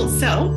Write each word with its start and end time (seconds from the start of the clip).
Cool. 0.00 0.08
So 0.08 0.48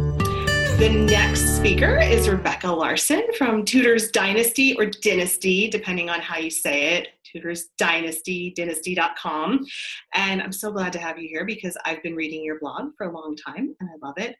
the 0.77 0.87
next 0.89 1.57
speaker 1.57 1.99
is 1.99 2.29
Rebecca 2.29 2.69
Larson 2.69 3.23
from 3.37 3.65
Tudor's 3.65 4.09
Dynasty 4.09 4.73
or 4.77 4.85
Dynasty, 4.85 5.69
depending 5.69 6.09
on 6.09 6.21
how 6.21 6.37
you 6.37 6.49
say 6.49 6.95
it. 6.95 7.09
Tudor's 7.29 7.65
Dynasty, 7.77 8.53
dynasty.com. 8.55 9.65
And 10.13 10.41
I'm 10.41 10.53
so 10.53 10.71
glad 10.71 10.93
to 10.93 10.99
have 10.99 11.19
you 11.19 11.27
here 11.27 11.43
because 11.43 11.75
I've 11.83 12.01
been 12.03 12.15
reading 12.15 12.41
your 12.41 12.57
blog 12.57 12.91
for 12.97 13.07
a 13.07 13.11
long 13.11 13.35
time 13.35 13.75
and 13.81 13.89
I 13.89 13.95
love 14.01 14.15
it. 14.15 14.37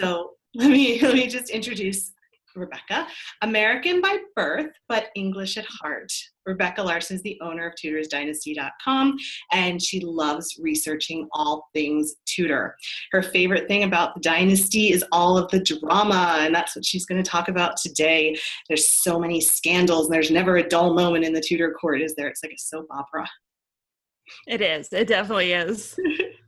So 0.00 0.30
let 0.54 0.70
me 0.70 0.98
let 1.02 1.12
me 1.12 1.26
just 1.26 1.50
introduce 1.50 2.12
Rebecca, 2.56 3.06
American 3.42 4.00
by 4.00 4.18
birth, 4.34 4.70
but 4.88 5.08
English 5.14 5.56
at 5.56 5.66
heart. 5.66 6.10
Rebecca 6.46 6.82
Larson 6.82 7.16
is 7.16 7.22
the 7.22 7.38
owner 7.42 7.66
of 7.66 7.74
tudorsdynasty.com, 7.74 9.16
and 9.52 9.82
she 9.82 10.00
loves 10.00 10.56
researching 10.60 11.28
all 11.32 11.68
things 11.74 12.14
Tudor. 12.26 12.76
Her 13.12 13.22
favorite 13.22 13.68
thing 13.68 13.82
about 13.82 14.14
the 14.14 14.20
dynasty 14.20 14.92
is 14.92 15.04
all 15.12 15.36
of 15.36 15.50
the 15.50 15.60
drama, 15.60 16.38
and 16.40 16.54
that's 16.54 16.76
what 16.76 16.84
she's 16.84 17.06
going 17.06 17.22
to 17.22 17.28
talk 17.28 17.48
about 17.48 17.76
today. 17.76 18.36
There's 18.68 18.88
so 18.88 19.18
many 19.18 19.40
scandals, 19.40 20.06
and 20.06 20.14
there's 20.14 20.30
never 20.30 20.56
a 20.56 20.68
dull 20.68 20.94
moment 20.94 21.24
in 21.24 21.32
the 21.32 21.40
Tudor 21.40 21.72
court, 21.72 22.00
is 22.00 22.14
there? 22.14 22.28
It's 22.28 22.42
like 22.42 22.52
a 22.52 22.58
soap 22.58 22.86
opera. 22.90 23.28
It 24.46 24.60
is. 24.60 24.92
It 24.92 25.08
definitely 25.08 25.52
is. 25.52 25.98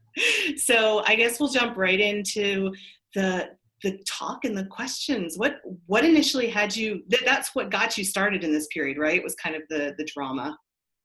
so 0.56 1.02
I 1.06 1.14
guess 1.14 1.38
we'll 1.38 1.48
jump 1.48 1.76
right 1.76 1.98
into 1.98 2.72
the 3.14 3.50
the 3.82 3.98
talk 4.06 4.44
and 4.44 4.56
the 4.56 4.66
questions. 4.66 5.36
What 5.36 5.60
what 5.86 6.04
initially 6.04 6.48
had 6.48 6.74
you 6.74 7.02
that's 7.24 7.54
what 7.54 7.70
got 7.70 7.96
you 7.96 8.04
started 8.04 8.44
in 8.44 8.52
this 8.52 8.66
period 8.68 8.98
right? 8.98 9.16
It 9.16 9.24
was 9.24 9.34
kind 9.34 9.56
of 9.56 9.62
the 9.68 9.94
the 9.98 10.04
drama 10.04 10.56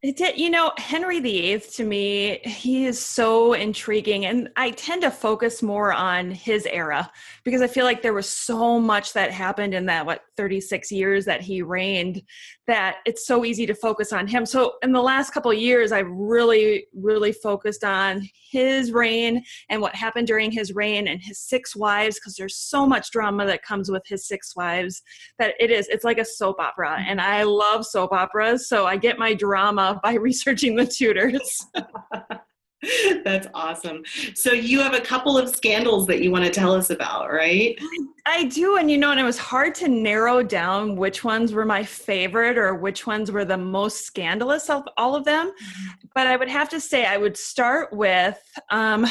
it 0.03 0.17
did, 0.17 0.37
you 0.37 0.49
know, 0.49 0.73
Henry 0.77 1.21
VIII 1.21 1.61
to 1.61 1.85
me, 1.85 2.39
he 2.43 2.85
is 2.85 3.03
so 3.03 3.53
intriguing. 3.53 4.25
And 4.25 4.49
I 4.57 4.71
tend 4.71 5.01
to 5.03 5.09
focus 5.09 5.63
more 5.63 5.93
on 5.93 6.29
his 6.29 6.65
era 6.65 7.09
because 7.45 7.61
I 7.61 7.67
feel 7.67 7.85
like 7.85 8.01
there 8.01 8.13
was 8.13 8.27
so 8.27 8.81
much 8.81 9.13
that 9.13 9.31
happened 9.31 9.73
in 9.73 9.85
that, 9.85 10.05
what, 10.05 10.23
36 10.35 10.91
years 10.91 11.23
that 11.23 11.39
he 11.39 11.61
reigned 11.61 12.21
that 12.67 12.97
it's 13.05 13.25
so 13.25 13.45
easy 13.45 13.65
to 13.65 13.75
focus 13.75 14.11
on 14.11 14.27
him. 14.27 14.45
So 14.45 14.73
in 14.83 14.91
the 14.91 15.01
last 15.01 15.31
couple 15.31 15.53
years, 15.53 15.93
I've 15.93 16.09
really, 16.09 16.87
really 16.93 17.31
focused 17.31 17.85
on 17.85 18.27
his 18.51 18.91
reign 18.91 19.43
and 19.69 19.81
what 19.81 19.95
happened 19.95 20.27
during 20.27 20.51
his 20.51 20.73
reign 20.73 21.07
and 21.07 21.21
his 21.21 21.39
six 21.39 21.75
wives 21.75 22.19
because 22.19 22.35
there's 22.35 22.57
so 22.57 22.85
much 22.85 23.11
drama 23.11 23.45
that 23.45 23.63
comes 23.63 23.89
with 23.89 24.03
his 24.05 24.27
six 24.27 24.55
wives 24.55 25.01
that 25.39 25.55
it 25.59 25.71
is, 25.71 25.87
it's 25.87 26.03
like 26.03 26.19
a 26.19 26.25
soap 26.25 26.59
opera. 26.59 27.03
And 27.07 27.21
I 27.21 27.43
love 27.43 27.85
soap 27.85 28.11
operas. 28.11 28.67
So 28.67 28.85
I 28.85 28.97
get 28.97 29.17
my 29.17 29.33
drama 29.33 29.92
by 30.01 30.13
researching 30.21 30.75
the 30.75 30.85
Tudors. 30.85 31.67
That's 33.23 33.47
awesome. 33.53 34.03
So 34.35 34.51
you 34.51 34.79
have 34.81 34.93
a 34.93 34.99
couple 34.99 35.37
of 35.37 35.49
scandals 35.49 36.05
that 36.07 36.21
you 36.21 36.31
want 36.31 36.45
to 36.45 36.51
tell 36.51 36.73
us 36.73 36.89
about, 36.89 37.31
right? 37.31 37.79
I 38.25 38.45
do, 38.45 38.77
and 38.77 38.91
you 38.91 38.97
know, 38.97 39.11
and 39.11 39.19
it 39.19 39.23
was 39.23 39.37
hard 39.37 39.73
to 39.75 39.87
narrow 39.87 40.43
down 40.43 40.95
which 40.95 41.23
ones 41.23 41.53
were 41.53 41.65
my 41.65 41.83
favorite 41.83 42.57
or 42.57 42.75
which 42.75 43.07
ones 43.07 43.31
were 43.31 43.45
the 43.45 43.57
most 43.57 44.05
scandalous 44.05 44.69
of 44.69 44.83
all 44.97 45.15
of 45.15 45.23
them. 45.23 45.47
Mm-hmm. 45.47 46.07
But 46.13 46.27
I 46.27 46.35
would 46.35 46.49
have 46.49 46.69
to 46.69 46.79
say 46.79 47.05
I 47.05 47.17
would 47.17 47.37
start 47.37 47.93
with 47.93 48.41
um, 48.69 49.05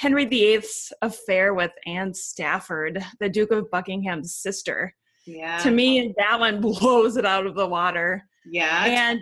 Henry 0.00 0.24
VIII's 0.24 0.92
affair 1.02 1.54
with 1.54 1.72
Anne 1.86 2.14
Stafford, 2.14 3.04
the 3.20 3.28
Duke 3.28 3.50
of 3.50 3.70
Buckingham's 3.70 4.34
sister. 4.34 4.94
Yeah. 5.26 5.58
To 5.58 5.70
me, 5.70 6.14
that 6.16 6.40
one 6.40 6.60
blows 6.62 7.16
it 7.16 7.26
out 7.26 7.46
of 7.46 7.54
the 7.54 7.66
water. 7.66 8.24
Yeah. 8.50 8.84
And 8.86 9.20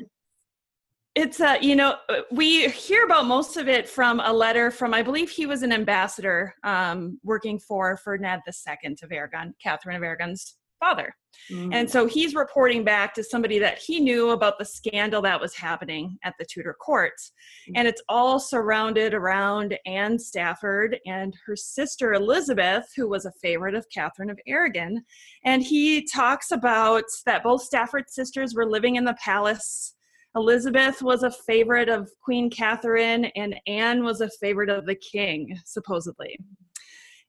it's 1.16 1.40
a, 1.40 1.52
uh, 1.52 1.58
you 1.62 1.74
know, 1.74 1.96
uh, 2.10 2.20
we 2.30 2.68
hear 2.68 3.04
about 3.04 3.24
most 3.24 3.56
of 3.56 3.68
it 3.68 3.88
from 3.88 4.20
a 4.20 4.32
letter 4.32 4.70
from, 4.70 4.92
I 4.92 5.02
believe 5.02 5.30
he 5.30 5.46
was 5.46 5.62
an 5.62 5.72
ambassador 5.72 6.54
um, 6.62 7.18
working 7.24 7.58
for 7.58 7.96
Ferdinand 7.96 8.42
II 8.46 8.96
of 9.02 9.10
Aragon, 9.10 9.54
Catherine 9.60 9.96
of 9.96 10.02
Aragon's 10.02 10.56
father. 10.78 11.14
Mm. 11.50 11.72
And 11.72 11.90
so 11.90 12.06
he's 12.06 12.34
reporting 12.34 12.84
back 12.84 13.14
to 13.14 13.24
somebody 13.24 13.58
that 13.60 13.78
he 13.78 13.98
knew 13.98 14.30
about 14.30 14.58
the 14.58 14.64
scandal 14.66 15.22
that 15.22 15.40
was 15.40 15.56
happening 15.56 16.18
at 16.22 16.34
the 16.38 16.44
Tudor 16.44 16.76
courts. 16.78 17.32
Mm. 17.70 17.72
And 17.76 17.88
it's 17.88 18.02
all 18.10 18.38
surrounded 18.38 19.14
around 19.14 19.78
Anne 19.86 20.18
Stafford 20.18 20.98
and 21.06 21.34
her 21.46 21.56
sister 21.56 22.12
Elizabeth, 22.12 22.86
who 22.94 23.08
was 23.08 23.24
a 23.24 23.32
favorite 23.40 23.74
of 23.74 23.86
Catherine 23.88 24.28
of 24.28 24.38
Aragon. 24.46 25.02
And 25.46 25.62
he 25.62 26.06
talks 26.06 26.50
about 26.50 27.04
that 27.24 27.42
both 27.42 27.62
Stafford 27.62 28.10
sisters 28.10 28.54
were 28.54 28.66
living 28.68 28.96
in 28.96 29.04
the 29.04 29.16
palace 29.22 29.94
Elizabeth 30.36 31.02
was 31.02 31.22
a 31.22 31.30
favorite 31.30 31.88
of 31.88 32.10
Queen 32.22 32.50
Catherine, 32.50 33.26
and 33.36 33.56
Anne 33.66 34.04
was 34.04 34.20
a 34.20 34.28
favorite 34.40 34.68
of 34.68 34.86
the 34.86 34.94
king, 34.94 35.58
supposedly. 35.64 36.38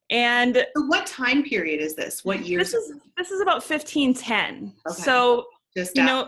And 0.09 0.65
what 0.75 1.05
time 1.05 1.43
period 1.43 1.81
is 1.81 1.95
this? 1.95 2.23
What 2.23 2.45
year? 2.45 2.59
This 2.59 2.73
is 2.73 2.93
this 3.17 3.31
is 3.31 3.41
about 3.41 3.67
1510. 3.67 4.73
Okay. 4.87 5.01
So 5.01 5.45
just 5.75 5.95
you 5.95 6.03
know, 6.03 6.27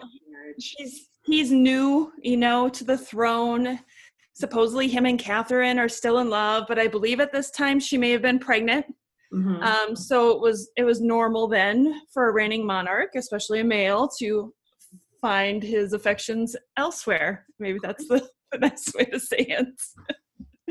he's 0.57 1.09
he's 1.25 1.51
new, 1.51 2.11
you 2.21 2.37
know, 2.37 2.69
to 2.69 2.83
the 2.83 2.97
throne. 2.97 3.79
Supposedly, 4.33 4.87
him 4.87 5.05
and 5.05 5.19
Catherine 5.19 5.79
are 5.79 5.89
still 5.89 6.19
in 6.19 6.29
love, 6.29 6.65
but 6.67 6.79
I 6.79 6.87
believe 6.87 7.19
at 7.19 7.31
this 7.31 7.51
time 7.51 7.79
she 7.79 7.97
may 7.97 8.11
have 8.11 8.21
been 8.21 8.39
pregnant. 8.39 8.85
Mm-hmm. 9.33 9.61
Um, 9.61 9.95
so 9.95 10.31
it 10.31 10.41
was 10.41 10.71
it 10.75 10.83
was 10.83 11.01
normal 11.01 11.47
then 11.47 12.01
for 12.13 12.29
a 12.29 12.33
reigning 12.33 12.65
monarch, 12.65 13.11
especially 13.15 13.59
a 13.59 13.65
male, 13.65 14.09
to 14.19 14.53
find 15.21 15.61
his 15.63 15.93
affections 15.93 16.55
elsewhere. 16.77 17.45
Maybe 17.59 17.79
that's 17.81 18.07
the, 18.07 18.27
the 18.51 18.59
nice 18.59 18.91
way 18.95 19.05
to 19.05 19.19
say 19.19 19.45
it. 19.47 19.67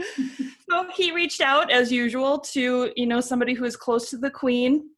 so 0.70 0.86
he 0.94 1.12
reached 1.12 1.40
out 1.40 1.70
as 1.70 1.90
usual 1.90 2.38
to 2.38 2.92
you 2.96 3.06
know 3.06 3.20
somebody 3.20 3.54
who 3.54 3.64
is 3.64 3.76
close 3.76 4.10
to 4.10 4.18
the 4.18 4.30
queen 4.30 4.88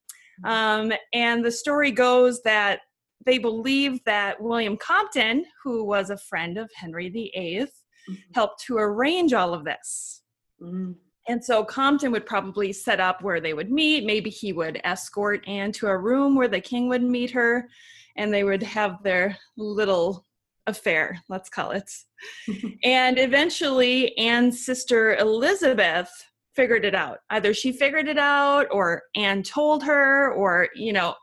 um, 0.45 0.93
and 1.13 1.45
the 1.45 1.51
story 1.51 1.91
goes 1.91 2.43
that 2.43 2.81
they 3.25 3.39
believe 3.39 4.03
that 4.05 4.41
william 4.41 4.77
compton 4.77 5.45
who 5.63 5.85
was 5.85 6.11
a 6.11 6.19
friend 6.19 6.59
of 6.59 6.71
henry 6.75 7.09
viii 7.09 7.61
mm-hmm. 7.61 8.15
helped 8.35 8.63
to 8.63 8.77
arrange 8.77 9.33
all 9.33 9.55
of 9.55 9.65
this 9.65 10.23
mm-hmm. 10.63 10.93
and 11.29 11.45
so 11.45 11.65
compton 11.65 12.13
would 12.13 12.27
probably 12.27 12.73
set 12.73 13.01
up 13.01 13.23
where 13.23 13.41
they 13.41 13.55
would 13.55 13.71
meet 13.71 14.05
maybe 14.05 14.31
he 14.31 14.53
would 14.53 14.81
escort 14.85 15.47
anne 15.47 15.73
to 15.73 15.87
a 15.87 15.97
room 15.97 16.35
where 16.35 16.49
the 16.49 16.61
king 16.61 16.89
would 16.89 17.03
meet 17.03 17.31
her 17.31 17.69
and 18.17 18.33
they 18.33 18.45
would 18.45 18.63
have 18.63 19.03
their 19.03 19.37
little 19.57 20.27
affair, 20.67 21.21
let's 21.29 21.49
call 21.49 21.73
it. 21.73 21.91
and 22.85 23.19
eventually, 23.19 24.17
Anne's 24.19 24.65
sister 24.65 25.17
Elizabeth 25.17 26.11
figured 26.55 26.85
it 26.85 26.95
out. 26.95 27.19
Either 27.31 27.55
she 27.55 27.73
figured 27.73 28.09
it 28.09 28.19
out, 28.19 28.67
or 28.71 29.03
Anne 29.15 29.43
told 29.43 29.83
her, 29.85 30.33
or, 30.33 30.69
you 30.75 30.93
know, 30.93 31.15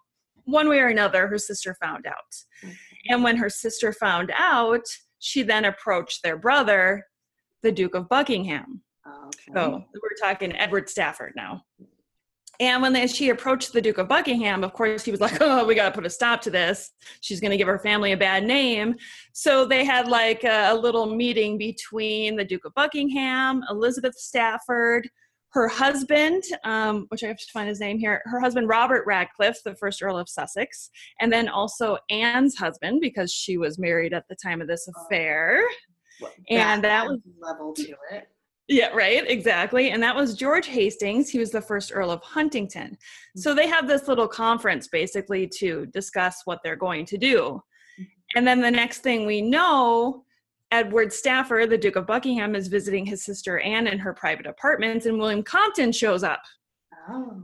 one 0.45 0.69
way 0.69 0.79
or 0.79 0.87
another, 0.87 1.27
her 1.27 1.37
sister 1.37 1.75
found 1.81 2.07
out. 2.07 2.71
And 3.09 3.23
when 3.23 3.37
her 3.37 3.49
sister 3.49 3.93
found 3.93 4.31
out, 4.37 4.85
she 5.19 5.43
then 5.43 5.65
approached 5.65 6.23
their 6.23 6.37
brother, 6.37 7.03
the 7.63 7.71
Duke 7.71 7.95
of 7.95 8.07
Buckingham. 8.07 8.81
Okay. 9.07 9.51
So 9.53 9.83
we're 9.93 10.29
talking 10.29 10.55
Edward 10.55 10.89
Stafford 10.89 11.33
now. 11.35 11.63
And 12.59 12.81
when 12.81 12.93
they, 12.93 13.05
she 13.07 13.29
approached 13.29 13.73
the 13.73 13.81
Duke 13.81 13.99
of 13.99 14.07
Buckingham, 14.07 14.63
of 14.63 14.73
course, 14.73 15.03
he 15.03 15.11
was 15.11 15.21
like, 15.21 15.37
"Oh, 15.41 15.65
we 15.65 15.75
got 15.75 15.85
to 15.85 15.91
put 15.91 16.05
a 16.05 16.09
stop 16.09 16.41
to 16.41 16.49
this. 16.49 16.91
She's 17.21 17.39
going 17.39 17.51
to 17.51 17.57
give 17.57 17.67
her 17.67 17.79
family 17.79 18.11
a 18.11 18.17
bad 18.17 18.43
name." 18.43 18.95
So 19.33 19.65
they 19.65 19.85
had 19.85 20.07
like 20.07 20.43
a, 20.43 20.71
a, 20.71 20.75
little 20.75 21.05
meeting 21.15 21.57
between 21.57 22.35
the 22.35 22.45
Duke 22.45 22.65
of 22.65 22.73
Buckingham, 22.73 23.63
Elizabeth 23.69 24.15
Stafford, 24.15 25.07
her 25.51 25.67
husband, 25.67 26.43
um, 26.63 27.05
which 27.09 27.23
I 27.23 27.27
have 27.27 27.37
to 27.37 27.51
find 27.53 27.69
his 27.69 27.79
name 27.79 27.99
here, 27.99 28.21
her 28.25 28.39
husband 28.39 28.67
Robert 28.67 29.05
Radcliffe, 29.05 29.61
the 29.63 29.75
first 29.75 30.01
Earl 30.01 30.17
of 30.17 30.29
Sussex, 30.29 30.89
and 31.21 31.31
then 31.31 31.47
also 31.47 31.97
Anne's 32.09 32.55
husband 32.55 33.01
because 33.01 33.31
she 33.31 33.57
was 33.57 33.79
married 33.79 34.13
at 34.13 34.27
the 34.29 34.35
time 34.35 34.61
of 34.61 34.67
this 34.67 34.87
affair. 34.87 35.63
Well, 36.19 36.31
and 36.49 36.83
that 36.83 37.05
was 37.05 37.19
level 37.39 37.73
to 37.73 37.95
it. 38.11 38.27
Yeah, 38.67 38.89
right, 38.89 39.23
exactly. 39.29 39.91
And 39.91 40.03
that 40.03 40.15
was 40.15 40.35
George 40.35 40.67
Hastings. 40.67 41.29
He 41.29 41.39
was 41.39 41.51
the 41.51 41.61
first 41.61 41.91
Earl 41.93 42.11
of 42.11 42.21
Huntingdon. 42.21 42.91
Mm-hmm. 42.91 43.39
So 43.39 43.53
they 43.53 43.67
have 43.67 43.87
this 43.87 44.07
little 44.07 44.27
conference 44.27 44.87
basically 44.87 45.47
to 45.59 45.85
discuss 45.87 46.41
what 46.45 46.59
they're 46.63 46.75
going 46.75 47.05
to 47.05 47.17
do. 47.17 47.61
And 48.35 48.45
then 48.45 48.61
the 48.61 48.71
next 48.71 48.99
thing 48.99 49.25
we 49.25 49.41
know, 49.41 50.25
Edward 50.71 51.13
Stafford, 51.13 51.69
the 51.69 51.77
Duke 51.77 51.95
of 51.95 52.05
Buckingham, 52.05 52.55
is 52.55 52.67
visiting 52.67 53.05
his 53.05 53.23
sister 53.23 53.59
Anne 53.59 53.87
in 53.87 53.99
her 53.99 54.13
private 54.13 54.45
apartments, 54.45 55.05
and 55.05 55.17
William 55.17 55.43
Compton 55.43 55.93
shows 55.93 56.23
up. 56.23 56.41
Oh. 57.09 57.43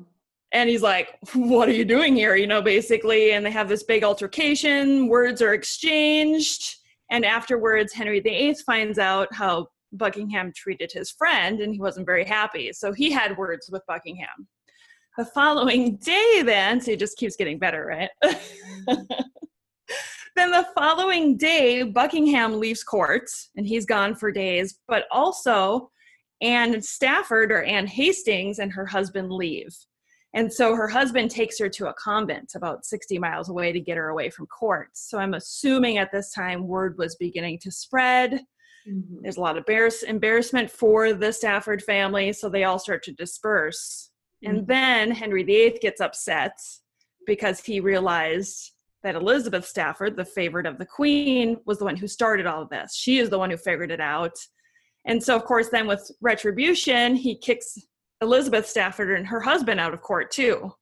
And 0.51 0.69
he's 0.69 0.81
like, 0.81 1.17
What 1.33 1.69
are 1.69 1.73
you 1.73 1.85
doing 1.85 2.15
here? 2.15 2.35
You 2.35 2.47
know, 2.47 2.61
basically. 2.61 3.31
And 3.31 3.45
they 3.45 3.51
have 3.51 3.69
this 3.69 3.83
big 3.83 4.03
altercation, 4.03 5.07
words 5.07 5.41
are 5.41 5.53
exchanged. 5.53 6.75
And 7.11 7.25
afterwards, 7.25 7.93
Henry 7.93 8.19
VIII 8.19 8.55
finds 8.65 8.99
out 8.99 9.33
how 9.33 9.67
Buckingham 9.93 10.51
treated 10.55 10.91
his 10.91 11.11
friend, 11.11 11.61
and 11.61 11.73
he 11.73 11.79
wasn't 11.79 12.05
very 12.05 12.25
happy. 12.25 12.73
So 12.73 12.91
he 12.93 13.11
had 13.11 13.37
words 13.37 13.69
with 13.71 13.81
Buckingham. 13.87 14.47
The 15.17 15.25
following 15.25 15.97
day, 15.97 16.41
then, 16.43 16.81
so 16.81 16.91
he 16.91 16.97
just 16.97 17.17
keeps 17.17 17.35
getting 17.35 17.59
better, 17.59 17.85
right? 17.85 18.09
then 20.35 20.51
the 20.51 20.67
following 20.75 21.37
day, 21.37 21.83
Buckingham 21.83 22.59
leaves 22.59 22.83
court 22.83 23.29
and 23.55 23.67
he's 23.67 23.85
gone 23.85 24.15
for 24.15 24.31
days, 24.31 24.79
but 24.87 25.05
also 25.11 25.91
Anne 26.41 26.81
Stafford 26.81 27.51
or 27.51 27.63
Anne 27.63 27.85
Hastings 27.85 28.57
and 28.57 28.73
her 28.73 28.87
husband 28.87 29.31
leave. 29.31 29.75
And 30.33 30.51
so 30.51 30.75
her 30.75 30.87
husband 30.87 31.29
takes 31.29 31.59
her 31.59 31.69
to 31.69 31.89
a 31.89 31.93
convent 31.93 32.53
about 32.55 32.85
60 32.85 33.19
miles 33.19 33.49
away 33.49 33.71
to 33.71 33.79
get 33.79 33.97
her 33.97 34.09
away 34.09 34.31
from 34.31 34.47
court. 34.47 34.89
So 34.93 35.19
I'm 35.19 35.35
assuming 35.35 35.99
at 35.99 36.11
this 36.11 36.33
time 36.33 36.67
word 36.67 36.97
was 36.97 37.15
beginning 37.15 37.59
to 37.59 37.71
spread. 37.71 38.41
Mm-hmm. 38.87 39.21
There's 39.21 39.37
a 39.37 39.41
lot 39.41 39.57
of 39.57 39.65
embarrassment 40.07 40.69
for 40.69 41.13
the 41.13 41.31
Stafford 41.31 41.81
family, 41.83 42.33
so 42.33 42.49
they 42.49 42.63
all 42.63 42.79
start 42.79 43.03
to 43.03 43.11
disperse. 43.13 44.11
Mm-hmm. 44.43 44.55
And 44.55 44.67
then 44.67 45.11
Henry 45.11 45.43
VIII 45.43 45.79
gets 45.81 46.01
upset 46.01 46.57
because 47.25 47.59
he 47.59 47.79
realized 47.79 48.71
that 49.03 49.15
Elizabeth 49.15 49.65
Stafford, 49.65 50.15
the 50.15 50.25
favorite 50.25 50.65
of 50.65 50.77
the 50.77 50.85
queen, 50.85 51.57
was 51.65 51.77
the 51.77 51.85
one 51.85 51.97
who 51.97 52.07
started 52.07 52.45
all 52.45 52.61
of 52.61 52.69
this. 52.69 52.95
She 52.95 53.19
is 53.19 53.29
the 53.29 53.39
one 53.39 53.49
who 53.49 53.57
figured 53.57 53.91
it 53.91 53.99
out. 53.99 54.35
And 55.05 55.21
so, 55.21 55.35
of 55.35 55.43
course, 55.43 55.69
then 55.69 55.87
with 55.87 56.09
retribution, 56.21 57.15
he 57.15 57.37
kicks 57.37 57.77
Elizabeth 58.21 58.67
Stafford 58.67 59.11
and 59.11 59.27
her 59.27 59.41
husband 59.41 59.79
out 59.79 59.93
of 59.93 60.01
court 60.01 60.31
too. 60.31 60.73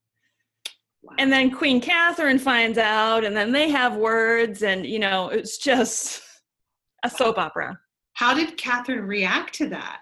Wow. 1.02 1.16
And 1.18 1.32
then 1.32 1.50
Queen 1.50 1.82
Catherine 1.82 2.38
finds 2.38 2.78
out, 2.78 3.24
and 3.24 3.36
then 3.36 3.52
they 3.52 3.70
have 3.70 3.96
words, 3.96 4.62
and 4.62 4.86
you 4.86 5.00
know, 5.00 5.30
it's 5.30 5.58
just 5.58 6.22
a 7.04 7.10
soap 7.10 7.40
opera. 7.40 7.80
How 8.14 8.34
did 8.34 8.58
Catherine 8.58 9.08
react 9.08 9.54
to 9.56 9.70
that? 9.70 10.02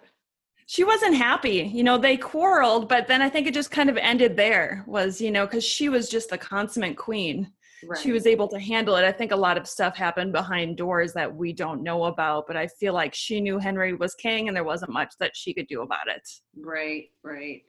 She 0.65 0.83
wasn't 0.83 1.15
happy. 1.15 1.71
You 1.73 1.83
know, 1.83 1.97
they 1.97 2.15
quarreled, 2.15 2.89
but 2.89 3.07
then 3.07 3.21
I 3.21 3.29
think 3.29 3.47
it 3.47 3.53
just 3.53 3.71
kind 3.71 3.89
of 3.89 3.97
ended 3.97 4.38
there, 4.38 4.83
was, 4.85 5.19
you 5.19 5.31
know, 5.31 5.45
because 5.45 5.63
she 5.63 5.89
was 5.89 6.09
just 6.09 6.29
the 6.29 6.38
consummate 6.38 6.97
queen 6.97 7.51
right. 7.87 7.99
she 7.99 8.11
was 8.11 8.25
able 8.25 8.47
to 8.47 8.59
handle 8.59 8.95
it. 8.95 9.05
I 9.05 9.11
think 9.11 9.31
a 9.31 9.35
lot 9.35 9.57
of 9.57 9.67
stuff 9.67 9.95
happened 9.95 10.31
behind 10.31 10.77
doors 10.77 11.13
that 11.13 11.33
we 11.33 11.53
don't 11.53 11.83
know 11.83 12.05
about, 12.05 12.45
but 12.47 12.57
I 12.57 12.67
feel 12.67 12.93
like 12.93 13.13
she 13.13 13.41
knew 13.41 13.59
Henry 13.59 13.93
was 13.93 14.15
king 14.15 14.47
and 14.47 14.55
there 14.55 14.63
wasn't 14.63 14.91
much 14.91 15.13
that 15.19 15.35
she 15.35 15.53
could 15.53 15.67
do 15.67 15.81
about 15.81 16.07
it. 16.07 16.27
Right, 16.57 17.09
right. 17.23 17.63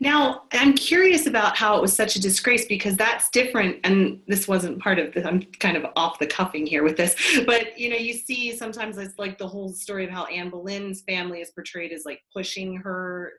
Now, 0.00 0.42
I'm 0.52 0.72
curious 0.72 1.26
about 1.26 1.56
how 1.56 1.76
it 1.76 1.82
was 1.82 1.92
such 1.92 2.16
a 2.16 2.20
disgrace 2.20 2.64
because 2.66 2.96
that's 2.96 3.28
different. 3.30 3.78
And 3.84 4.20
this 4.26 4.48
wasn't 4.48 4.80
part 4.80 4.98
of 4.98 5.12
the, 5.12 5.26
I'm 5.26 5.42
kind 5.60 5.76
of 5.76 5.86
off 5.96 6.18
the 6.18 6.26
cuffing 6.26 6.66
here 6.66 6.82
with 6.82 6.96
this, 6.96 7.14
but 7.46 7.78
you 7.78 7.90
know, 7.90 7.96
you 7.96 8.14
see 8.14 8.56
sometimes 8.56 8.96
it's 8.98 9.18
like 9.18 9.38
the 9.38 9.48
whole 9.48 9.68
story 9.68 10.04
of 10.04 10.10
how 10.10 10.24
Anne 10.26 10.50
Boleyn's 10.50 11.02
family 11.02 11.40
is 11.40 11.50
portrayed 11.50 11.92
as 11.92 12.04
like 12.06 12.20
pushing 12.32 12.76
her 12.76 13.34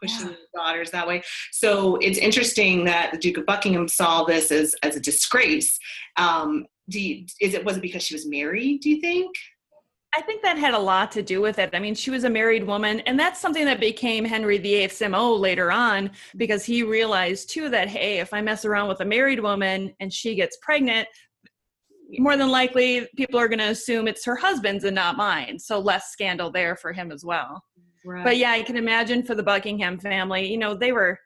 pushing 0.00 0.28
yeah. 0.28 0.36
daughters 0.54 0.90
that 0.90 1.06
way. 1.06 1.22
So 1.52 1.96
it's 1.96 2.18
interesting 2.18 2.84
that 2.84 3.12
the 3.12 3.18
Duke 3.18 3.38
of 3.38 3.46
Buckingham 3.46 3.88
saw 3.88 4.24
this 4.24 4.50
as 4.50 4.74
as 4.82 4.96
a 4.96 5.00
disgrace. 5.00 5.78
Um, 6.16 6.66
do 6.88 7.00
you, 7.00 7.26
is 7.40 7.54
it 7.54 7.64
was 7.64 7.76
it 7.76 7.82
because 7.82 8.02
she 8.02 8.14
was 8.14 8.26
married? 8.26 8.80
Do 8.80 8.90
you 8.90 9.00
think? 9.00 9.34
I 10.12 10.22
think 10.22 10.42
that 10.42 10.58
had 10.58 10.74
a 10.74 10.78
lot 10.78 11.12
to 11.12 11.22
do 11.22 11.40
with 11.40 11.60
it. 11.60 11.70
I 11.72 11.78
mean, 11.78 11.94
she 11.94 12.10
was 12.10 12.24
a 12.24 12.30
married 12.30 12.64
woman, 12.64 12.98
and 13.00 13.18
that's 13.18 13.40
something 13.40 13.64
that 13.66 13.78
became 13.78 14.24
Henry 14.24 14.58
VIII's 14.58 15.00
MO 15.08 15.34
later 15.34 15.70
on 15.70 16.10
because 16.36 16.64
he 16.64 16.82
realized 16.82 17.50
too 17.50 17.68
that, 17.68 17.88
hey, 17.88 18.18
if 18.18 18.34
I 18.34 18.40
mess 18.40 18.64
around 18.64 18.88
with 18.88 19.00
a 19.00 19.04
married 19.04 19.38
woman 19.38 19.94
and 20.00 20.12
she 20.12 20.34
gets 20.34 20.58
pregnant, 20.62 21.06
more 22.18 22.36
than 22.36 22.48
likely 22.48 23.08
people 23.16 23.38
are 23.38 23.46
going 23.46 23.60
to 23.60 23.68
assume 23.68 24.08
it's 24.08 24.24
her 24.24 24.34
husband's 24.34 24.82
and 24.82 24.96
not 24.96 25.16
mine. 25.16 25.60
So 25.60 25.78
less 25.78 26.10
scandal 26.10 26.50
there 26.50 26.74
for 26.74 26.92
him 26.92 27.12
as 27.12 27.24
well. 27.24 27.62
Right. 28.04 28.24
But 28.24 28.36
yeah, 28.36 28.52
I 28.52 28.62
can 28.62 28.76
imagine 28.76 29.22
for 29.22 29.34
the 29.34 29.42
Buckingham 29.42 29.98
family, 29.98 30.50
you 30.50 30.58
know, 30.58 30.74
they 30.74 30.92
were 30.92 31.18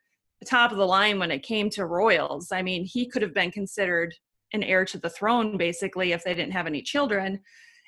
top 0.44 0.70
of 0.70 0.78
the 0.78 0.86
line 0.86 1.18
when 1.18 1.30
it 1.30 1.42
came 1.42 1.70
to 1.70 1.86
royals. 1.86 2.52
I 2.52 2.62
mean, 2.62 2.84
he 2.84 3.06
could 3.06 3.22
have 3.22 3.34
been 3.34 3.50
considered 3.50 4.14
an 4.52 4.62
heir 4.62 4.84
to 4.84 4.98
the 4.98 5.10
throne 5.10 5.56
basically 5.56 6.12
if 6.12 6.22
they 6.22 6.34
didn't 6.34 6.52
have 6.52 6.66
any 6.66 6.82
children. 6.82 7.40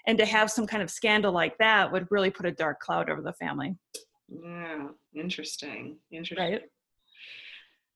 And 0.07 0.19
to 0.19 0.25
have 0.25 0.51
some 0.51 0.67
kind 0.67 0.83
of 0.83 0.91
scandal 0.91 1.33
like 1.33 1.59
that 1.59 1.91
would 1.91 2.07
really 2.11 2.31
put 2.31 2.47
a 2.47 2.53
dark 2.53 2.81
cloud 2.81 3.11
over 3.11 3.23
the 3.23 3.33
family. 3.35 3.77
Yeah, 4.29 4.89
interesting. 5.15 5.97
Interesting. 6.13 6.53
Right. 6.53 6.63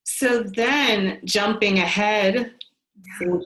So 0.02 0.42
then 0.42 1.20
jumping 1.24 1.78
ahead 1.78 2.52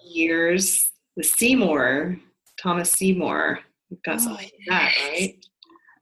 years, 0.06 0.92
the 1.16 1.22
Seymour, 1.22 2.18
Thomas 2.60 2.92
Seymour. 2.92 3.60
We've 3.90 4.02
got 4.02 4.16
oh, 4.16 4.18
something 4.18 4.50
yes. 4.66 4.68
that, 4.68 5.08
right? 5.08 5.46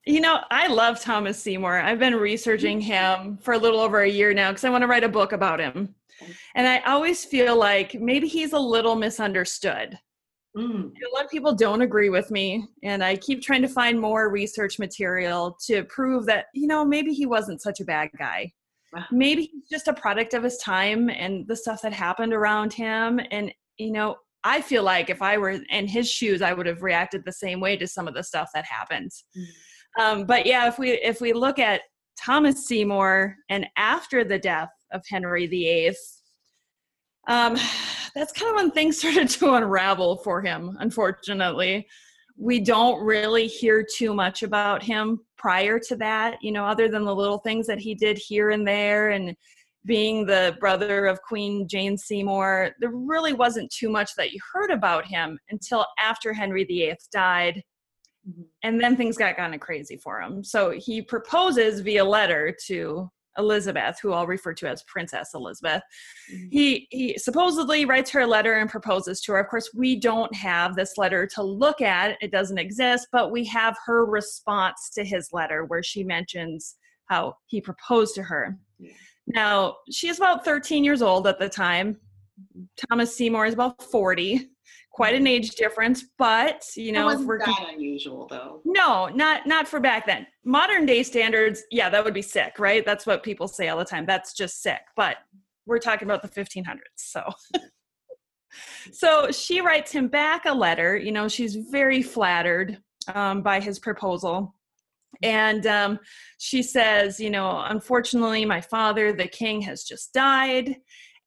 You 0.05 0.21
know, 0.21 0.41
I 0.51 0.67
love 0.67 1.01
Thomas 1.01 1.41
Seymour. 1.41 1.79
I've 1.81 2.01
been 2.01 2.17
researching 2.17 2.81
him 2.81 3.39
for 3.39 3.55
a 3.55 3.59
little 3.59 3.81
over 3.81 4.01
a 4.01 4.09
year 4.09 4.35
now 4.35 4.51
because 4.51 4.65
I 4.65 4.71
want 4.71 4.83
to 4.83 4.89
write 4.89 5.05
a 5.05 5.09
book 5.09 5.33
about 5.33 5.61
him. 5.61 5.95
And 6.55 6.67
I 6.67 6.81
always 6.81 7.25
feel 7.25 7.57
like 7.57 7.95
maybe 7.95 8.27
he's 8.27 8.53
a 8.53 8.59
little 8.59 8.97
misunderstood. 8.97 9.99
Mm. 10.57 10.91
A 10.91 11.15
lot 11.15 11.25
of 11.25 11.31
people 11.31 11.55
don't 11.55 11.83
agree 11.83 12.11
with 12.11 12.31
me, 12.31 12.67
and 12.83 13.03
I 13.03 13.17
keep 13.17 13.43
trying 13.43 13.63
to 13.63 13.69
find 13.69 13.99
more 13.99 14.29
research 14.29 14.79
material 14.79 15.57
to 15.67 15.85
prove 15.85 16.27
that, 16.27 16.47
you 16.53 16.67
know, 16.67 16.85
maybe 16.85 17.13
he 17.13 17.25
wasn't 17.25 17.63
such 17.63 17.81
a 17.81 17.85
bad 17.85 18.11
guy. 18.19 18.53
Maybe 19.11 19.45
he's 19.45 19.69
just 19.71 19.89
a 19.89 19.95
product 19.95 20.35
of 20.35 20.43
his 20.43 20.59
time 20.59 21.09
and 21.09 21.49
the 21.49 21.57
stuff 21.57 21.81
that 21.81 21.95
happened 21.95 22.35
around 22.35 22.75
him. 22.75 23.21
And, 23.31 23.51
you 23.79 23.91
know, 23.91 24.17
I 24.45 24.61
feel 24.61 24.83
like 24.83 25.09
if 25.09 25.23
I 25.23 25.39
were 25.39 25.63
in 25.71 25.87
his 25.87 26.11
shoes, 26.11 26.43
I 26.43 26.53
would 26.53 26.67
have 26.67 26.83
reacted 26.83 27.25
the 27.25 27.33
same 27.33 27.59
way 27.59 27.77
to 27.79 27.87
some 27.87 28.07
of 28.07 28.13
the 28.13 28.23
stuff 28.23 28.51
that 28.53 28.67
happened. 28.67 29.11
Mm. 29.35 29.47
Um, 30.01 30.25
but 30.25 30.47
yeah, 30.47 30.69
if 30.69 30.79
we 30.79 30.93
if 30.93 31.21
we 31.21 31.33
look 31.33 31.59
at 31.59 31.83
Thomas 32.19 32.67
Seymour 32.67 33.37
and 33.49 33.67
after 33.77 34.25
the 34.25 34.39
death 34.39 34.71
of 34.93 35.03
Henry 35.09 35.47
VIII, 35.47 35.95
um, 37.29 37.57
that's 38.15 38.33
kind 38.33 38.51
of 38.51 38.57
when 38.57 38.71
things 38.71 38.99
started 39.01 39.29
to 39.31 39.55
unravel 39.55 40.19
for 40.19 40.41
him. 40.43 40.77
Unfortunately, 40.81 41.87
we 42.37 42.61
don't 42.61 43.05
really 43.05 43.47
hear 43.47 43.85
too 43.97 44.15
much 44.15 44.43
about 44.43 44.83
him 44.83 45.21
prior 45.37 45.79
to 45.79 45.97
that. 45.97 46.39
You 46.43 46.53
know, 46.53 46.65
other 46.65 46.89
than 46.89 47.05
the 47.05 47.15
little 47.15 47.39
things 47.39 47.67
that 47.67 47.79
he 47.79 47.95
did 47.95 48.19
here 48.19 48.51
and 48.51 48.67
there, 48.67 49.11
and 49.11 49.37
being 49.85 50.25
the 50.25 50.57
brother 50.61 51.07
of 51.07 51.21
Queen 51.23 51.67
Jane 51.69 51.99
Seymour, 51.99 52.71
there 52.79 52.93
really 52.93 53.33
wasn't 53.33 53.71
too 53.73 53.91
much 53.91 54.15
that 54.17 54.33
you 54.33 54.39
heard 54.53 54.71
about 54.71 55.05
him 55.05 55.39
until 55.51 55.85
after 55.99 56.33
Henry 56.33 56.65
VIII 56.65 56.97
died 57.13 57.63
Mm-hmm. 58.29 58.43
And 58.63 58.81
then 58.81 58.97
things 58.97 59.17
got 59.17 59.37
kind 59.37 59.55
of 59.55 59.61
crazy 59.61 59.97
for 59.97 60.21
him. 60.21 60.45
So 60.45 60.71
he 60.71 61.03
proposes 61.03 61.81
via 61.81 62.05
letter 62.05 62.57
to 62.67 63.11
Elizabeth, 63.39 63.99
who 64.01 64.13
I'll 64.13 64.27
refer 64.27 64.53
to 64.55 64.69
as 64.69 64.83
Princess 64.85 65.31
Elizabeth. 65.35 65.83
Mm-hmm. 66.33 66.49
He 66.51 66.87
he 66.91 67.19
supposedly 67.19 67.85
writes 67.85 68.11
her 68.11 68.21
a 68.21 68.27
letter 68.27 68.55
and 68.55 68.69
proposes 68.69 69.21
to 69.23 69.33
her. 69.33 69.41
Of 69.41 69.49
course, 69.49 69.71
we 69.75 69.97
don't 69.97 70.35
have 70.35 70.77
this 70.77 70.99
letter 70.99 71.27
to 71.29 71.43
look 71.43 71.81
at. 71.81 72.17
It 72.21 72.31
doesn't 72.31 72.59
exist, 72.59 73.09
but 73.11 73.31
we 73.33 73.45
have 73.47 73.77
her 73.87 74.05
response 74.05 74.91
to 74.95 75.05
his 75.05 75.29
letter 75.33 75.65
where 75.65 75.83
she 75.83 76.05
mentions 76.05 76.77
how 77.07 77.37
he 77.47 77.61
proposed 77.61 78.15
to 78.17 78.23
her. 78.23 78.59
Yeah. 78.79 78.93
Now, 79.27 79.77
she 79.91 80.09
is 80.09 80.19
about 80.19 80.45
13 80.45 80.85
years 80.85 81.01
old 81.03 81.27
at 81.27 81.39
the 81.39 81.49
time. 81.49 81.95
Mm-hmm. 81.95 82.65
Thomas 82.89 83.17
Seymour 83.17 83.47
is 83.47 83.55
about 83.55 83.83
40 83.83 84.49
quite 84.93 85.15
an 85.15 85.27
age 85.27 85.51
difference, 85.51 86.05
but 86.19 86.65
you 86.77 86.93
know, 86.93 87.07
wasn't 87.07 87.41
that 87.41 87.69
unusual 87.73 88.27
though. 88.29 88.61
No, 88.65 89.09
not 89.09 89.47
not 89.47 89.67
for 89.67 89.81
back 89.81 90.07
then. 90.07 90.27
Modern 90.45 90.87
day 90.87 91.03
standards, 91.03 91.63
yeah, 91.71 91.89
that 91.89 92.05
would 92.05 92.15
be 92.15 92.23
sick, 92.23 92.59
right? 92.59 92.85
That's 92.85 93.07
what 93.07 93.23
people 93.23 93.49
say 93.49 93.69
all 93.69 93.79
the 93.79 93.85
time. 93.85 94.07
That's 94.07 94.35
just 94.35 94.63
sick. 94.63 94.81
But 94.97 95.17
we're 95.67 95.79
talking 95.79 96.07
about 96.09 96.23
the 96.23 96.29
1500s. 96.29 96.79
So. 96.97 97.23
so 98.93 99.31
she 99.31 99.61
writes 99.61 99.93
him 99.93 100.09
back 100.09 100.45
a 100.45 100.53
letter. 100.53 100.97
You 100.97 101.13
know, 101.13 101.29
she's 101.29 101.55
very 101.55 102.03
flattered 102.03 102.79
um, 103.15 103.43
by 103.43 103.61
his 103.61 103.79
proposal. 103.79 104.55
And 105.23 105.67
um, 105.67 105.99
she 106.39 106.63
says, 106.63 107.21
you 107.21 107.31
know, 107.31 107.63
unfortunately, 107.69 108.45
my 108.45 108.61
father, 108.61 109.13
the 109.13 109.29
king, 109.29 109.61
has 109.63 109.85
just 109.85 110.13
died, 110.13 110.77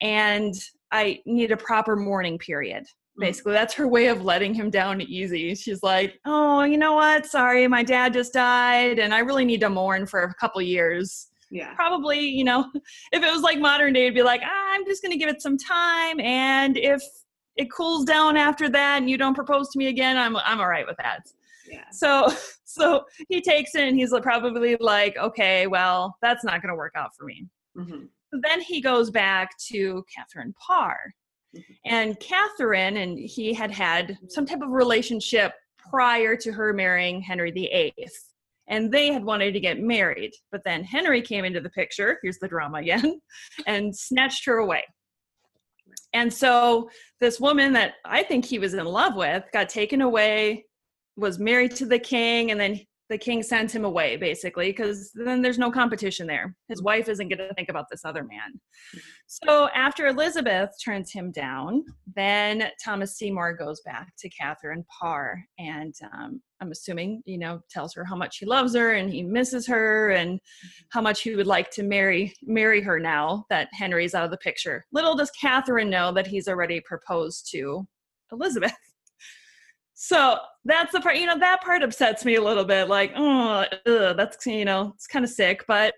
and 0.02 0.54
I 0.92 1.22
need 1.26 1.52
a 1.52 1.58
proper 1.58 1.96
mourning 1.96 2.38
period. 2.38 2.86
Basically, 3.18 3.54
that's 3.54 3.74
her 3.76 3.88
way 3.88 4.08
of 4.08 4.24
letting 4.24 4.54
him 4.54 4.70
down 4.70 5.02
easy. 5.02 5.56
She's 5.56 5.82
like, 5.82 6.20
oh, 6.26 6.64
you 6.64 6.78
know 6.78 6.94
what? 6.94 7.26
Sorry, 7.26 7.68
my 7.68 7.82
dad 7.82 8.14
just 8.14 8.34
died, 8.34 9.00
and 9.00 9.14
I 9.14 9.20
really 9.20 9.46
need 9.46 9.62
to 9.62 9.70
mourn 9.70 10.06
for 10.06 10.24
a 10.24 10.34
couple 10.34 10.62
years. 10.62 11.28
Yeah. 11.50 11.74
Probably, 11.76 12.20
you 12.20 12.44
know, 12.44 12.70
if 13.12 13.24
it 13.24 13.32
was 13.32 13.42
like 13.42 13.60
modern 13.60 13.94
day, 13.94 14.04
it'd 14.04 14.16
be 14.16 14.24
like, 14.24 14.42
ah, 14.44 14.74
I'm 14.74 14.86
just 14.86 15.02
going 15.02 15.12
to 15.12 15.18
give 15.18 15.30
it 15.30 15.42
some 15.42 15.58
time. 15.58 16.20
And 16.20 16.78
if 16.78 17.02
it 17.56 17.72
cools 17.72 18.06
down 18.06 18.36
after 18.36 18.70
that 18.70 18.98
and 18.98 19.10
you 19.10 19.18
don't 19.18 19.34
propose 19.34 19.70
to 19.70 19.80
me 19.80 19.88
again, 19.88 20.18
I'm, 20.18 20.36
I'm 20.38 20.60
all 20.60 20.68
right 20.68 20.86
with 20.86 20.98
that. 20.98 21.22
Yeah. 21.70 21.86
So, 21.92 22.28
so 22.66 23.06
he 23.30 23.42
takes 23.42 23.76
it 23.76 23.84
and 23.84 23.98
he's 23.98 24.14
probably 24.22 24.76
like, 24.80 25.18
okay, 25.18 25.68
well, 25.68 26.18
that's 26.22 26.44
not 26.44 26.62
going 26.62 26.70
to 26.70 26.76
work 26.76 26.94
out 26.96 27.16
for 27.18 27.26
me. 27.26 27.48
Mm-hmm. 27.78 28.06
Then 28.44 28.62
he 28.62 28.82
goes 28.82 29.12
back 29.12 29.58
to 29.70 30.04
Catherine 30.14 30.54
Parr. 30.60 31.14
Mm-hmm. 31.56 31.74
And 31.86 32.20
Catherine 32.20 32.98
and 32.98 33.18
he 33.18 33.54
had 33.54 33.72
had 33.72 34.18
some 34.30 34.46
type 34.46 34.62
of 34.62 34.70
relationship 34.70 35.54
prior 35.90 36.36
to 36.38 36.52
her 36.52 36.74
marrying 36.74 37.22
Henry 37.22 37.52
VIII. 37.52 38.10
And 38.68 38.92
they 38.92 39.14
had 39.14 39.24
wanted 39.24 39.54
to 39.54 39.60
get 39.60 39.80
married. 39.80 40.32
But 40.52 40.62
then 40.66 40.84
Henry 40.84 41.22
came 41.22 41.46
into 41.46 41.62
the 41.62 41.70
picture, 41.70 42.18
here's 42.24 42.40
the 42.40 42.48
drama 42.48 42.80
again, 42.80 43.22
and 43.68 43.96
snatched 43.96 44.46
her 44.46 44.58
away. 44.58 44.84
And 46.14 46.34
so 46.34 46.90
this 47.20 47.40
woman 47.40 47.74
that 47.74 47.96
I 48.06 48.24
think 48.24 48.46
he 48.46 48.60
was 48.60 48.74
in 48.74 48.86
love 48.86 49.16
with 49.16 49.44
got 49.54 49.70
taken 49.70 50.02
away 50.02 50.66
was 51.18 51.40
married 51.40 51.76
to 51.76 51.86
the 51.86 52.00
king 52.00 52.52
and 52.52 52.60
then 52.60 52.80
the 53.10 53.18
king 53.18 53.44
sent 53.44 53.74
him 53.74 53.86
away 53.86 54.18
basically 54.18 54.72
because 54.72 55.12
then 55.14 55.42
there's 55.42 55.60
no 55.60 55.72
competition 55.72 56.26
there 56.28 56.56
his 56.68 56.80
mm-hmm. 56.80 56.86
wife 56.86 57.10
isn't 57.10 57.30
going 57.30 57.38
to 57.38 57.54
think 57.54 57.70
about 57.70 57.86
this 57.90 58.06
other 58.06 58.24
man 58.24 58.52
mm-hmm. 58.96 59.00
so 59.28 59.70
after 59.76 60.08
elizabeth 60.08 60.70
turns 60.84 61.12
him 61.12 61.32
down 61.32 61.84
then 62.16 62.70
thomas 62.84 63.18
seymour 63.18 63.54
goes 63.54 63.82
back 63.82 64.12
to 64.18 64.30
catherine 64.30 64.84
parr 65.00 65.42
and 65.60 65.94
um, 66.14 66.42
i'm 66.62 66.72
assuming 66.72 67.22
you 67.26 67.38
know 67.38 67.60
tells 67.70 67.94
her 67.94 68.04
how 68.04 68.16
much 68.16 68.38
he 68.38 68.46
loves 68.46 68.76
her 68.76 68.94
and 68.94 69.12
he 69.12 69.22
misses 69.22 69.68
her 69.68 70.12
and 70.12 70.40
mm-hmm. 70.40 70.68
how 70.90 71.02
much 71.02 71.22
he 71.22 71.36
would 71.36 71.48
like 71.48 71.70
to 71.70 71.84
marry 71.84 72.34
marry 72.44 72.82
her 72.82 73.00
now 73.00 73.46
that 73.50 73.70
henry's 73.74 74.16
out 74.16 74.26
of 74.26 74.32
the 74.32 74.38
picture 74.38 74.86
little 74.92 75.16
does 75.16 75.32
catherine 75.32 75.90
know 75.90 76.12
that 76.12 76.28
he's 76.28 76.48
already 76.48 76.82
proposed 76.82 77.50
to 77.52 77.86
elizabeth 78.32 78.74
so 79.96 80.38
that's 80.66 80.92
the 80.92 81.02
part, 81.02 81.18
you 81.18 81.26
know, 81.26 81.40
that 81.40 81.62
part 81.64 81.82
upsets 81.82 82.26
me 82.26 82.36
a 82.36 82.42
little 82.42 82.66
bit. 82.66 82.88
Like, 82.88 83.14
oh, 83.16 83.66
ugh, 83.86 84.18
that's, 84.18 84.46
you 84.46 84.66
know, 84.66 84.92
it's 84.96 85.08
kind 85.08 85.26
of 85.26 85.32
sick, 85.32 85.64
but 85.68 85.94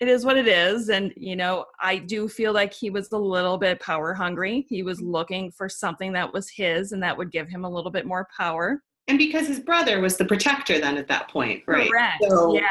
it 0.00 0.08
is 0.08 0.24
what 0.24 0.36
it 0.36 0.46
is. 0.46 0.90
And, 0.90 1.12
you 1.16 1.36
know, 1.36 1.64
I 1.80 1.96
do 1.96 2.28
feel 2.28 2.52
like 2.52 2.74
he 2.74 2.90
was 2.90 3.10
a 3.12 3.18
little 3.18 3.56
bit 3.56 3.80
power 3.80 4.12
hungry. 4.12 4.66
He 4.68 4.82
was 4.82 5.00
looking 5.00 5.50
for 5.50 5.68
something 5.68 6.12
that 6.12 6.32
was 6.32 6.50
his 6.50 6.92
and 6.92 7.02
that 7.02 7.16
would 7.16 7.30
give 7.30 7.48
him 7.48 7.64
a 7.64 7.70
little 7.70 7.90
bit 7.90 8.04
more 8.04 8.28
power 8.36 8.82
and 9.08 9.18
because 9.18 9.46
his 9.46 9.60
brother 9.60 10.00
was 10.00 10.16
the 10.16 10.24
protector 10.24 10.80
then 10.80 10.96
at 10.96 11.08
that 11.08 11.28
point 11.28 11.62
right 11.66 11.90
Correct. 11.90 12.24
So 12.28 12.54
yeah 12.54 12.66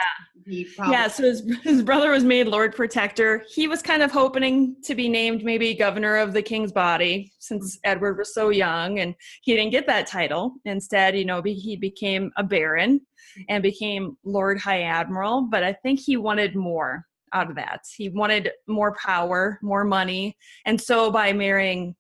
yeah 0.90 1.08
so 1.08 1.24
his, 1.24 1.44
his 1.64 1.82
brother 1.82 2.12
was 2.12 2.24
made 2.24 2.48
lord 2.48 2.76
protector. 2.76 3.44
He 3.50 3.68
was 3.68 3.82
kind 3.82 4.04
of 4.04 4.12
hoping 4.12 4.76
to 4.84 4.96
be 4.96 5.10
named 5.10 5.44
maybe 5.44 5.74
governor 5.74 6.18
of 6.18 6.34
the 6.34 6.42
king's 6.42 6.72
body 6.72 7.34
since 7.40 7.78
mm-hmm. 7.78 7.92
edward 7.92 8.18
was 8.18 8.34
so 8.34 8.50
young 8.50 9.00
and 9.00 9.16
he 9.42 9.56
didn't 9.56 9.72
get 9.72 9.88
that 9.88 10.08
title. 10.08 10.54
Instead 10.66 11.18
you 11.18 11.26
know 11.26 11.42
he 11.42 11.76
became 11.76 12.32
a 12.38 12.44
baron 12.44 13.02
and 13.50 13.64
became 13.64 14.18
lord 14.24 14.60
high 14.60 14.84
admiral 14.84 15.48
but 15.50 15.64
i 15.64 15.74
think 15.74 16.00
he 16.00 16.18
wanted 16.18 16.56
more 16.56 17.06
out 17.36 17.50
of 17.50 17.56
that. 17.58 17.82
He 17.96 18.10
wanted 18.10 18.52
more 18.66 18.96
power 18.96 19.60
more 19.62 19.84
money. 19.84 20.38
And 20.66 20.80
so 20.80 21.12
by 21.12 21.34
marrying 21.34 21.96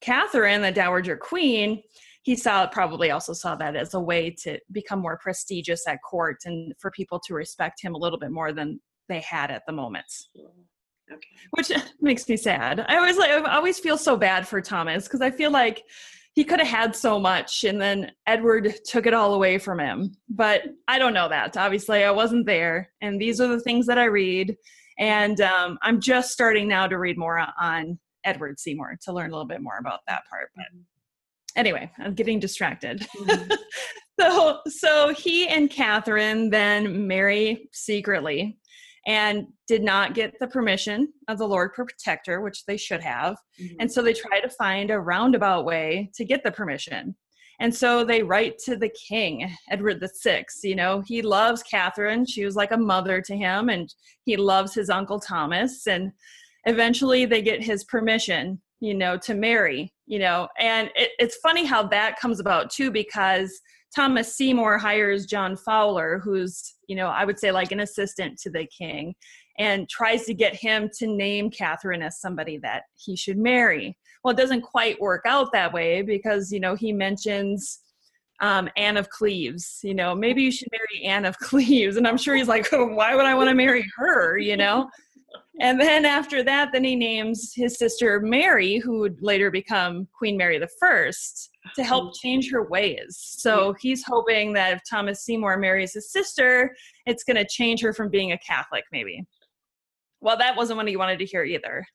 catherine 0.00 0.60
the 0.60 0.72
dowager 0.72 1.16
queen 1.16 1.82
he 2.24 2.34
saw 2.36 2.66
probably 2.66 3.10
also 3.10 3.34
saw 3.34 3.54
that 3.54 3.76
as 3.76 3.92
a 3.92 4.00
way 4.00 4.30
to 4.30 4.58
become 4.72 4.98
more 4.98 5.18
prestigious 5.18 5.86
at 5.86 5.98
court 6.02 6.38
and 6.46 6.72
for 6.80 6.90
people 6.90 7.20
to 7.26 7.34
respect 7.34 7.82
him 7.82 7.94
a 7.94 7.98
little 7.98 8.18
bit 8.18 8.30
more 8.30 8.50
than 8.50 8.80
they 9.10 9.20
had 9.20 9.50
at 9.50 9.62
the 9.66 9.72
moment. 9.72 10.06
Okay. 11.12 11.20
Which 11.50 11.70
makes 12.00 12.26
me 12.26 12.38
sad. 12.38 12.84
I 12.88 12.96
always 12.96 13.18
like 13.18 13.30
I 13.30 13.56
always 13.56 13.78
feel 13.78 13.98
so 13.98 14.16
bad 14.16 14.48
for 14.48 14.62
Thomas 14.62 15.04
because 15.04 15.20
I 15.20 15.30
feel 15.30 15.50
like 15.50 15.82
he 16.32 16.44
could 16.44 16.60
have 16.60 16.68
had 16.68 16.96
so 16.96 17.20
much 17.20 17.62
and 17.64 17.78
then 17.78 18.10
Edward 18.26 18.74
took 18.86 19.04
it 19.04 19.12
all 19.12 19.34
away 19.34 19.58
from 19.58 19.78
him. 19.78 20.16
But 20.30 20.62
I 20.88 20.98
don't 20.98 21.12
know 21.12 21.28
that. 21.28 21.58
Obviously, 21.58 22.04
I 22.04 22.10
wasn't 22.10 22.46
there. 22.46 22.90
And 23.02 23.20
these 23.20 23.38
are 23.38 23.48
the 23.48 23.60
things 23.60 23.84
that 23.86 23.98
I 23.98 24.04
read. 24.04 24.56
And 24.98 25.42
um, 25.42 25.78
I'm 25.82 26.00
just 26.00 26.32
starting 26.32 26.68
now 26.68 26.86
to 26.86 26.98
read 26.98 27.18
more 27.18 27.46
on 27.60 27.98
Edward 28.24 28.58
Seymour 28.58 28.96
to 29.02 29.12
learn 29.12 29.30
a 29.30 29.34
little 29.34 29.46
bit 29.46 29.60
more 29.60 29.76
about 29.78 30.00
that 30.08 30.22
part. 30.30 30.48
But 30.56 30.64
mm-hmm 30.74 30.80
anyway, 31.56 31.90
I'm 31.98 32.14
getting 32.14 32.40
distracted. 32.40 33.06
Mm-hmm. 33.16 33.52
so 34.20 34.60
so 34.66 35.14
he 35.14 35.48
and 35.48 35.70
Catherine 35.70 36.50
then 36.50 37.06
marry 37.06 37.68
secretly 37.72 38.58
and 39.06 39.46
did 39.68 39.82
not 39.82 40.14
get 40.14 40.38
the 40.40 40.46
permission 40.46 41.12
of 41.28 41.38
the 41.38 41.46
Lord 41.46 41.74
Protector, 41.74 42.40
which 42.40 42.64
they 42.64 42.76
should 42.76 43.02
have. 43.02 43.36
Mm-hmm. 43.60 43.76
And 43.80 43.92
so 43.92 44.02
they 44.02 44.14
try 44.14 44.40
to 44.40 44.48
find 44.48 44.90
a 44.90 45.00
roundabout 45.00 45.64
way 45.64 46.10
to 46.14 46.24
get 46.24 46.42
the 46.42 46.52
permission. 46.52 47.14
And 47.60 47.74
so 47.74 48.04
they 48.04 48.22
write 48.22 48.58
to 48.64 48.76
the 48.76 48.90
king, 48.90 49.48
Edward 49.70 50.00
the 50.00 50.08
Sixth. 50.08 50.64
You 50.64 50.74
know, 50.74 51.02
he 51.06 51.22
loves 51.22 51.62
Catherine. 51.62 52.26
She 52.26 52.44
was 52.44 52.56
like 52.56 52.72
a 52.72 52.76
mother 52.76 53.20
to 53.22 53.36
him, 53.36 53.68
and 53.68 53.92
he 54.24 54.36
loves 54.36 54.74
his 54.74 54.90
uncle 54.90 55.20
Thomas. 55.20 55.86
And 55.86 56.10
eventually 56.64 57.26
they 57.26 57.42
get 57.42 57.62
his 57.62 57.84
permission 57.84 58.60
you 58.84 58.92
know, 58.92 59.16
to 59.16 59.34
marry, 59.34 59.90
you 60.06 60.18
know. 60.18 60.46
And 60.58 60.90
it, 60.94 61.12
it's 61.18 61.36
funny 61.36 61.64
how 61.64 61.84
that 61.84 62.18
comes 62.20 62.38
about 62.38 62.70
too, 62.70 62.90
because 62.90 63.58
Thomas 63.96 64.36
Seymour 64.36 64.76
hires 64.76 65.24
John 65.24 65.56
Fowler, 65.56 66.20
who's, 66.22 66.74
you 66.86 66.94
know, 66.94 67.06
I 67.06 67.24
would 67.24 67.38
say 67.38 67.50
like 67.50 67.72
an 67.72 67.80
assistant 67.80 68.38
to 68.40 68.50
the 68.50 68.66
king, 68.66 69.14
and 69.58 69.88
tries 69.88 70.24
to 70.26 70.34
get 70.34 70.54
him 70.54 70.90
to 70.98 71.06
name 71.06 71.50
Catherine 71.50 72.02
as 72.02 72.20
somebody 72.20 72.58
that 72.58 72.82
he 72.96 73.16
should 73.16 73.38
marry. 73.38 73.96
Well, 74.22 74.34
it 74.34 74.36
doesn't 74.36 74.62
quite 74.62 75.00
work 75.00 75.22
out 75.26 75.52
that 75.52 75.72
way 75.72 76.02
because, 76.02 76.52
you 76.52 76.60
know, 76.60 76.74
he 76.74 76.92
mentions 76.92 77.80
um, 78.40 78.68
Anne 78.76 78.98
of 78.98 79.08
Cleves, 79.08 79.78
you 79.82 79.94
know, 79.94 80.14
maybe 80.14 80.42
you 80.42 80.50
should 80.50 80.68
marry 80.72 81.06
Anne 81.06 81.24
of 81.24 81.38
Cleves. 81.38 81.96
And 81.96 82.06
I'm 82.06 82.18
sure 82.18 82.34
he's 82.34 82.48
like, 82.48 82.70
oh, 82.72 82.86
why 82.86 83.14
would 83.14 83.24
I 83.24 83.34
want 83.34 83.48
to 83.48 83.54
marry 83.54 83.86
her, 83.96 84.36
you 84.36 84.58
know? 84.58 84.90
And 85.60 85.80
then 85.80 86.04
after 86.04 86.42
that, 86.42 86.70
then 86.72 86.82
he 86.82 86.96
names 86.96 87.52
his 87.54 87.78
sister 87.78 88.20
Mary, 88.20 88.78
who 88.78 88.98
would 89.00 89.22
later 89.22 89.50
become 89.50 90.08
Queen 90.16 90.36
Mary 90.36 90.58
the 90.58 90.68
First, 90.80 91.50
to 91.76 91.84
help 91.84 92.10
mm. 92.10 92.14
change 92.20 92.50
her 92.50 92.64
ways. 92.64 93.16
So 93.16 93.74
he's 93.80 94.02
hoping 94.04 94.52
that 94.54 94.74
if 94.74 94.80
Thomas 94.88 95.24
Seymour 95.24 95.58
marries 95.58 95.94
his 95.94 96.10
sister, 96.10 96.74
it's 97.06 97.22
going 97.22 97.36
to 97.36 97.46
change 97.46 97.80
her 97.82 97.92
from 97.92 98.10
being 98.10 98.32
a 98.32 98.38
Catholic, 98.38 98.84
maybe. 98.90 99.24
Well, 100.20 100.36
that 100.38 100.56
wasn't 100.56 100.78
what 100.78 100.88
he 100.88 100.96
wanted 100.96 101.18
to 101.20 101.24
hear 101.24 101.44
either. 101.44 101.86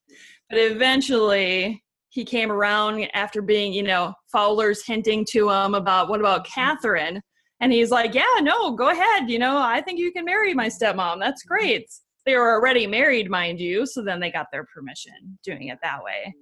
But 0.50 0.60
eventually, 0.60 1.84
he 2.10 2.24
came 2.24 2.52
around 2.52 3.08
after 3.14 3.42
being, 3.42 3.74
you 3.74 3.84
know, 3.84 4.14
Fowler's 4.32 4.86
hinting 4.86 5.26
to 5.32 5.50
him 5.50 5.76
about 5.76 6.10
what 6.10 6.22
about. 6.22 6.46
Catherine? 6.46 7.22
And 7.62 7.74
he's 7.74 7.92
like, 7.92 8.14
yeah, 8.14 8.24
no, 8.42 8.72
go 8.72 8.90
ahead. 8.90 9.30
You 9.30 9.38
know, 9.38 9.58
I 9.58 9.82
think 9.82 10.00
you 10.00 10.14
can 10.14 10.24
marry 10.24 10.54
my 10.54 10.68
stepmom. 10.68 11.20
That's 11.20 11.44
great 11.44 11.90
they 12.30 12.36
were 12.36 12.54
already 12.54 12.86
married, 12.86 13.28
mind 13.28 13.60
you. 13.60 13.88
So 13.88 14.04
then 14.04 14.20
they 14.20 14.32
got 14.32 14.52
their 14.52 14.64
permission 14.66 15.40
doing 15.44 15.70
it 15.70 15.80
that 15.82 16.04
way. 16.04 16.36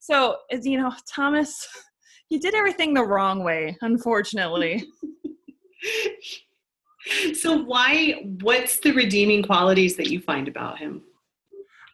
So, 0.00 0.38
as 0.50 0.66
you 0.66 0.78
know, 0.78 0.92
Thomas, 1.08 1.68
he 2.28 2.38
did 2.38 2.54
everything 2.54 2.92
the 2.92 3.04
wrong 3.04 3.44
way, 3.44 3.76
unfortunately. 3.82 4.84
so, 7.34 7.56
why, 7.56 8.24
what's 8.40 8.80
the 8.80 8.90
redeeming 8.92 9.44
qualities 9.44 9.96
that 9.96 10.08
you 10.08 10.20
find 10.20 10.48
about 10.48 10.78
him? 10.78 11.02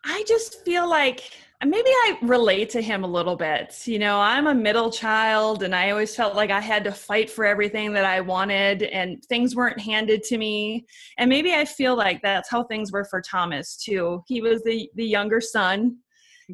I 0.07 0.25
just 0.27 0.65
feel 0.65 0.89
like 0.89 1.31
maybe 1.65 1.89
I 1.89 2.19
relate 2.23 2.71
to 2.71 2.81
him 2.81 3.05
a 3.05 3.09
little 3.09 3.37
bit. 3.37 3.87
You 3.87 3.99
know, 3.99 4.21
I'm 4.21 4.47
a 4.47 4.55
middle 4.55 4.91
child 4.91 5.63
and 5.63 5.75
I 5.75 5.91
always 5.91 6.15
felt 6.15 6.35
like 6.35 6.51
I 6.51 6.61
had 6.61 6.85
to 6.85 6.93
fight 6.93 7.31
for 7.31 7.45
everything 7.45 7.93
that 7.95 8.05
I 8.05 8.21
wanted 8.21 8.83
and 8.83 9.23
things 9.25 9.57
weren't 9.57 9.81
handed 9.81 10.23
to 10.25 10.39
me. 10.39 10.87
And 11.19 11.29
maybe 11.29 11.53
I 11.53 11.65
feel 11.65 11.97
like 11.97 12.23
that's 12.23 12.51
how 12.51 12.65
things 12.65 12.93
were 12.93 13.05
for 13.05 13.21
Thomas 13.21 13.77
too. 13.77 14.23
He 14.27 14.41
was 14.41 14.63
the 14.63 14.91
the 14.95 15.07
younger 15.07 15.41
son 15.41 15.99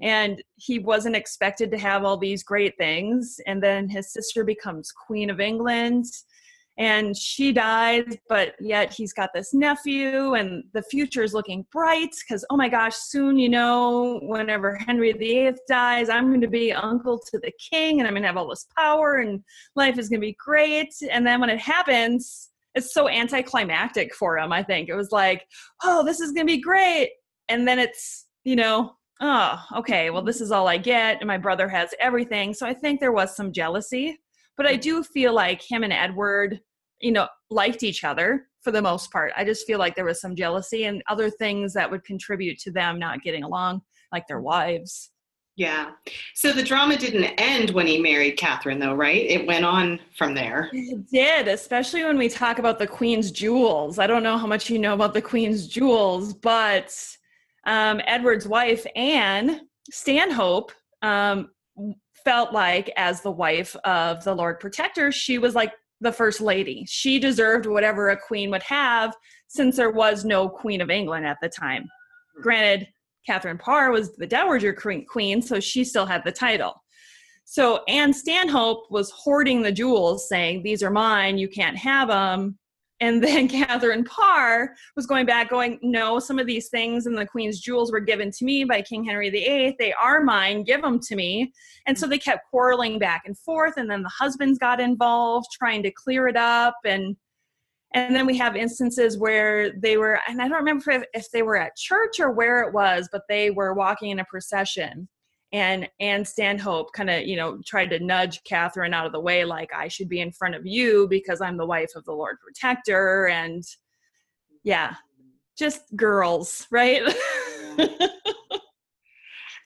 and 0.03 0.43
he 0.57 0.79
wasn't 0.79 1.17
expected 1.17 1.71
to 1.71 1.79
have 1.79 2.05
all 2.05 2.17
these 2.17 2.43
great 2.43 2.77
things 2.79 3.41
and 3.47 3.63
then 3.63 3.89
his 3.89 4.13
sister 4.13 4.45
becomes 4.45 4.93
queen 4.93 5.31
of 5.31 5.41
England 5.41 6.05
and 6.81 7.17
she 7.17 7.53
dies 7.53 8.05
but 8.29 8.55
yet 8.59 8.93
he's 8.93 9.13
got 9.13 9.31
this 9.35 9.53
nephew 9.53 10.35
and 10.35 10.65
the 10.73 10.83
future 10.83 11.23
is 11.23 11.35
looking 11.35 11.65
bright 11.71 12.15
because 12.27 12.45
oh 12.51 12.57
my 12.57 12.69
gosh 12.69 12.97
soon 12.97 13.37
you 13.37 13.49
know 13.49 14.19
whenever 14.23 14.75
henry 14.75 15.13
viii 15.13 15.53
dies 15.69 16.09
i'm 16.09 16.29
going 16.29 16.41
to 16.41 16.49
be 16.49 16.73
uncle 16.73 17.19
to 17.19 17.39
the 17.41 17.53
king 17.71 18.01
and 18.01 18.09
i'm 18.09 18.15
going 18.15 18.23
to 18.23 18.27
have 18.27 18.37
all 18.37 18.49
this 18.49 18.67
power 18.77 19.19
and 19.19 19.43
life 19.77 19.99
is 19.99 20.09
going 20.09 20.21
to 20.21 20.27
be 20.27 20.37
great. 20.45 20.93
And 21.11 21.27
then 21.27 21.41
when 21.41 21.51
it 21.51 21.61
happens 21.61 22.49
it's 22.75 22.95
so 22.95 23.09
anticlimactic 23.09 24.15
for 24.15 24.39
him 24.39 24.53
i 24.53 24.63
think. 24.63 24.89
It 24.89 24.95
was 24.95 25.13
like 25.13 25.47
oh 25.83 26.05
this 26.05 26.21
is 26.21 26.33
going 26.33 26.47
to 26.47 26.53
be 26.53 26.61
great. 26.61 27.11
And 27.49 27.67
then 27.67 27.79
it's 27.79 28.27
you 28.45 28.57
know 28.57 28.93
oh 29.21 29.61
okay 29.77 30.11
well 30.11 30.23
this 30.23 30.41
is 30.41 30.51
all 30.51 30.67
i 30.69 30.79
get 30.79 31.19
and 31.21 31.27
my 31.27 31.39
brother 31.39 31.69
has 31.69 31.91
everything. 32.01 32.55
So 32.55 32.67
i 32.67 32.75
think 32.75 33.01
there 33.01 33.13
was 33.13 33.37
some 33.37 33.53
jealousy 33.53 34.19
but 34.57 34.67
i 34.67 34.77
do 34.77 35.03
feel 35.03 35.33
like 35.35 35.63
him 35.63 35.83
and 35.85 35.93
edward 35.93 36.61
you 37.01 37.13
know, 37.13 37.29
liked 37.51 37.83
each 37.83 38.05
other 38.05 38.47
for 38.63 38.71
the 38.71 38.83
most 38.83 39.11
part. 39.11 39.33
I 39.37 39.45
just 39.45 39.67
feel 39.67 39.79
like 39.79 39.95
there 39.95 40.05
was 40.05 40.21
some 40.21 40.37
jealousy 40.37 40.85
and 40.85 41.03
other 41.09 41.31
things 41.31 41.73
that 41.75 41.91
would 41.91 42.05
contribute 42.05 42.59
to 42.61 42.71
them 42.71 42.99
not 42.99 43.23
getting 43.23 43.43
along, 43.43 43.83
like 44.13 44.27
their 44.27 44.41
wives. 44.41 45.11
Yeah. 45.57 45.91
So 46.35 46.53
the 46.53 46.63
drama 46.63 46.97
didn't 46.97 47.35
end 47.39 47.71
when 47.71 47.87
he 47.87 48.01
married 48.01 48.39
Catherine, 48.39 48.79
though, 48.79 48.95
right? 48.95 49.27
It 49.29 49.47
went 49.47 49.65
on 49.65 50.01
from 50.17 50.33
there. 50.33 50.71
It 50.73 51.11
did, 51.11 51.49
especially 51.49 52.05
when 52.05 52.17
we 52.17 52.29
talk 52.29 52.59
about 52.59 52.79
the 52.79 52.87
Queen's 52.87 53.31
jewels. 53.31 53.99
I 53.99 54.07
don't 54.07 54.23
know 54.23 54.39
how 54.39 54.47
much 54.47 54.71
you 54.71 54.79
know 54.79 54.95
about 54.95 55.13
the 55.13 55.21
Queen's 55.21 55.67
jewels, 55.67 56.33
but 56.33 56.97
um, 57.67 58.01
Edward's 58.07 58.49
wife, 58.49 58.87
Anne 58.97 59.63
Stanhope, 59.91 60.73
um, 61.03 61.51
felt 62.25 62.53
like, 62.53 62.91
as 62.97 63.21
the 63.21 63.31
wife 63.31 63.77
of 63.85 64.25
the 64.25 64.35
Lord 64.35 64.61
Protector, 64.61 65.13
she 65.13 65.39
was 65.39 65.55
like 65.55 65.73
the 66.01 66.13
first 66.13 66.41
lady. 66.41 66.85
She 66.89 67.19
deserved 67.19 67.67
whatever 67.67 68.11
a 68.11 68.17
queen 68.17 68.51
would 68.51 68.63
have 68.63 69.15
since 69.49 69.77
there 69.77 69.91
was 69.91 70.25
no 70.25 70.49
Queen 70.49 70.81
of 70.81 70.91
England 70.91 71.27
at 71.27 71.39
the 71.43 71.49
time. 71.49 71.89
Granted, 72.41 72.89
Catherine 73.27 73.59
Parr 73.59 73.91
was 73.91 74.17
the 74.17 74.27
Dowager 74.27 74.73
Queen, 74.73 75.43
so 75.43 75.61
she 75.61 75.85
still 75.85 76.07
had 76.07 76.25
the 76.25 76.33
title. 76.33 76.83
So 77.45 77.83
Anne 77.89 78.13
Stanhope 78.13 78.91
was 78.91 79.11
hoarding 79.11 79.61
the 79.61 79.73
jewels, 79.73 80.29
saying, 80.29 80.63
These 80.63 80.83
are 80.83 80.91
mine, 80.91 81.37
you 81.37 81.49
can't 81.49 81.77
have 81.77 82.09
them. 82.09 82.59
And 83.01 83.23
then 83.23 83.49
Catherine 83.49 84.05
Parr 84.05 84.75
was 84.97 85.07
going 85.07 85.27
back, 85.27 85.51
going, 85.51 85.79
No, 85.83 86.19
some 86.19 86.39
of 86.39 86.47
these 86.47 86.69
things 86.69 87.07
and 87.07 87.17
the 87.17 87.27
Queen's 87.27 87.61
jewels 87.61 87.91
were 87.91 88.01
given 88.01 88.31
to 88.33 88.45
me 88.45 88.65
by 88.65 88.83
King 88.83 89.05
Henry 89.05 89.31
VIII. 89.31 89.77
They 89.79 89.93
are 89.93 90.23
mine, 90.23 90.65
give 90.65 90.83
them 90.83 91.01
to 91.01 91.17
me. 91.17 91.53
And 91.87 91.99
so 91.99 92.07
they 92.07 92.19
kept 92.19 92.49
quarreling 92.51 92.99
back 92.99 93.23
and 93.27 93.37
forth. 93.39 93.75
And 93.77 93.91
then 93.91 94.03
the 94.03 94.11
husbands 94.11 94.59
got 94.59 94.81
involved, 94.81 95.47
trying 95.53 95.83
to 95.85 95.91
clear 95.91 96.29
it 96.29 96.37
up. 96.37 96.77
And 96.85 97.17
and 97.93 98.15
then 98.15 98.25
we 98.25 98.39
have 98.39 98.55
instances 98.55 99.19
where 99.19 99.73
they 99.73 99.97
were, 99.97 100.21
and 100.29 100.41
I 100.41 100.47
don't 100.47 100.59
remember 100.59 100.93
if, 100.93 101.03
if 101.13 101.31
they 101.33 101.43
were 101.43 101.57
at 101.57 101.75
church 101.75 102.21
or 102.21 102.31
where 102.31 102.63
it 102.63 102.73
was, 102.73 103.09
but 103.11 103.23
they 103.29 103.51
were 103.51 103.75
walking 103.75 104.11
in 104.11 104.21
a 104.21 104.25
procession 104.27 105.09
and 105.53 105.89
Anne 105.99 106.25
Stanhope 106.25 106.93
kind 106.93 107.11
of, 107.11 107.27
you 107.27 107.37
know, 107.37 107.61
tried 107.67 107.91
to 107.91 107.99
nudge 107.99 108.43
Catherine 108.45 108.95
out 108.95 109.07
of 109.07 109.13
the 109.13 109.21
way, 109.21 109.45
like 109.45 109.73
I 109.75 109.89
should 109.89 110.09
be 110.09 110.21
in 110.21 110.31
front 110.33 110.55
of 110.55 110.67
you 110.67 111.09
because 111.09 111.41
I'm 111.41 111.57
the 111.57 111.67
wife 111.67 111.91
of 111.97 112.05
the 112.05 112.13
Lord 112.13 112.37
Protector, 112.41 113.27
and 113.29 113.65
yeah, 114.63 114.95
just 115.59 115.83
girls, 115.97 116.67
right? 116.71 117.03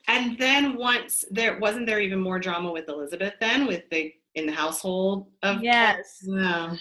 and 0.08 0.38
then 0.38 0.76
once 0.76 1.24
there 1.30 1.58
wasn't 1.58 1.86
there 1.86 2.00
even 2.00 2.20
more 2.20 2.38
drama 2.38 2.70
with 2.70 2.88
Elizabeth 2.88 3.34
then 3.40 3.66
with 3.66 3.82
the 3.90 4.12
in 4.34 4.46
the 4.46 4.52
household 4.52 5.28
of 5.42 5.62
yes 5.62 6.18
yeah. 6.26 6.74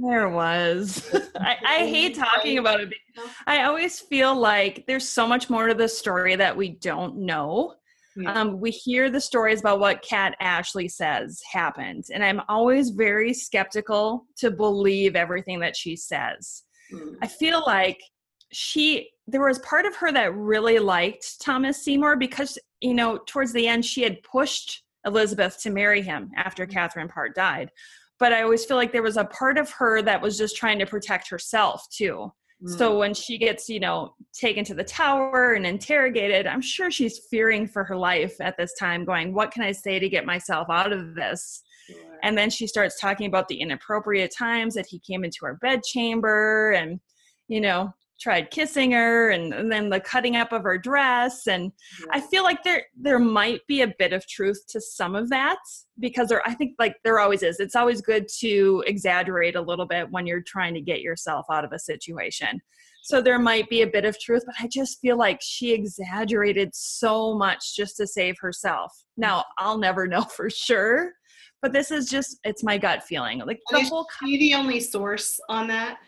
there 0.00 0.28
was 0.28 1.12
I, 1.36 1.56
I 1.66 1.76
hate 1.86 2.14
talking 2.14 2.58
about 2.58 2.80
it 2.80 2.94
i 3.46 3.64
always 3.64 3.98
feel 3.98 4.34
like 4.34 4.84
there's 4.86 5.08
so 5.08 5.26
much 5.26 5.50
more 5.50 5.66
to 5.66 5.74
the 5.74 5.88
story 5.88 6.36
that 6.36 6.56
we 6.56 6.68
don't 6.68 7.16
know 7.16 7.74
yeah. 8.16 8.32
Um, 8.32 8.60
we 8.60 8.70
hear 8.70 9.08
the 9.08 9.20
stories 9.20 9.60
about 9.60 9.80
what 9.80 10.02
Kat 10.02 10.36
Ashley 10.40 10.88
says 10.88 11.40
happened, 11.50 12.06
and 12.12 12.24
I'm 12.24 12.42
always 12.48 12.90
very 12.90 13.32
skeptical 13.32 14.26
to 14.38 14.50
believe 14.50 15.14
everything 15.14 15.60
that 15.60 15.76
she 15.76 15.96
says. 15.96 16.64
Mm. 16.92 17.16
I 17.22 17.26
feel 17.28 17.62
like 17.66 18.00
she 18.52 19.10
there 19.28 19.46
was 19.46 19.60
part 19.60 19.86
of 19.86 19.94
her 19.96 20.10
that 20.10 20.34
really 20.34 20.80
liked 20.80 21.40
Thomas 21.40 21.84
Seymour 21.84 22.16
because 22.16 22.58
you 22.80 22.94
know 22.94 23.18
towards 23.26 23.52
the 23.52 23.68
end 23.68 23.84
she 23.84 24.02
had 24.02 24.22
pushed 24.24 24.82
Elizabeth 25.06 25.60
to 25.62 25.70
marry 25.70 26.02
him 26.02 26.30
after 26.36 26.66
mm. 26.66 26.72
Catherine 26.72 27.08
Parr 27.08 27.28
died. 27.28 27.70
But 28.18 28.32
I 28.32 28.42
always 28.42 28.64
feel 28.66 28.76
like 28.76 28.92
there 28.92 29.02
was 29.02 29.16
a 29.16 29.24
part 29.24 29.56
of 29.56 29.70
her 29.70 30.02
that 30.02 30.20
was 30.20 30.36
just 30.36 30.56
trying 30.56 30.78
to 30.80 30.86
protect 30.86 31.30
herself 31.30 31.86
too. 31.90 32.32
So 32.66 32.92
mm. 32.92 32.98
when 32.98 33.14
she 33.14 33.38
gets, 33.38 33.68
you 33.68 33.80
know, 33.80 34.14
taken 34.34 34.64
to 34.66 34.74
the 34.74 34.84
tower 34.84 35.54
and 35.54 35.66
interrogated, 35.66 36.46
I'm 36.46 36.60
sure 36.60 36.90
she's 36.90 37.18
fearing 37.30 37.66
for 37.66 37.84
her 37.84 37.96
life 37.96 38.38
at 38.40 38.56
this 38.58 38.74
time, 38.78 39.04
going, 39.04 39.32
What 39.32 39.50
can 39.50 39.62
I 39.62 39.72
say 39.72 39.98
to 39.98 40.08
get 40.08 40.26
myself 40.26 40.68
out 40.70 40.92
of 40.92 41.14
this? 41.14 41.62
Sure. 41.86 41.96
And 42.22 42.36
then 42.36 42.50
she 42.50 42.66
starts 42.66 43.00
talking 43.00 43.26
about 43.26 43.48
the 43.48 43.60
inappropriate 43.60 44.34
times 44.36 44.74
that 44.74 44.86
he 44.86 45.00
came 45.00 45.24
into 45.24 45.38
her 45.42 45.58
bedchamber 45.62 46.72
and, 46.72 47.00
you 47.48 47.62
know, 47.62 47.94
tried 48.20 48.50
kissing 48.50 48.92
her 48.92 49.30
and, 49.30 49.52
and, 49.54 49.72
then 49.72 49.88
the 49.88 49.98
cutting 49.98 50.36
up 50.36 50.52
of 50.52 50.62
her 50.62 50.76
dress. 50.76 51.46
And 51.46 51.72
yeah. 52.00 52.06
i 52.12 52.20
feel 52.20 52.42
like 52.42 52.62
there 52.62 52.84
there 52.98 53.18
might 53.18 53.60
be 53.66 53.82
a 53.82 53.94
bit 53.98 54.12
of 54.12 54.26
truth 54.26 54.62
to 54.68 54.80
some 54.80 55.14
of 55.14 55.30
that 55.30 55.58
because 55.98 56.28
there 56.28 56.46
i 56.46 56.54
think 56.54 56.74
like 56.78 56.96
there 57.04 57.18
always 57.18 57.42
is. 57.42 57.60
It's 57.60 57.76
always 57.76 58.00
good 58.00 58.28
to 58.40 58.84
exaggerate 58.86 59.56
a 59.56 59.60
little 59.60 59.86
bit 59.86 60.10
when 60.10 60.26
you're 60.26 60.42
trying 60.42 60.74
to 60.74 60.80
get 60.80 61.00
yourself 61.00 61.46
out 61.50 61.64
of 61.64 61.72
a 61.72 61.78
situation. 61.78 62.60
So 63.02 63.22
there 63.22 63.38
might 63.38 63.68
be 63.70 63.80
a 63.82 63.86
bit 63.86 64.04
of 64.04 64.18
truth 64.20 64.42
but 64.44 64.54
i 64.60 64.68
just 64.68 65.00
feel 65.00 65.16
like 65.16 65.40
she 65.40 65.72
exaggerated 65.72 66.70
so 66.74 67.34
much 67.34 67.74
just 67.76 67.96
to 67.96 68.06
save 68.06 68.36
herself. 68.40 68.92
Now 69.16 69.44
i'll 69.58 69.78
never 69.78 70.06
know 70.12 70.22
for 70.22 70.50
sure 70.50 71.12
but 71.62 71.72
this 71.72 71.90
is 71.90 72.08
just 72.08 72.38
it's 72.44 72.62
my 72.62 72.78
gut 72.78 73.02
feeling. 73.02 73.40
Like 73.40 73.60
the 73.70 73.82
whole 73.84 74.06
you 74.22 74.38
the 74.38 74.54
only 74.54 74.80
source 74.80 75.38
on 75.48 75.66
that 75.68 75.98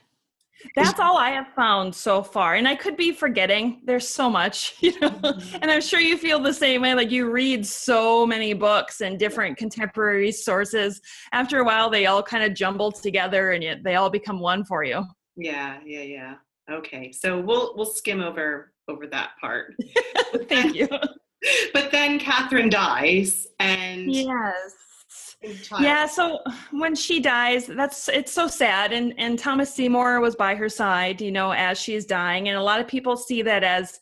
that's 0.76 1.00
all 1.00 1.18
I 1.18 1.30
have 1.30 1.48
found 1.54 1.94
so 1.94 2.22
far. 2.22 2.54
And 2.54 2.66
I 2.66 2.74
could 2.74 2.96
be 2.96 3.12
forgetting. 3.12 3.80
There's 3.84 4.08
so 4.08 4.30
much, 4.30 4.74
you 4.80 4.98
know. 5.00 5.10
Mm-hmm. 5.10 5.56
And 5.62 5.70
I'm 5.70 5.80
sure 5.80 6.00
you 6.00 6.16
feel 6.16 6.38
the 6.38 6.52
same 6.52 6.82
way. 6.82 6.94
Like 6.94 7.10
you 7.10 7.30
read 7.30 7.66
so 7.66 8.26
many 8.26 8.52
books 8.52 9.00
and 9.00 9.18
different 9.18 9.56
contemporary 9.56 10.32
sources. 10.32 11.00
After 11.32 11.60
a 11.60 11.64
while, 11.64 11.90
they 11.90 12.06
all 12.06 12.22
kind 12.22 12.44
of 12.44 12.54
jumble 12.54 12.92
together 12.92 13.52
and 13.52 13.62
yet 13.62 13.82
they 13.82 13.96
all 13.96 14.10
become 14.10 14.40
one 14.40 14.64
for 14.64 14.84
you. 14.84 15.04
Yeah, 15.36 15.78
yeah, 15.84 16.02
yeah. 16.02 16.34
Okay. 16.70 17.12
So 17.12 17.40
we'll 17.40 17.74
we'll 17.76 17.86
skim 17.86 18.20
over 18.20 18.72
over 18.88 19.06
that 19.08 19.30
part. 19.40 19.74
Thank 20.48 20.74
you. 20.74 20.88
But 21.72 21.90
then 21.90 22.20
Catherine 22.20 22.70
dies 22.70 23.48
and 23.58 24.08
Yes 24.14 24.81
yeah 25.80 26.06
so 26.06 26.40
when 26.70 26.94
she 26.94 27.20
dies 27.20 27.66
that's 27.66 28.08
it's 28.08 28.32
so 28.32 28.46
sad 28.46 28.92
and 28.92 29.14
and 29.18 29.38
thomas 29.38 29.72
seymour 29.72 30.20
was 30.20 30.36
by 30.36 30.54
her 30.54 30.68
side 30.68 31.20
you 31.20 31.32
know 31.32 31.52
as 31.52 31.78
she's 31.78 32.04
dying 32.04 32.48
and 32.48 32.56
a 32.56 32.62
lot 32.62 32.80
of 32.80 32.86
people 32.86 33.16
see 33.16 33.42
that 33.42 33.64
as 33.64 33.98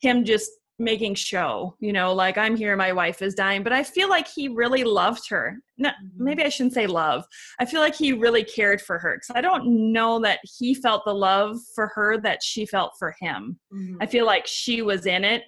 him 0.00 0.24
just 0.24 0.50
making 0.78 1.14
show 1.14 1.74
you 1.80 1.92
know 1.92 2.12
like 2.12 2.36
i'm 2.36 2.56
here 2.56 2.76
my 2.76 2.92
wife 2.92 3.22
is 3.22 3.34
dying 3.34 3.62
but 3.62 3.72
i 3.72 3.82
feel 3.82 4.08
like 4.08 4.26
he 4.26 4.48
really 4.48 4.84
loved 4.84 5.28
her 5.28 5.58
no, 5.78 5.90
mm-hmm. 5.90 6.24
maybe 6.24 6.42
i 6.42 6.48
shouldn't 6.48 6.74
say 6.74 6.86
love 6.86 7.24
i 7.60 7.64
feel 7.64 7.80
like 7.80 7.94
he 7.94 8.12
really 8.12 8.42
cared 8.42 8.80
for 8.80 8.98
her 8.98 9.14
because 9.16 9.36
i 9.36 9.40
don't 9.40 9.64
know 9.66 10.18
that 10.18 10.40
he 10.58 10.74
felt 10.74 11.04
the 11.04 11.14
love 11.14 11.56
for 11.74 11.90
her 11.94 12.18
that 12.18 12.42
she 12.42 12.66
felt 12.66 12.92
for 12.98 13.14
him 13.20 13.58
mm-hmm. 13.72 13.96
i 14.00 14.06
feel 14.06 14.26
like 14.26 14.46
she 14.46 14.82
was 14.82 15.06
in 15.06 15.24
it 15.24 15.44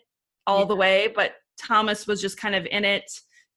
all 0.47 0.61
yeah. 0.61 0.67
the 0.67 0.77
way 0.77 1.13
but 1.15 1.33
thomas 1.59 2.07
was 2.07 2.21
just 2.21 2.37
kind 2.37 2.55
of 2.55 2.67
in 2.67 2.85
it 2.85 3.11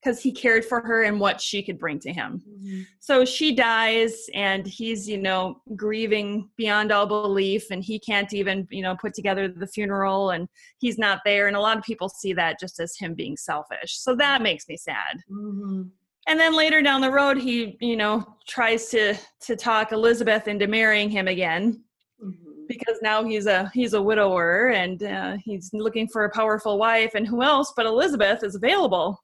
because 0.08 0.22
he 0.22 0.32
cared 0.32 0.63
for 0.63 0.80
her 0.80 1.04
and 1.04 1.20
what 1.20 1.41
she 1.41 1.62
could 1.62 1.78
bring 1.78 2.00
to 2.00 2.13
him. 2.13 2.41
Mm-hmm. 2.50 2.82
So 3.02 3.26
she 3.26 3.54
dies 3.54 4.30
and 4.34 4.65
he's, 4.65 5.08
you 5.08 5.17
know, 5.17 5.62
grieving 5.76 6.50
beyond 6.56 6.93
all 6.93 7.06
belief 7.06 7.72
and 7.72 7.84
he 7.84 8.00
can't 8.00 8.32
even, 8.34 8.65
you 8.72 8.82
know, 8.82 8.96
put 8.96 9.13
together 9.13 9.50
the 9.50 9.67
funeral 9.67 10.30
and 10.30 10.48
he's 10.78 10.98
not 10.98 11.20
there. 11.26 11.48
And 11.48 11.58
a 11.58 11.60
lot 11.60 11.78
of 11.78 11.84
people 11.84 12.08
see 12.08 12.32
that 12.34 12.58
just 12.58 12.80
as 12.80 12.96
him 12.96 13.15
being 13.15 13.36
selfish. 13.36 14.00
So 14.00 14.15
that 14.15 14.41
makes 14.41 14.70
me 14.70 14.78
sad. 14.78 15.17
Mm-hmm. 15.30 15.84
And 16.30 16.39
then 16.39 16.56
later 16.56 16.82
down 16.82 17.02
the 17.02 17.12
road, 17.12 17.38
he, 17.38 17.78
you 17.82 17.98
know, 17.98 18.38
tries 18.48 18.88
to 18.89 19.15
to 19.41 19.56
talk 19.58 19.91
Elizabeth 19.91 20.48
into 20.48 20.67
marrying 20.67 21.10
him 21.10 21.28
again. 21.28 21.84
Mm-hmm. 22.24 22.65
Because 22.67 22.98
now 23.02 23.24
he's 23.24 23.46
a 23.46 23.72
he's 23.74 23.93
a 23.93 24.02
widower 24.02 24.70
and 24.70 25.04
uh, 25.04 25.38
he's 25.43 25.70
looking 25.72 26.06
for 26.06 26.26
a 26.26 26.30
powerful 26.32 26.78
wife, 26.78 27.12
and 27.15 27.26
who 27.26 27.41
else 27.43 27.72
but 27.78 27.86
Elizabeth 27.86 28.43
is 28.43 28.56
available 28.56 29.17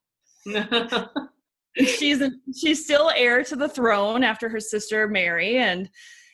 she's 1.77 2.21
she's 2.56 2.84
still 2.84 3.12
heir 3.15 3.43
to 3.43 3.56
the 3.56 3.69
throne 3.69 4.23
after 4.23 4.49
her 4.49 4.60
sister 4.60 5.08
Mary 5.08 5.58
and 5.58 5.89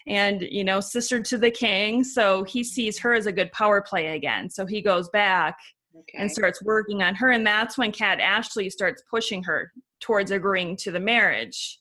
and 0.07 0.41
you 0.41 0.63
know 0.63 0.79
sister 0.79 1.21
to 1.21 1.37
the 1.37 1.51
king 1.51 2.03
so 2.03 2.43
he 2.43 2.63
sees 2.63 2.97
her 2.99 3.13
as 3.13 3.25
a 3.25 3.31
good 3.31 3.51
power 3.51 3.81
play 3.81 4.15
again 4.15 4.49
so 4.49 4.65
he 4.65 4.81
goes 4.81 5.07
back 5.09 5.57
okay. 5.97 6.17
and 6.17 6.31
starts 6.31 6.63
working 6.63 7.01
on 7.03 7.15
her 7.15 7.31
and 7.31 7.45
that's 7.45 7.77
when 7.77 7.91
Kat 7.91 8.19
ashley 8.19 8.69
starts 8.69 9.03
pushing 9.09 9.43
her 9.43 9.71
towards 9.99 10.31
agreeing 10.31 10.75
to 10.77 10.91
the 10.91 10.99
marriage 10.99 11.79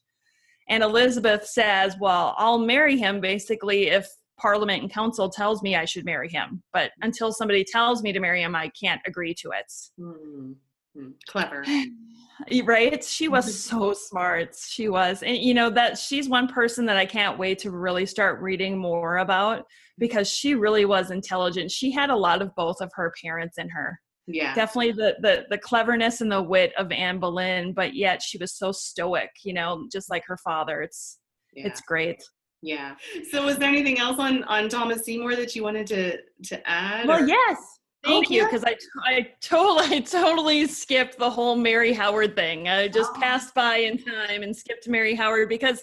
And 0.69 0.83
Elizabeth 0.83 1.47
says, 1.47 1.97
Well, 1.99 2.35
I'll 2.37 2.59
marry 2.59 2.97
him 2.99 3.21
basically 3.21 3.89
if 3.89 4.07
Parliament 4.39 4.83
and 4.83 4.93
Council 4.93 5.29
tells 5.29 5.63
me 5.63 5.75
I 5.75 5.85
should 5.85 6.05
marry 6.05 6.29
him. 6.29 6.63
But 6.73 6.93
until 7.01 7.33
somebody 7.33 7.65
tells 7.65 8.03
me 8.03 8.13
to 8.13 8.21
marry 8.21 8.43
him, 8.43 8.55
I 8.55 8.71
can't 8.81 9.01
agree 9.07 9.35
to 9.35 9.51
it. 9.51 9.73
Mm-hmm. 9.99 11.09
Clever. 11.27 11.65
right? 12.65 13.03
She 13.03 13.29
was 13.29 13.47
mm-hmm. 13.47 13.79
so 13.79 13.93
smart. 13.93 14.57
She 14.57 14.89
was 14.89 15.23
and 15.23 15.37
you 15.37 15.55
know 15.55 15.71
that 15.71 15.99
she's 15.99 16.29
one 16.29 16.49
person 16.49 16.87
that 16.87 16.97
i 16.97 17.07
can't 17.07 17.39
wait 17.39 17.59
to 17.61 17.71
really 17.71 18.07
start 18.07 18.41
reading 18.41 18.79
more 18.79 19.19
about 19.19 19.65
because 19.99 20.29
she 20.29 20.55
really 20.55 20.85
was 20.85 21.11
intelligent. 21.11 21.71
She 21.71 21.91
had 21.91 22.11
a 22.11 22.17
lot 22.17 22.43
of 22.43 22.55
both 22.55 22.81
of 22.81 22.91
her 22.95 23.13
parents 23.23 23.59
in 23.59 23.69
her. 23.71 23.99
Yeah. 24.27 24.55
Definitely 24.55 24.93
the 24.93 25.17
the, 25.21 25.47
the 25.51 25.59
cleverness 25.59 26.21
and 26.21 26.31
the 26.31 26.43
wit 26.43 26.73
of 26.77 26.93
anne 26.93 27.19
boleyn 27.19 27.73
but 27.73 27.95
yet 27.95 28.23
she 28.23 28.37
was 28.39 28.53
so 28.55 28.73
stoic 28.73 29.31
you 29.43 29.55
know 29.55 29.87
just 29.91 30.11
like 30.11 30.25
her 30.27 30.37
father. 30.39 30.83
It's 30.83 31.19
yeah. 31.55 31.67
it's 31.67 31.81
great. 31.81 32.23
Yeah. 32.61 32.97
So 33.31 33.45
was 33.45 33.57
there 33.57 33.69
anything 33.69 33.99
else 33.99 34.19
on 34.19 34.45
on 34.45 34.69
thomas 34.69 35.05
seymour 35.05 35.37
that 35.37 35.55
you 35.55 35.63
wanted 35.63 35.87
to 35.89 36.19
to 36.45 36.69
add 36.69 37.07
well 37.07 37.23
or? 37.23 37.27
yes 37.27 37.78
Thank 38.05 38.27
oh, 38.31 38.35
you, 38.35 38.45
because 38.45 38.65
I, 38.65 38.77
I 39.05 39.33
totally 39.41 39.97
I 39.97 40.01
totally 40.01 40.67
skipped 40.67 41.19
the 41.19 41.31
whole 41.31 41.57
Mary 41.57 41.93
Howard 41.93 42.37
thing. 42.37 42.69
I 42.69 42.89
just 42.89 43.11
oh. 43.15 43.21
passed 43.21 43.55
by 43.55 43.79
in 43.79 43.99
time 43.99 44.43
and 44.43 44.57
skipped 44.57 44.89
Mary 44.89 45.15
Howard 45.15 45.49
because 45.49 45.83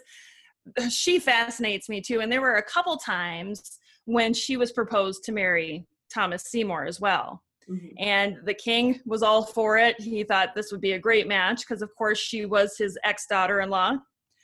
she 0.89 1.19
fascinates 1.19 1.89
me 1.89 2.01
too. 2.01 2.21
And 2.21 2.31
there 2.31 2.41
were 2.41 2.55
a 2.55 2.63
couple 2.63 2.97
times 2.97 3.79
when 4.05 4.33
she 4.33 4.57
was 4.57 4.71
proposed 4.71 5.23
to 5.25 5.31
marry 5.31 5.85
Thomas 6.13 6.43
Seymour 6.43 6.85
as 6.85 6.99
well. 6.99 7.43
Mm-hmm. 7.69 7.95
And 7.97 8.37
the 8.43 8.53
king 8.53 8.99
was 9.05 9.23
all 9.23 9.43
for 9.43 9.77
it. 9.77 9.99
He 9.99 10.23
thought 10.23 10.55
this 10.55 10.71
would 10.71 10.81
be 10.81 10.93
a 10.93 10.99
great 10.99 11.27
match 11.27 11.61
because, 11.61 11.81
of 11.81 11.93
course, 11.95 12.19
she 12.19 12.45
was 12.45 12.77
his 12.77 12.97
ex 13.03 13.25
daughter 13.27 13.61
in 13.61 13.69
law. 13.69 13.97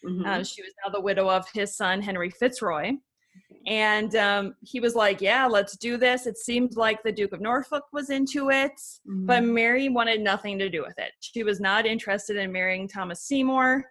Mm-hmm. 0.04 0.26
Uh, 0.26 0.44
she 0.44 0.64
was 0.64 0.74
now 0.84 0.92
the 0.92 1.02
widow 1.02 1.30
of 1.30 1.46
his 1.54 1.76
son, 1.76 2.02
Henry 2.02 2.32
Fitzroy. 2.32 2.94
And 3.68 4.16
um, 4.16 4.56
he 4.62 4.80
was 4.80 4.96
like, 4.96 5.22
Yeah, 5.22 5.46
let's 5.46 5.78
do 5.78 5.98
this. 5.98 6.26
It 6.26 6.38
seemed 6.38 6.76
like 6.76 7.04
the 7.04 7.12
Duke 7.12 7.34
of 7.34 7.42
Norfolk 7.42 7.84
was 7.94 8.10
into 8.10 8.50
it, 8.50 8.74
mm-hmm. 9.08 9.26
but 9.26 9.44
Mary 9.44 9.90
wanted 9.90 10.22
nothing 10.22 10.58
to 10.60 10.70
do 10.70 10.82
with 10.82 10.98
it. 10.98 11.12
She 11.20 11.44
was 11.44 11.60
not 11.60 11.86
interested 11.86 12.38
in 12.38 12.52
marrying 12.52 12.88
Thomas 12.88 13.22
Seymour. 13.22 13.86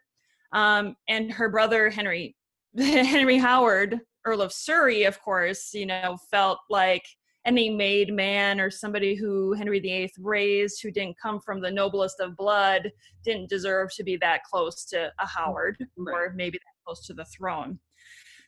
Um, 0.53 0.97
and 1.09 1.31
her 1.33 1.49
brother, 1.49 1.91
Henry, 1.91 2.37
Henry 2.77 3.39
Howard, 3.39 4.01
Earl 4.25 4.43
of 4.43 4.53
Surrey, 4.53 5.05
of 5.05 5.21
course, 5.23 5.73
you 5.73 5.87
know, 5.87 6.17
felt 6.31 6.59
like 6.69 7.05
any 7.47 7.71
made 7.71 8.13
man 8.13 8.61
or 8.61 8.71
somebody 8.71 9.15
who 9.15 9.55
Henry 9.55 9.81
VIII 9.81 10.13
raised 10.19 10.83
who 10.83 10.91
didn't 10.91 11.17
come 11.21 11.41
from 11.41 11.61
the 11.61 11.71
noblest 11.71 12.21
of 12.21 12.37
blood 12.37 12.91
didn't 13.25 13.49
deserve 13.49 13.89
to 13.95 14.05
be 14.05 14.17
that 14.19 14.45
close 14.45 14.85
to 14.87 15.11
a 15.19 15.27
Howard 15.27 15.79
right. 15.97 16.15
or 16.15 16.33
maybe 16.37 16.59
that 16.59 16.85
close 16.85 17.07
to 17.07 17.15
the 17.15 17.25
throne. 17.25 17.79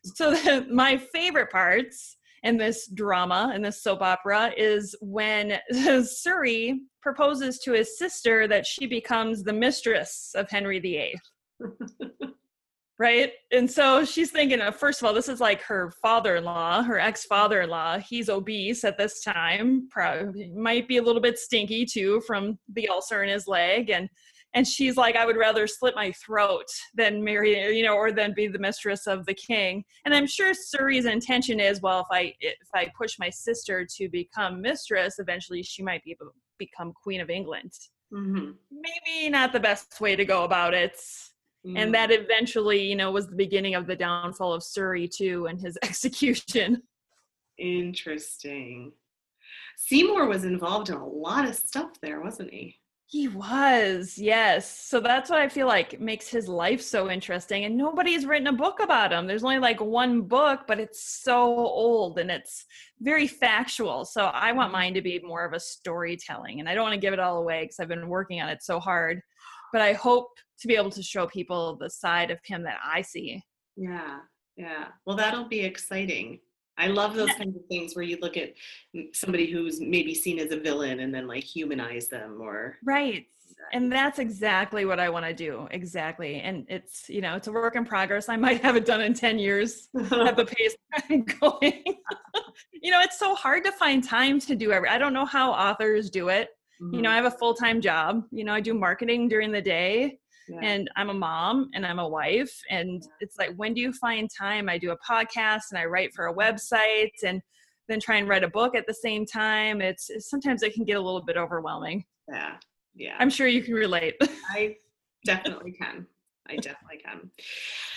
So 0.05 0.31
the, 0.35 0.67
my 0.71 0.97
favorite 0.97 1.51
parts 1.51 2.17
in 2.43 2.57
this 2.57 2.89
drama 2.89 3.53
in 3.55 3.63
this 3.63 3.83
soap 3.83 4.03
opera 4.03 4.53
is 4.57 4.97
when 5.01 5.59
Surrey 6.05 6.81
proposes 7.01 7.59
to 7.61 7.73
his 7.73 7.99
sister 7.99 8.49
that 8.49 8.67
she 8.67 8.87
becomes 8.87 9.43
the 9.43 9.53
mistress 9.53 10.33
of 10.35 10.51
Henry 10.51 10.81
VIII. 10.81 11.15
right? 12.99 13.33
And 13.51 13.69
so 13.69 14.05
she's 14.05 14.31
thinking, 14.31 14.61
uh, 14.61 14.71
first 14.71 15.01
of 15.01 15.07
all, 15.07 15.15
this 15.15 15.29
is 15.29 15.41
like 15.41 15.61
her 15.63 15.93
father-in-law, 16.03 16.85
her 16.85 17.01
ex-father-in-law. 17.01 17.99
He's 17.99 18.29
obese 18.29 18.85
at 18.85 18.99
this 18.99 19.23
time, 19.23 19.89
probably 19.91 20.53
might 20.55 20.87
be 20.87 20.99
a 20.99 21.03
little 21.03 21.21
bit 21.21 21.39
stinky 21.39 21.85
too 21.85 22.21
from 22.27 22.59
the 22.73 22.89
ulcer 22.89 23.23
in 23.25 23.29
his 23.29 23.49
leg, 23.49 23.91
and 23.91 24.09
and 24.55 24.67
she's 24.67 24.97
like 24.97 25.17
i 25.17 25.25
would 25.25 25.37
rather 25.37 25.67
slit 25.67 25.95
my 25.95 26.13
throat 26.13 26.67
than 26.95 27.23
marry 27.23 27.77
you 27.77 27.85
know 27.85 27.95
or 27.95 28.13
than 28.13 28.33
be 28.35 28.47
the 28.47 28.59
mistress 28.59 29.07
of 29.07 29.25
the 29.27 29.35
king. 29.35 29.85
And 30.05 30.15
i'm 30.15 30.27
sure 30.27 30.55
surrey's 30.55 31.07
intention 31.07 31.61
is 31.61 31.81
well 31.81 32.01
if 32.01 32.07
i 32.11 32.35
if 32.41 32.69
i 32.75 32.91
push 32.97 33.19
my 33.19 33.31
sister 33.31 33.87
to 33.97 34.09
become 34.09 34.61
mistress 34.61 35.19
eventually 35.19 35.63
she 35.63 35.83
might 35.83 36.05
be 36.05 36.13
able 36.13 36.27
to 36.27 36.33
become 36.59 36.93
queen 37.03 37.21
of 37.21 37.31
england. 37.31 37.73
Mm-hmm. 38.13 38.51
maybe 38.71 39.31
not 39.31 39.53
the 39.53 39.61
best 39.61 39.99
way 40.01 40.15
to 40.17 40.25
go 40.25 40.45
about 40.45 40.75
it. 40.75 40.97
Mm-hmm. 41.67 41.77
and 41.77 41.95
that 41.95 42.11
eventually 42.11 42.83
you 42.83 42.97
know 42.97 43.11
was 43.11 43.29
the 43.29 43.37
beginning 43.37 43.75
of 43.75 43.87
the 43.87 43.97
downfall 43.97 44.53
of 44.53 44.63
surrey 44.63 45.09
too 45.09 45.47
and 45.47 45.61
his 45.61 45.79
execution. 45.83 46.83
Interesting. 47.59 48.93
Seymour 49.77 50.27
was 50.27 50.45
involved 50.45 50.89
in 50.89 50.97
a 50.97 51.07
lot 51.07 51.49
of 51.49 51.55
stuff 51.55 51.91
there 52.03 52.21
wasn't 52.21 52.53
he 52.53 52.77
he 53.13 53.29
was, 53.29 54.17
yes. 54.17 54.87
So 54.89 54.99
that's 54.99 55.29
what 55.29 55.39
I 55.39 55.47
feel 55.47 55.67
like 55.67 56.01
makes 56.01 56.29
his 56.29 56.49
life 56.49 56.81
so 56.81 57.11
interesting. 57.11 57.67
And 57.67 57.77
nobody's 57.77 58.25
written 58.25 58.47
a 58.47 58.55
book 58.55 58.81
about 58.81 59.13
him. 59.13 59.27
There's 59.27 59.45
only 59.45 59.59
like 59.59 59.83
one 59.83 60.23
book, 60.23 60.61
but 60.67 60.81
it's 60.81 61.21
so 61.23 61.43
old 61.45 62.19
and 62.19 62.31
it's 62.31 62.65
very 63.01 63.27
factual. 63.27 64.07
So 64.07 64.25
I 64.25 64.53
want 64.53 64.69
mm-hmm. 64.69 64.73
mine 64.73 64.95
to 64.95 65.03
be 65.03 65.21
more 65.23 65.45
of 65.45 65.53
a 65.53 65.61
storytelling. 65.61 66.59
And 66.59 66.67
I 66.67 66.75
don't 66.75 66.85
want 66.85 66.95
to 66.95 67.01
give 67.01 67.13
it 67.13 67.21
all 67.21 67.37
away 67.37 67.65
because 67.65 67.81
I've 67.81 67.89
been 67.89 68.09
working 68.09 68.41
on 68.41 68.49
it 68.49 68.63
so 68.63 68.81
hard. 68.81 69.21
But 69.75 69.83
I 69.83 69.93
hope 69.93 70.31
to 70.61 70.67
be 70.67 70.77
able 70.77 70.89
to 70.93 71.03
show 71.03 71.27
people 71.27 71.77
the 71.77 71.91
side 71.91 72.31
of 72.31 72.39
him 72.47 72.63
that 72.63 72.79
I 72.83 73.03
see. 73.03 73.43
Yeah, 73.77 74.21
yeah. 74.57 74.87
Well, 75.05 75.17
that'll 75.17 75.49
be 75.49 75.61
exciting. 75.61 76.39
I 76.79 76.87
love 76.89 77.15
those 77.15 77.31
kinds 77.33 77.57
of 77.57 77.67
things 77.67 77.95
where 77.95 78.05
you 78.05 78.19
look 78.21 78.37
at 78.37 78.55
somebody 79.13 79.51
who's 79.51 79.81
maybe 79.81 80.15
seen 80.15 80.39
as 80.39 80.53
a 80.53 80.57
villain 80.59 81.01
and 81.01 81.15
then 81.15 81.27
like 81.27 81.45
humanize 81.45 82.09
them 82.09 82.39
or 82.41 82.79
right. 82.85 83.27
And 83.73 83.91
that's 83.91 84.19
exactly 84.19 84.85
what 84.85 85.01
I 85.01 85.09
want 85.09 85.25
to 85.25 85.33
do. 85.33 85.69
Exactly. 85.71 86.41
And 86.41 86.67
it's, 86.69 87.09
you 87.09 87.21
know, 87.21 87.37
it's 87.37 87.47
a 87.47 87.53
work 87.53 87.77
in 87.77 87.85
progress. 87.85 88.29
I 88.29 88.37
might 88.37 88.61
have 88.61 88.77
it 88.77 88.85
done 88.85 89.01
in 89.01 89.15
10 89.15 89.39
years 89.39 89.89
at 89.95 90.37
the 90.37 90.45
pace 90.57 90.75
I'm 91.11 91.25
going. 91.25 91.83
you 92.83 92.91
know, 92.91 93.01
it's 93.01 93.19
so 93.19 93.35
hard 93.35 93.65
to 93.65 93.73
find 93.73 94.05
time 94.05 94.41
to 94.41 94.55
do 94.55 94.73
every 94.73 94.89
I 94.89 94.99
don't 94.99 95.15
know 95.15 95.25
how 95.25 95.53
authors 95.53 96.11
do 96.11 96.29
it. 96.29 96.51
Mm-hmm. 96.83 96.95
You 96.95 97.03
know, 97.03 97.09
mm-hmm. 97.09 97.13
I 97.13 97.23
have 97.23 97.33
a 97.33 97.39
full-time 97.39 97.81
job. 97.81 98.25
You 98.31 98.45
know, 98.45 98.53
I 98.53 98.61
do 98.61 98.75
marketing 98.75 99.29
during 99.29 99.53
the 99.53 99.63
day 99.63 100.19
yeah. 100.49 100.61
and 100.63 100.91
I'm 100.97 101.11
a 101.11 101.15
mom 101.15 101.71
and 101.75 101.87
I'm 101.87 101.99
a 101.99 102.09
wife. 102.09 102.53
And 102.71 103.03
it's 103.21 103.39
like, 103.39 103.55
when 103.57 103.75
do 103.75 103.81
you 103.81 103.93
find 103.93 104.29
time? 104.31 104.69
I 104.69 104.79
do 104.79 104.91
a 104.91 104.99
podcast 104.99 105.71
and 105.71 105.79
I 105.79 105.85
write 105.85 106.13
for 106.15 106.27
a 106.27 106.35
website 106.35 107.13
and 107.25 107.41
then 107.89 108.01
try 108.01 108.17
and 108.17 108.29
write 108.29 108.45
a 108.45 108.49
book 108.49 108.75
at 108.75 108.87
the 108.87 108.95
same 108.95 109.27
time. 109.27 109.81
It's, 109.81 110.11
it's 110.11 110.29
sometimes 110.29 110.63
it 110.63 110.75
can 110.75 110.85
get 110.85 110.97
a 110.97 111.01
little 111.01 111.23
bit 111.23 111.37
overwhelming. 111.37 112.05
Yeah. 112.29 112.57
Yeah. 112.95 113.17
I'm 113.19 113.31
sure 113.31 113.47
you 113.47 113.63
can 113.63 113.75
relate. 113.75 114.15
I 114.51 114.77
definitely 115.25 115.73
can. 115.81 116.07
I 116.49 116.57
definitely 116.57 116.99
can. 117.05 117.31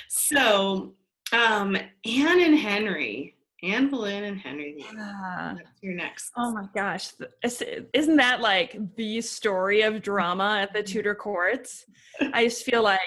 So, 0.08 0.94
um, 1.34 1.76
Anne 1.76 2.42
and 2.42 2.58
Henry, 2.58 3.36
Anne 3.64 3.90
Boleyn 3.90 4.26
and 4.26 4.40
Henry. 4.40 4.86
Yeah. 4.94 5.56
your 5.82 5.96
next. 5.96 6.32
Oh 6.38 6.52
my 6.52 6.66
gosh. 6.76 7.12
Isn't 7.44 8.18
that 8.18 8.42
like 8.42 8.78
the 8.96 9.22
story 9.22 9.82
of 9.82 10.02
drama 10.02 10.60
at 10.62 10.74
the 10.74 10.84
Tudor 10.84 11.16
courts? 11.16 11.86
I 12.34 12.46
just 12.46 12.64
feel 12.64 12.84
like 12.84 13.00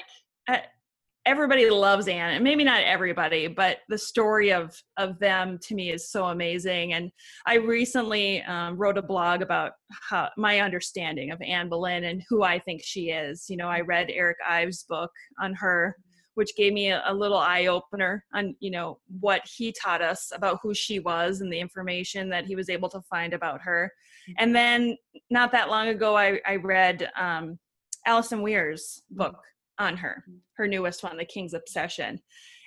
everybody 1.28 1.68
loves 1.68 2.08
Anne, 2.08 2.34
and 2.34 2.42
maybe 2.42 2.64
not 2.64 2.82
everybody, 2.82 3.48
but 3.48 3.78
the 3.90 3.98
story 3.98 4.50
of 4.50 4.74
of 4.96 5.18
them 5.18 5.58
to 5.62 5.74
me 5.74 5.90
is 5.90 6.10
so 6.10 6.26
amazing. 6.26 6.94
And 6.94 7.10
I 7.46 7.56
recently 7.56 8.42
um, 8.44 8.78
wrote 8.78 8.96
a 8.96 9.02
blog 9.02 9.42
about 9.42 9.72
how, 9.90 10.30
my 10.38 10.60
understanding 10.60 11.30
of 11.30 11.40
Anne 11.42 11.68
Boleyn 11.68 12.04
and 12.04 12.22
who 12.30 12.42
I 12.42 12.58
think 12.58 12.80
she 12.82 13.10
is. 13.10 13.44
You 13.50 13.58
know, 13.58 13.68
I 13.68 13.80
read 13.80 14.10
Eric 14.10 14.38
Ives' 14.48 14.84
book 14.84 15.10
on 15.40 15.52
her 15.54 15.96
which 16.38 16.54
gave 16.54 16.72
me 16.72 16.92
a, 16.92 17.02
a 17.06 17.12
little 17.12 17.36
eye 17.36 17.66
opener 17.66 18.24
on 18.32 18.54
you 18.60 18.70
know 18.70 19.00
what 19.18 19.42
he 19.44 19.72
taught 19.72 20.00
us 20.00 20.30
about 20.32 20.60
who 20.62 20.72
she 20.72 21.00
was 21.00 21.40
and 21.40 21.52
the 21.52 21.58
information 21.58 22.28
that 22.28 22.46
he 22.46 22.54
was 22.54 22.70
able 22.70 22.88
to 22.88 23.00
find 23.02 23.34
about 23.34 23.60
her 23.60 23.92
mm-hmm. 24.22 24.34
and 24.38 24.54
then 24.54 24.96
not 25.30 25.50
that 25.50 25.68
long 25.68 25.88
ago 25.88 26.16
i, 26.16 26.40
I 26.46 26.54
read 26.54 27.10
um, 27.16 27.58
alison 28.06 28.40
weir's 28.40 29.02
book 29.10 29.36
on 29.80 29.96
her 29.96 30.22
mm-hmm. 30.28 30.38
her 30.56 30.68
newest 30.68 31.02
one 31.02 31.16
the 31.16 31.24
king's 31.24 31.54
obsession 31.54 32.20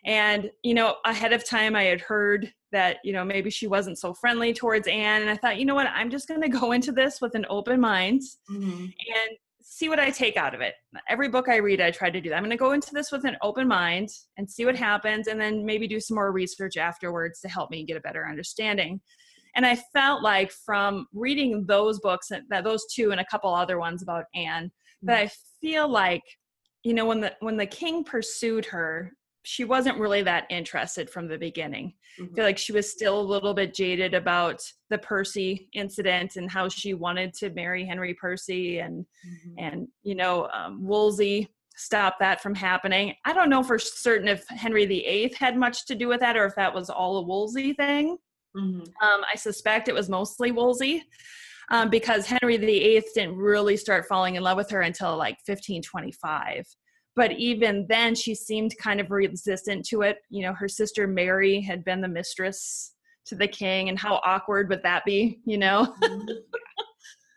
and 0.04 0.52
you 0.64 0.74
know 0.74 0.98
ahead 1.06 1.32
of 1.32 1.48
time 1.48 1.74
i 1.74 1.84
had 1.84 2.02
heard 2.02 2.52
that 2.74 2.98
you 3.06 3.14
know 3.14 3.24
maybe 3.24 3.50
she 3.50 3.68
wasn't 3.68 3.98
so 3.98 4.14
friendly 4.14 4.52
towards 4.52 4.86
anne 4.90 5.22
and 5.22 5.32
i 5.32 5.38
thought 5.38 5.58
you 5.58 5.66
know 5.66 5.76
what 5.76 5.88
i'm 5.96 6.12
just 6.12 6.28
going 6.28 6.42
to 6.42 6.50
go 6.50 6.74
into 6.74 6.92
this 6.92 7.22
with 7.22 7.36
an 7.36 7.46
open 7.50 7.80
mind 7.80 8.22
mm-hmm. 8.52 8.84
and 8.84 9.38
see 9.64 9.90
what 9.90 10.00
I 10.00 10.10
take 10.10 10.38
out 10.38 10.56
of 10.56 10.62
it. 10.62 10.74
Every 11.10 11.30
book 11.30 11.50
I 11.50 11.58
read, 11.58 11.82
I 11.82 11.92
try 11.92 12.10
to 12.10 12.22
do 12.22 12.30
that. 12.30 12.36
I'm 12.36 12.44
going 12.44 12.52
to 12.52 12.58
go 12.58 12.72
into 12.72 12.92
this 12.94 13.12
with 13.12 13.26
an 13.26 13.38
open 13.42 13.68
mind 13.68 14.10
and 14.38 14.50
see 14.50 14.66
what 14.66 14.76
happens, 14.76 15.28
and 15.28 15.40
then 15.40 15.66
maybe 15.66 15.88
do 15.88 16.00
some 16.00 16.16
more 16.16 16.32
research 16.32 16.78
afterwards 16.78 17.40
to 17.42 17.50
help 17.50 17.72
me 17.72 17.86
get 17.86 17.98
a 17.98 18.02
better 18.02 18.28
understanding. 18.28 19.02
And 19.56 19.66
I 19.66 19.76
felt 19.94 20.24
like 20.24 20.52
from 20.52 21.08
reading 21.14 21.66
those 21.68 22.00
books, 22.00 22.30
that 22.30 22.64
those 22.64 22.86
two 22.94 23.12
and 23.12 23.20
a 23.20 23.26
couple 23.26 23.54
other 23.54 23.80
ones 23.80 24.02
about 24.02 24.26
Anne, 24.34 24.72
that 25.04 25.20
mm. 25.20 25.26
I 25.26 25.32
feel 25.60 25.90
like, 25.90 26.24
you 26.84 26.94
know, 26.94 27.06
when 27.06 27.20
the 27.20 27.34
when 27.42 27.58
the 27.58 27.66
king 27.66 28.04
pursued 28.04 28.66
her, 28.66 29.12
she 29.44 29.64
wasn't 29.64 29.98
really 29.98 30.22
that 30.24 30.46
interested 30.50 31.10
from 31.10 31.28
the 31.28 31.38
beginning. 31.38 31.94
Mm-hmm. 32.20 32.34
I 32.34 32.36
feel 32.36 32.46
like 32.46 32.58
she 32.58 32.74
was 32.74 32.92
still 32.92 33.20
a 33.20 33.22
little 33.22 33.54
bit 33.54 33.74
jaded 33.74 34.14
about 34.14 34.62
the 34.90 34.98
Percy 34.98 35.70
incident 35.74 36.36
and 36.36 36.50
how 36.50 36.70
she 36.70 36.94
wanted 36.94 37.34
to 37.36 37.50
marry 37.52 37.86
Henry 37.86 38.14
Percy 38.14 38.80
and 38.80 39.06
mm-hmm. 39.06 39.60
and 39.60 39.88
you 40.04 40.16
know 40.16 40.48
um, 40.54 40.86
Wolsey 40.86 41.50
stop 41.76 42.20
that 42.20 42.42
from 42.42 42.54
happening. 42.54 43.16
I 43.26 43.34
don't 43.34 43.50
know 43.50 43.64
for 43.64 43.80
certain 43.80 44.28
if 44.28 44.48
Henry 44.50 44.86
VIII 44.86 45.34
had 45.38 45.58
much 45.58 45.86
to 45.88 45.96
do 45.96 46.08
with 46.08 46.20
that 46.20 46.38
or 46.38 46.46
if 46.46 46.56
that 46.56 46.74
was 46.74 46.90
all 46.90 47.18
a 47.18 47.22
Wolsey 47.24 47.74
thing. 47.74 48.18
Mm-hmm. 48.56 48.82
Um, 48.82 49.22
I 49.32 49.36
suspect 49.36 49.88
it 49.88 49.96
was 49.96 50.10
mostly 50.10 50.52
Wolsey 50.52 51.04
um, 51.72 51.90
because 51.90 52.26
Henry 52.26 52.58
VIII 52.58 53.04
didn't 53.16 53.38
really 53.38 53.78
start 53.78 54.06
falling 54.06 54.36
in 54.36 54.44
love 54.44 54.58
with 54.58 54.70
her 54.70 54.82
until 54.82 55.18
like 55.18 55.38
1525. 55.46 56.68
But 57.16 57.34
even 57.34 57.86
then, 57.90 58.16
she 58.16 58.34
seemed 58.34 58.78
kind 58.78 59.02
of 59.02 59.12
resistant 59.12 59.86
to 59.88 60.02
it. 60.02 60.20
You 60.30 60.44
know, 60.44 60.54
her 60.54 60.68
sister 60.68 61.08
Mary 61.08 61.60
had 61.60 61.84
been 61.84 62.02
the 62.02 62.08
mistress 62.08 62.94
to 63.26 63.36
the 63.36 63.48
king, 63.48 63.90
and 63.90 64.00
how 64.00 64.22
awkward 64.24 64.70
would 64.70 64.84
that 64.84 65.06
be, 65.06 65.40
you 65.46 65.58
know? 65.58 65.94
Mm-hmm. 66.02 66.28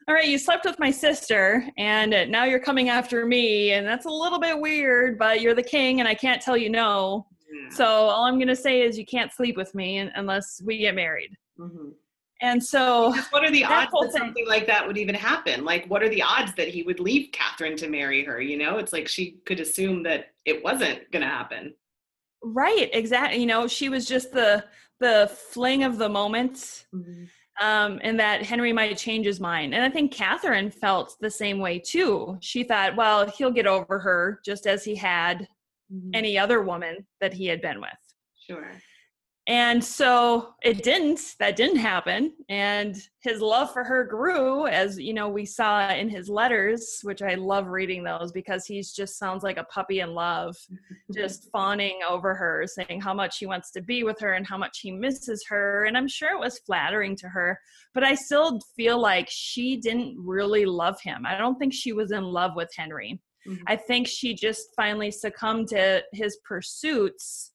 All 0.07 0.15
right, 0.15 0.29
you 0.29 0.39
slept 0.39 0.67
with 0.67 0.79
my 0.79 0.91
sister, 0.91 1.67
and 1.79 2.31
now 2.31 2.45
you're 2.45 2.61
coming 2.61 2.91
after 2.91 3.25
me, 3.25 3.73
and 3.73 3.87
that's 3.87 4.05
a 4.05 4.11
little 4.11 4.39
bit 4.39 4.59
weird, 4.59 5.19
but 5.19 5.41
you're 5.41 5.55
the 5.55 5.63
king, 5.63 6.01
and 6.01 6.09
I 6.09 6.15
can't 6.15 6.43
tell 6.43 6.59
you 6.59 6.69
no. 6.69 7.27
Yeah. 7.51 7.75
So 7.75 7.87
all 7.87 8.25
I'm 8.25 8.35
going 8.35 8.49
to 8.49 8.57
say 8.57 8.83
is 8.83 8.99
you 8.99 9.07
can't 9.07 9.33
sleep 9.33 9.57
with 9.57 9.75
me 9.75 9.99
unless 9.99 10.61
we 10.63 10.77
get 10.77 10.95
married. 10.95 11.31
Mm-hmm. 11.59 11.91
And 12.43 12.63
so, 12.63 13.13
because 13.13 13.29
what 13.31 13.45
are 13.45 13.51
the 13.51 13.65
odds 13.65 13.91
that 13.93 14.13
thing, 14.13 14.21
something 14.21 14.49
like 14.49 14.67
that 14.67 14.87
would 14.87 14.99
even 14.99 15.15
happen? 15.15 15.65
Like, 15.65 15.87
what 15.87 16.03
are 16.03 16.09
the 16.09 16.23
odds 16.23 16.53
that 16.57 16.69
he 16.69 16.83
would 16.83 17.01
leave 17.01 17.31
Catherine 17.33 17.77
to 17.77 17.89
marry 17.89 18.25
her? 18.25 18.41
You 18.41 18.59
know, 18.59 18.79
it's 18.79 18.93
like 18.93 19.09
she 19.09 19.39
could 19.47 19.61
assume 19.61 20.03
that 20.03 20.33
it 20.45 20.63
wasn't 20.63 21.11
going 21.13 21.23
to 21.23 21.29
happen. 21.29 21.75
Right. 22.43 22.91
Exactly. 22.93 23.41
You 23.41 23.47
know, 23.47 23.67
she 23.67 23.89
was 23.89 24.07
just 24.07 24.33
the 24.33 24.65
the 25.01 25.31
fling 25.51 25.85
of 25.85 25.99
the 25.99 26.09
moment, 26.09 26.87
mm-hmm. 26.95 27.25
um, 27.65 27.99
and 28.03 28.19
that 28.21 28.43
Henry 28.43 28.73
might 28.73 28.97
change 28.97 29.27
his 29.27 29.41
mind. 29.41 29.75
And 29.75 29.83
I 29.83 29.91
think 29.91 30.13
Catherine 30.13 30.71
felt 30.71 31.17
the 31.21 31.31
same 31.31 31.59
way 31.59 31.79
too. 31.79 32.39
She 32.41 32.63
thought, 32.63 32.97
well, 32.97 33.29
he'll 33.29 33.51
get 33.51 33.67
over 33.67 33.99
her 33.99 34.41
just 34.45 34.67
as 34.67 34.85
he 34.85 34.95
had 34.95 35.49
mm-hmm. 35.93 36.11
any 36.15 36.39
other 36.39 36.63
woman 36.63 37.07
that 37.21 37.33
he 37.33 37.47
had 37.47 37.61
been 37.61 37.81
with. 37.81 37.91
Sure 38.39 38.71
and 39.47 39.85
so 39.85 40.55
it 40.63 40.83
didn't 40.83 41.35
that 41.39 41.57
didn't 41.57 41.77
happen. 41.77 42.33
And 42.49 42.97
his 43.21 43.41
love 43.41 43.73
for 43.73 43.85
her 43.85 44.05
grew 44.05 44.67
as 44.67 44.99
you 44.99 45.13
know 45.13 45.29
we 45.29 45.45
saw 45.45 45.89
in 45.91 46.09
his 46.11 46.29
letters 46.29 47.01
which 47.03 47.23
i 47.23 47.35
love 47.35 47.69
reading 47.69 48.05
those 48.05 48.31
because 48.33 48.67
he 48.67 48.83
just 48.83 49.19
sounds 49.19 49.43
like 49.43 49.57
a 49.57 49.65
puppy 49.65 50.01
in 50.01 50.13
love 50.13 50.55
just 51.15 51.51
fawning 51.51 52.01
over 52.09 52.35
her 52.35 52.67
saying 52.67 53.01
how 53.01 53.15
much 53.15 53.39
he 53.39 53.47
wants 53.47 53.71
to 53.71 53.81
be 53.81 54.03
with 54.05 54.21
her 54.21 54.35
and 54.35 54.47
how 54.47 54.59
much 54.59 54.81
he 54.81 54.91
misses 54.91 55.45
her. 55.49 55.85
And 55.85 55.97
i'm 55.97 56.09
sure 56.09 56.33
it 56.33 56.41
was 56.41 56.59
flattering 56.61 57.17
to 57.17 57.29
her 57.29 57.59
but 57.95 58.05
i 58.05 58.15
still 58.15 58.61
feel 58.77 58.99
like 58.99 59.29
she 59.31 59.77
didn't 59.77 60.17
really 60.19 60.67
love 60.67 61.01
him. 61.01 61.25
I 61.27 61.39
don't 61.39 61.59
think 61.59 61.73
she 61.73 61.93
was 61.93 62.13
in 62.13 62.25
love 62.25 62.53
with 62.57 62.71
henry. 62.77 63.21
Mm-hmm. 63.47 63.65
i 63.67 63.77
think 63.77 64.07
she 64.07 64.35
just 64.35 64.69
finally 64.75 65.11
succumbed 65.11 65.69
to 65.69 66.03
his 66.13 66.39
pursuits 66.47 67.53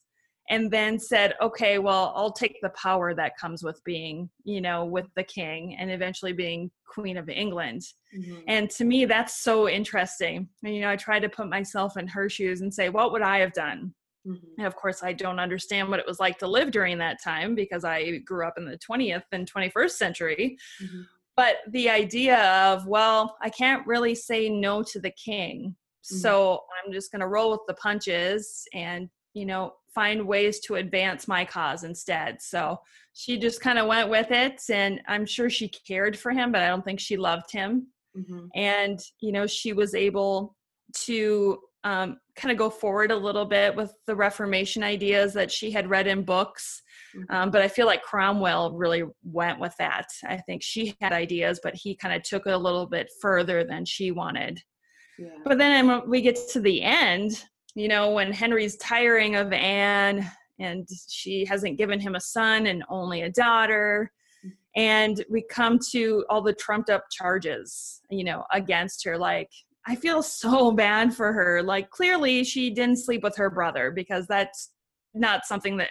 and 0.50 0.72
then 0.72 1.00
said, 1.00 1.36
okay, 1.42 1.78
well, 1.78 2.12
I'll 2.16 2.32
take 2.32 2.58
the 2.62 2.70
power 2.70 3.14
that 3.14 3.38
comes 3.38 3.64
with 3.64 3.84
being, 3.84 4.30
you 4.44 4.62
know, 4.62 4.84
with 4.84 5.06
the 5.16 5.24
king 5.24 5.76
and 5.78 5.92
eventually 5.92 6.34
being 6.34 6.72
Queen 6.88 7.18
of 7.18 7.30
England. 7.30 7.84
Mm-hmm. 8.18 8.40
And 8.48 8.70
to 8.72 8.84
me, 8.84 9.06
that's 9.06 9.42
so 9.42 9.70
interesting. 9.70 10.50
And, 10.64 10.76
you 10.76 10.82
know, 10.82 10.90
I 10.90 10.96
try 10.96 11.20
to 11.20 11.30
put 11.30 11.50
myself 11.50 11.98
in 11.98 12.08
her 12.08 12.30
shoes 12.30 12.62
and 12.62 12.74
say, 12.74 12.90
what 12.90 13.12
would 13.12 13.22
I 13.22 13.38
have 13.40 13.54
done? 13.54 13.94
Mm-hmm. 14.28 14.48
And 14.58 14.68
of 14.68 14.76
course, 14.76 15.04
I 15.04 15.14
don't 15.14 15.40
understand 15.40 15.88
what 15.88 16.00
it 16.00 16.08
was 16.08 16.20
like 16.20 16.40
to 16.40 16.48
live 16.48 16.72
during 16.72 16.98
that 16.98 17.22
time 17.24 17.54
because 17.54 17.86
I 17.86 18.18
grew 18.18 18.46
up 18.46 18.58
in 18.58 18.66
the 18.66 18.80
20th 18.80 19.24
and 19.32 19.52
21st 19.52 19.92
century. 19.92 20.58
Mm-hmm. 20.84 21.02
But 21.38 21.58
the 21.70 21.90
idea 21.90 22.40
of, 22.66 22.88
well, 22.88 23.38
I 23.42 23.50
can't 23.50 23.86
really 23.86 24.16
say 24.16 24.50
no 24.50 24.82
to 24.84 25.00
the 25.00 25.12
king. 25.12 25.76
Mm-hmm. 26.06 26.18
So 26.18 26.64
I'm 26.84 26.92
just 26.92 27.12
going 27.12 27.22
to 27.22 27.28
roll 27.28 27.52
with 27.52 27.62
the 27.68 27.76
punches 27.76 28.68
and 28.74 29.10
you 29.40 29.46
know 29.46 29.74
find 29.96 30.28
ways 30.28 30.60
to 30.60 30.76
advance 30.76 31.28
my 31.28 31.46
cause 31.46 31.84
instead 31.84 32.42
so 32.42 32.78
she 33.14 33.38
just 33.38 33.62
kind 33.62 33.80
of 33.80 33.88
went 33.88 34.10
with 34.10 34.32
it 34.32 34.62
and 34.70 35.02
i'm 35.08 35.26
sure 35.26 35.50
she 35.50 35.68
cared 35.68 36.18
for 36.18 36.32
him 36.32 36.52
but 36.52 36.62
i 36.62 36.68
don't 36.68 36.84
think 36.84 37.00
she 37.00 37.18
loved 37.18 37.52
him 37.52 37.88
mm-hmm. 38.18 38.46
and 38.54 39.00
you 39.22 39.32
know 39.32 39.48
she 39.48 39.74
was 39.74 39.96
able 39.96 40.56
to 40.94 41.58
um, 41.86 42.18
kind 42.36 42.52
of 42.52 42.58
go 42.58 42.70
forward 42.70 43.10
a 43.10 43.16
little 43.16 43.46
bit 43.46 43.74
with 43.74 43.94
the 44.06 44.16
reformation 44.16 44.84
ideas 44.84 45.34
that 45.34 45.50
she 45.50 45.72
had 45.72 45.90
read 45.90 46.08
in 46.08 46.24
books 46.24 46.82
mm-hmm. 47.16 47.34
um, 47.34 47.52
but 47.52 47.62
i 47.62 47.68
feel 47.68 47.86
like 47.86 48.04
cromwell 48.04 48.74
really 48.74 49.04
went 49.24 49.60
with 49.60 49.74
that 49.80 50.08
i 50.26 50.38
think 50.38 50.62
she 50.62 50.94
had 51.02 51.14
ideas 51.14 51.62
but 51.64 51.74
he 51.76 51.96
kind 51.96 52.14
of 52.14 52.22
took 52.24 52.46
it 52.46 52.54
a 52.54 52.58
little 52.58 52.86
bit 52.86 53.10
further 53.22 53.64
than 53.64 53.86
she 53.86 54.12
wanted 54.12 54.60
yeah. 55.18 55.30
but 55.46 55.58
then 55.58 56.08
we 56.10 56.22
get 56.22 56.38
to 56.52 56.60
the 56.60 56.82
end 56.84 57.44
you 57.76 57.88
know, 57.88 58.12
when 58.12 58.32
Henry's 58.32 58.78
tiring 58.78 59.36
of 59.36 59.54
Anne 59.54 60.30
and 60.60 60.88
she 61.08 61.46
hasn't 61.46 61.78
given 61.78 62.00
him 62.00 62.16
a 62.16 62.20
son 62.20 62.68
and 62.68 62.84
only 62.90 63.22
a 63.22 63.32
daughter. 63.32 64.12
And 64.76 65.24
we 65.30 65.44
come 65.50 65.80
to 65.92 66.26
all 66.30 66.42
the 66.42 66.54
trumped 66.54 66.90
up 66.90 67.06
charges, 67.12 68.02
you 68.10 68.24
know, 68.24 68.44
against 68.54 69.04
her. 69.06 69.18
Like, 69.18 69.50
I 69.88 69.96
feel 69.96 70.22
so 70.22 70.72
bad 70.74 71.14
for 71.14 71.34
her. 71.34 71.64
Like, 71.64 71.90
clearly 71.90 72.44
she 72.44 72.70
didn't 72.70 72.98
sleep 72.98 73.24
with 73.24 73.38
her 73.38 73.50
brother 73.50 73.92
because 73.92 74.28
that's 74.28 74.72
not 75.14 75.46
something 75.46 75.78
that 75.78 75.90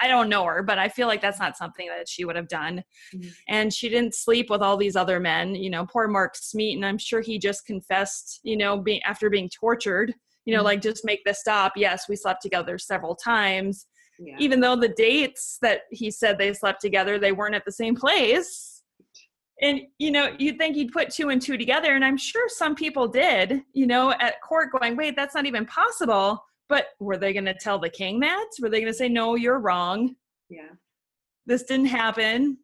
I 0.00 0.08
don't 0.08 0.28
know 0.28 0.44
her, 0.44 0.62
but 0.62 0.78
I 0.78 0.88
feel 0.88 1.06
like 1.06 1.20
that's 1.20 1.38
not 1.38 1.56
something 1.56 1.86
that 1.88 2.08
she 2.08 2.24
would 2.24 2.36
have 2.36 2.48
done. 2.48 2.82
Mm-hmm. 3.14 3.28
And 3.48 3.72
she 3.72 3.88
didn't 3.88 4.14
sleep 4.14 4.50
with 4.50 4.60
all 4.60 4.76
these 4.76 4.96
other 4.96 5.20
men. 5.20 5.54
You 5.54 5.70
know, 5.70 5.86
poor 5.86 6.08
Mark 6.08 6.34
Smeaton, 6.36 6.84
I'm 6.84 6.98
sure 6.98 7.20
he 7.20 7.38
just 7.38 7.66
confessed, 7.66 8.40
you 8.42 8.56
know, 8.56 8.78
being 8.78 9.02
after 9.02 9.30
being 9.30 9.48
tortured 9.48 10.14
you 10.44 10.52
know, 10.52 10.58
mm-hmm. 10.60 10.66
like 10.66 10.82
just 10.82 11.04
make 11.04 11.24
this 11.24 11.40
stop. 11.40 11.72
Yes, 11.76 12.08
we 12.08 12.16
slept 12.16 12.42
together 12.42 12.78
several 12.78 13.14
times. 13.14 13.86
Yeah. 14.18 14.36
Even 14.38 14.60
though 14.60 14.76
the 14.76 14.88
dates 14.88 15.58
that 15.62 15.82
he 15.90 16.10
said 16.10 16.38
they 16.38 16.52
slept 16.52 16.80
together, 16.80 17.18
they 17.18 17.32
weren't 17.32 17.54
at 17.54 17.64
the 17.64 17.72
same 17.72 17.96
place. 17.96 18.82
And 19.60 19.80
you 19.98 20.10
know, 20.10 20.34
you'd 20.38 20.58
think 20.58 20.76
you'd 20.76 20.92
put 20.92 21.10
two 21.10 21.30
and 21.30 21.40
two 21.40 21.56
together, 21.56 21.94
and 21.94 22.04
I'm 22.04 22.16
sure 22.16 22.48
some 22.48 22.74
people 22.74 23.08
did, 23.08 23.62
you 23.72 23.86
know, 23.86 24.12
at 24.12 24.40
court 24.42 24.70
going, 24.72 24.96
wait, 24.96 25.16
that's 25.16 25.34
not 25.34 25.46
even 25.46 25.66
possible. 25.66 26.44
But 26.68 26.86
were 26.98 27.16
they 27.16 27.32
going 27.32 27.44
to 27.44 27.54
tell 27.54 27.78
the 27.78 27.90
king 27.90 28.20
that? 28.20 28.46
Were 28.60 28.70
they 28.70 28.80
going 28.80 28.92
to 28.92 28.96
say, 28.96 29.08
no, 29.08 29.34
you're 29.34 29.60
wrong? 29.60 30.16
Yeah. 30.48 30.70
This 31.46 31.64
didn't 31.64 31.86
happen 31.86 32.58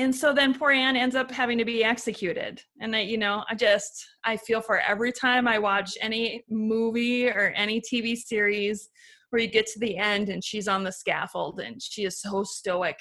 and 0.00 0.16
so 0.16 0.32
then 0.32 0.54
poor 0.54 0.70
Anne 0.70 0.96
ends 0.96 1.14
up 1.14 1.30
having 1.30 1.58
to 1.58 1.64
be 1.64 1.84
executed. 1.84 2.62
And 2.80 2.96
I, 2.96 3.00
you 3.00 3.18
know, 3.18 3.44
I 3.50 3.54
just 3.54 4.06
I 4.24 4.38
feel 4.38 4.62
for 4.62 4.80
every 4.80 5.12
time 5.12 5.46
I 5.46 5.58
watch 5.58 5.98
any 6.00 6.42
movie 6.48 7.28
or 7.28 7.52
any 7.54 7.82
TV 7.82 8.16
series 8.16 8.88
where 9.28 9.42
you 9.42 9.48
get 9.48 9.66
to 9.66 9.78
the 9.78 9.98
end 9.98 10.30
and 10.30 10.42
she's 10.42 10.68
on 10.68 10.84
the 10.84 10.90
scaffold 10.92 11.60
and 11.60 11.80
she 11.82 12.04
is 12.04 12.20
so 12.20 12.42
stoic. 12.44 12.98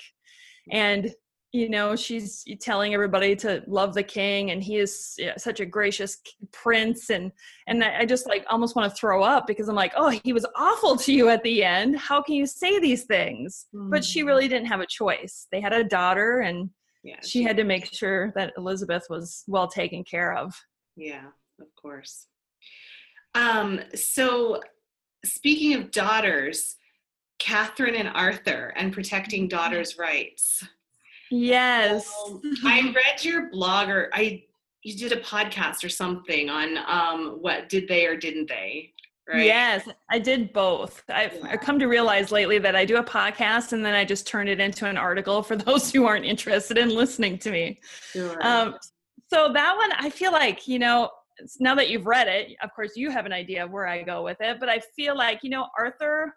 And 0.71 1.13
you 1.51 1.67
know 1.67 1.95
she's 1.95 2.45
telling 2.61 2.93
everybody 2.93 3.35
to 3.35 3.63
love 3.65 3.95
the 3.95 4.03
king 4.03 4.51
and 4.51 4.63
he 4.63 4.77
is 4.77 5.17
such 5.35 5.59
a 5.59 5.65
gracious 5.65 6.19
prince 6.51 7.09
and 7.09 7.31
and 7.65 7.83
i 7.83 8.05
just 8.05 8.27
like 8.27 8.45
almost 8.51 8.75
want 8.75 8.87
to 8.87 8.95
throw 8.95 9.23
up 9.23 9.47
because 9.47 9.67
i'm 9.67 9.75
like 9.75 9.93
oh 9.95 10.09
he 10.09 10.31
was 10.31 10.45
awful 10.55 10.95
to 10.95 11.11
you 11.11 11.27
at 11.27 11.41
the 11.41 11.63
end 11.63 11.97
how 11.97 12.21
can 12.21 12.35
you 12.35 12.45
say 12.45 12.79
these 12.79 13.05
things 13.05 13.65
mm-hmm. 13.73 13.89
but 13.89 14.05
she 14.05 14.21
really 14.21 14.45
mm. 14.45 14.49
didn't 14.49 14.67
have 14.67 14.79
a 14.79 14.85
choice 14.85 15.47
they 15.51 15.59
had 15.59 15.73
a 15.73 15.83
daughter 15.83 16.41
and 16.41 16.69
yeah 17.03 17.19
she 17.23 17.43
had 17.43 17.57
to 17.57 17.63
make 17.63 17.93
sure 17.93 18.31
that 18.35 18.53
elizabeth 18.57 19.05
was 19.09 19.43
well 19.47 19.67
taken 19.67 20.03
care 20.03 20.33
of. 20.35 20.53
Yeah 20.95 21.27
of 21.59 21.67
course. 21.75 22.27
Um 23.35 23.81
so 23.95 24.61
speaking 25.25 25.73
of 25.75 25.91
daughters 25.91 26.75
catherine 27.39 27.95
and 27.95 28.09
arthur 28.09 28.73
and 28.75 28.93
protecting 28.93 29.43
mm-hmm. 29.43 29.57
daughters 29.57 29.97
rights. 29.97 30.63
Yes. 31.31 32.11
Um, 32.27 32.41
i 32.65 32.81
read 32.81 33.23
your 33.23 33.49
blog 33.49 33.89
or 33.89 34.09
i 34.13 34.43
you 34.83 34.97
did 34.97 35.11
a 35.11 35.21
podcast 35.21 35.83
or 35.83 35.89
something 35.89 36.49
on 36.49 36.77
um 36.87 37.37
what 37.41 37.69
did 37.69 37.87
they 37.87 38.05
or 38.05 38.15
didn't 38.15 38.47
they 38.47 38.93
Right? 39.29 39.45
Yes, 39.45 39.87
I 40.09 40.17
did 40.17 40.51
both. 40.53 41.03
I've, 41.07 41.35
yeah. 41.35 41.49
I've, 41.51 41.61
come 41.61 41.77
to 41.77 41.85
realize 41.85 42.31
lately 42.31 42.57
that 42.59 42.75
I 42.75 42.83
do 42.83 42.97
a 42.97 43.03
podcast 43.03 43.73
and 43.73 43.85
then 43.85 43.93
I 43.93 44.03
just 44.03 44.25
turn 44.25 44.47
it 44.47 44.59
into 44.59 44.87
an 44.87 44.97
article 44.97 45.43
for 45.43 45.55
those 45.55 45.91
who 45.91 46.05
aren't 46.05 46.25
interested 46.25 46.77
in 46.77 46.89
listening 46.89 47.37
to 47.39 47.51
me. 47.51 47.79
Sure. 48.11 48.37
Um, 48.41 48.75
so 49.31 49.53
that 49.53 49.75
one, 49.77 49.91
I 49.97 50.09
feel 50.09 50.31
like, 50.31 50.67
you 50.67 50.79
know, 50.79 51.11
now 51.59 51.75
that 51.75 51.89
you've 51.89 52.07
read 52.07 52.27
it, 52.27 52.57
of 52.63 52.73
course, 52.73 52.93
you 52.95 53.11
have 53.11 53.27
an 53.27 53.33
idea 53.33 53.63
of 53.63 53.71
where 53.71 53.87
I 53.87 54.01
go 54.01 54.23
with 54.23 54.37
it, 54.41 54.59
but 54.59 54.67
I 54.67 54.81
feel 54.95 55.15
like, 55.15 55.43
you 55.43 55.51
know, 55.51 55.67
Arthur 55.77 56.33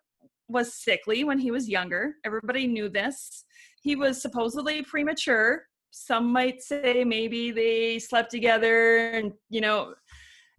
was 0.48 0.74
sickly 0.74 1.24
when 1.24 1.38
he 1.38 1.50
was 1.50 1.68
younger. 1.68 2.16
Everybody 2.24 2.66
knew 2.66 2.90
this. 2.90 3.44
He 3.82 3.96
was 3.96 4.20
supposedly 4.20 4.82
premature. 4.82 5.64
Some 5.90 6.30
might 6.30 6.62
say 6.62 7.04
maybe 7.04 7.50
they 7.50 7.98
slept 7.98 8.30
together 8.30 9.08
and, 9.12 9.32
you 9.48 9.62
know, 9.62 9.94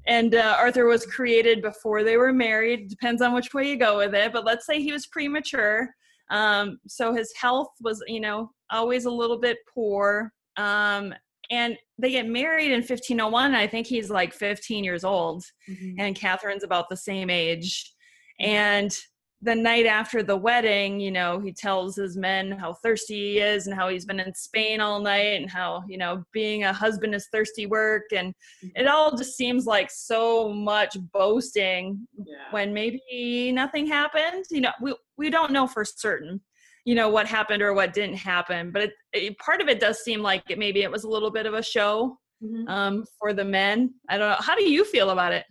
and 0.06 0.36
uh, 0.36 0.56
Arthur 0.60 0.86
was 0.86 1.06
created 1.06 1.62
before 1.62 2.04
they 2.04 2.18
were 2.18 2.34
married. 2.34 2.90
Depends 2.90 3.22
on 3.22 3.34
which 3.34 3.54
way 3.54 3.70
you 3.70 3.78
go 3.78 3.98
with 3.98 4.14
it, 4.14 4.34
but 4.34 4.46
let's 4.46 4.66
say 4.66 4.82
he 4.82 4.92
was 4.92 5.08
premature. 5.08 5.90
Um, 6.30 6.80
so 6.88 7.14
his 7.14 7.32
health 7.40 7.70
was, 7.82 8.04
you 8.08 8.20
know, 8.20 8.52
always 8.72 9.06
a 9.06 9.12
little 9.12 9.40
bit 9.40 9.58
poor. 9.74 10.32
Um, 10.58 11.14
and 11.52 11.78
they 11.98 12.12
get 12.12 12.28
married 12.28 12.72
in 12.72 12.80
1501 12.80 13.54
i 13.54 13.68
think 13.68 13.86
he's 13.86 14.10
like 14.10 14.34
15 14.34 14.84
years 14.84 15.04
old 15.04 15.44
mm-hmm. 15.70 16.00
and 16.00 16.16
catherine's 16.16 16.64
about 16.64 16.90
the 16.90 16.98
same 16.98 17.30
age 17.30 17.94
and 18.40 18.98
the 19.44 19.54
night 19.54 19.86
after 19.86 20.24
the 20.24 20.38
wedding, 20.38 21.02
you 21.02 21.12
know, 21.12 21.40
he 21.40 21.52
tells 21.52 21.98
his 21.98 22.16
men 22.16 22.52
how 22.52 22.74
thirsty 22.74 23.34
he 23.34 23.40
is 23.40 23.68
and 23.68 23.76
how 23.76 23.90
he's 23.90 24.06
been 24.06 24.22
in 24.22 24.34
Spain 24.34 24.80
all 24.80 25.02
night 25.02 25.42
and 25.42 25.50
how, 25.50 25.84
you 25.88 25.98
know, 25.98 26.24
being 26.32 26.64
a 26.64 26.72
husband 26.72 27.14
is 27.14 27.28
thirsty 27.30 27.66
work. 27.66 28.04
And 28.16 28.34
mm-hmm. 28.64 28.70
it 28.82 28.88
all 28.88 29.18
just 29.18 29.36
seems 29.36 29.66
like 29.66 29.92
so 29.92 30.50
much 30.50 30.98
boasting 31.12 32.08
yeah. 32.18 32.52
when 32.52 32.74
maybe 32.74 33.52
nothing 33.52 33.86
happened. 33.86 34.46
You 34.50 34.62
know, 34.62 34.72
we, 34.82 34.96
we 35.18 35.30
don't 35.30 35.52
know 35.52 35.68
for 35.68 35.84
certain, 35.84 36.40
you 36.86 36.96
know, 36.96 37.10
what 37.10 37.28
happened 37.28 37.62
or 37.62 37.74
what 37.74 37.94
didn't 37.94 38.18
happen. 38.18 38.72
But 38.72 38.84
it, 38.84 38.94
it, 39.12 39.38
part 39.40 39.60
of 39.60 39.68
it 39.68 39.82
does 39.82 40.00
seem 40.00 40.22
like 40.22 40.44
it 40.50 40.58
maybe 40.58 40.84
it 40.84 40.92
was 40.92 41.04
a 41.04 41.10
little 41.10 41.32
bit 41.32 41.46
of 41.46 41.54
a 41.54 41.64
show 41.64 42.18
mm-hmm. 42.42 42.66
um, 42.70 43.04
for 43.20 43.34
the 43.34 43.46
men. 43.46 43.94
I 44.10 44.18
don't 44.18 44.30
know. 44.30 44.38
How 44.40 44.56
do 44.56 44.64
you 44.64 44.86
feel 44.86 45.10
about 45.10 45.34
it? 45.34 45.44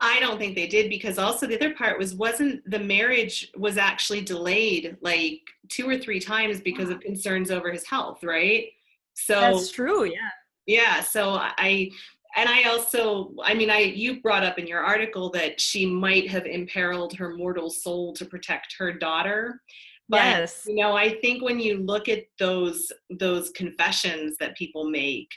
I 0.00 0.20
don't 0.20 0.38
think 0.38 0.54
they 0.54 0.66
did 0.66 0.90
because 0.90 1.18
also 1.18 1.46
the 1.46 1.56
other 1.56 1.74
part 1.74 1.98
was 1.98 2.14
wasn't 2.14 2.68
the 2.70 2.78
marriage 2.78 3.50
was 3.56 3.76
actually 3.76 4.22
delayed 4.22 4.96
like 5.00 5.40
two 5.68 5.88
or 5.88 5.98
three 5.98 6.20
times 6.20 6.60
because 6.60 6.90
of 6.90 7.00
concerns 7.00 7.50
over 7.50 7.70
his 7.70 7.86
health, 7.86 8.22
right? 8.22 8.68
So 9.14 9.40
That's 9.40 9.70
true, 9.70 10.04
yeah. 10.04 10.30
Yeah, 10.66 11.00
so 11.00 11.38
I 11.40 11.90
and 12.36 12.48
I 12.48 12.64
also 12.64 13.32
I 13.42 13.54
mean 13.54 13.70
I 13.70 13.78
you 13.78 14.20
brought 14.20 14.44
up 14.44 14.58
in 14.58 14.66
your 14.66 14.80
article 14.80 15.30
that 15.30 15.60
she 15.60 15.86
might 15.86 16.28
have 16.28 16.44
imperiled 16.44 17.14
her 17.14 17.36
mortal 17.36 17.70
soul 17.70 18.12
to 18.14 18.24
protect 18.24 18.74
her 18.78 18.92
daughter. 18.92 19.62
But 20.08 20.18
yes. 20.18 20.64
you 20.66 20.76
know, 20.76 20.96
I 20.96 21.18
think 21.20 21.42
when 21.42 21.58
you 21.58 21.78
look 21.78 22.08
at 22.08 22.24
those 22.38 22.92
those 23.10 23.50
confessions 23.50 24.36
that 24.38 24.56
people 24.56 24.88
make, 24.88 25.30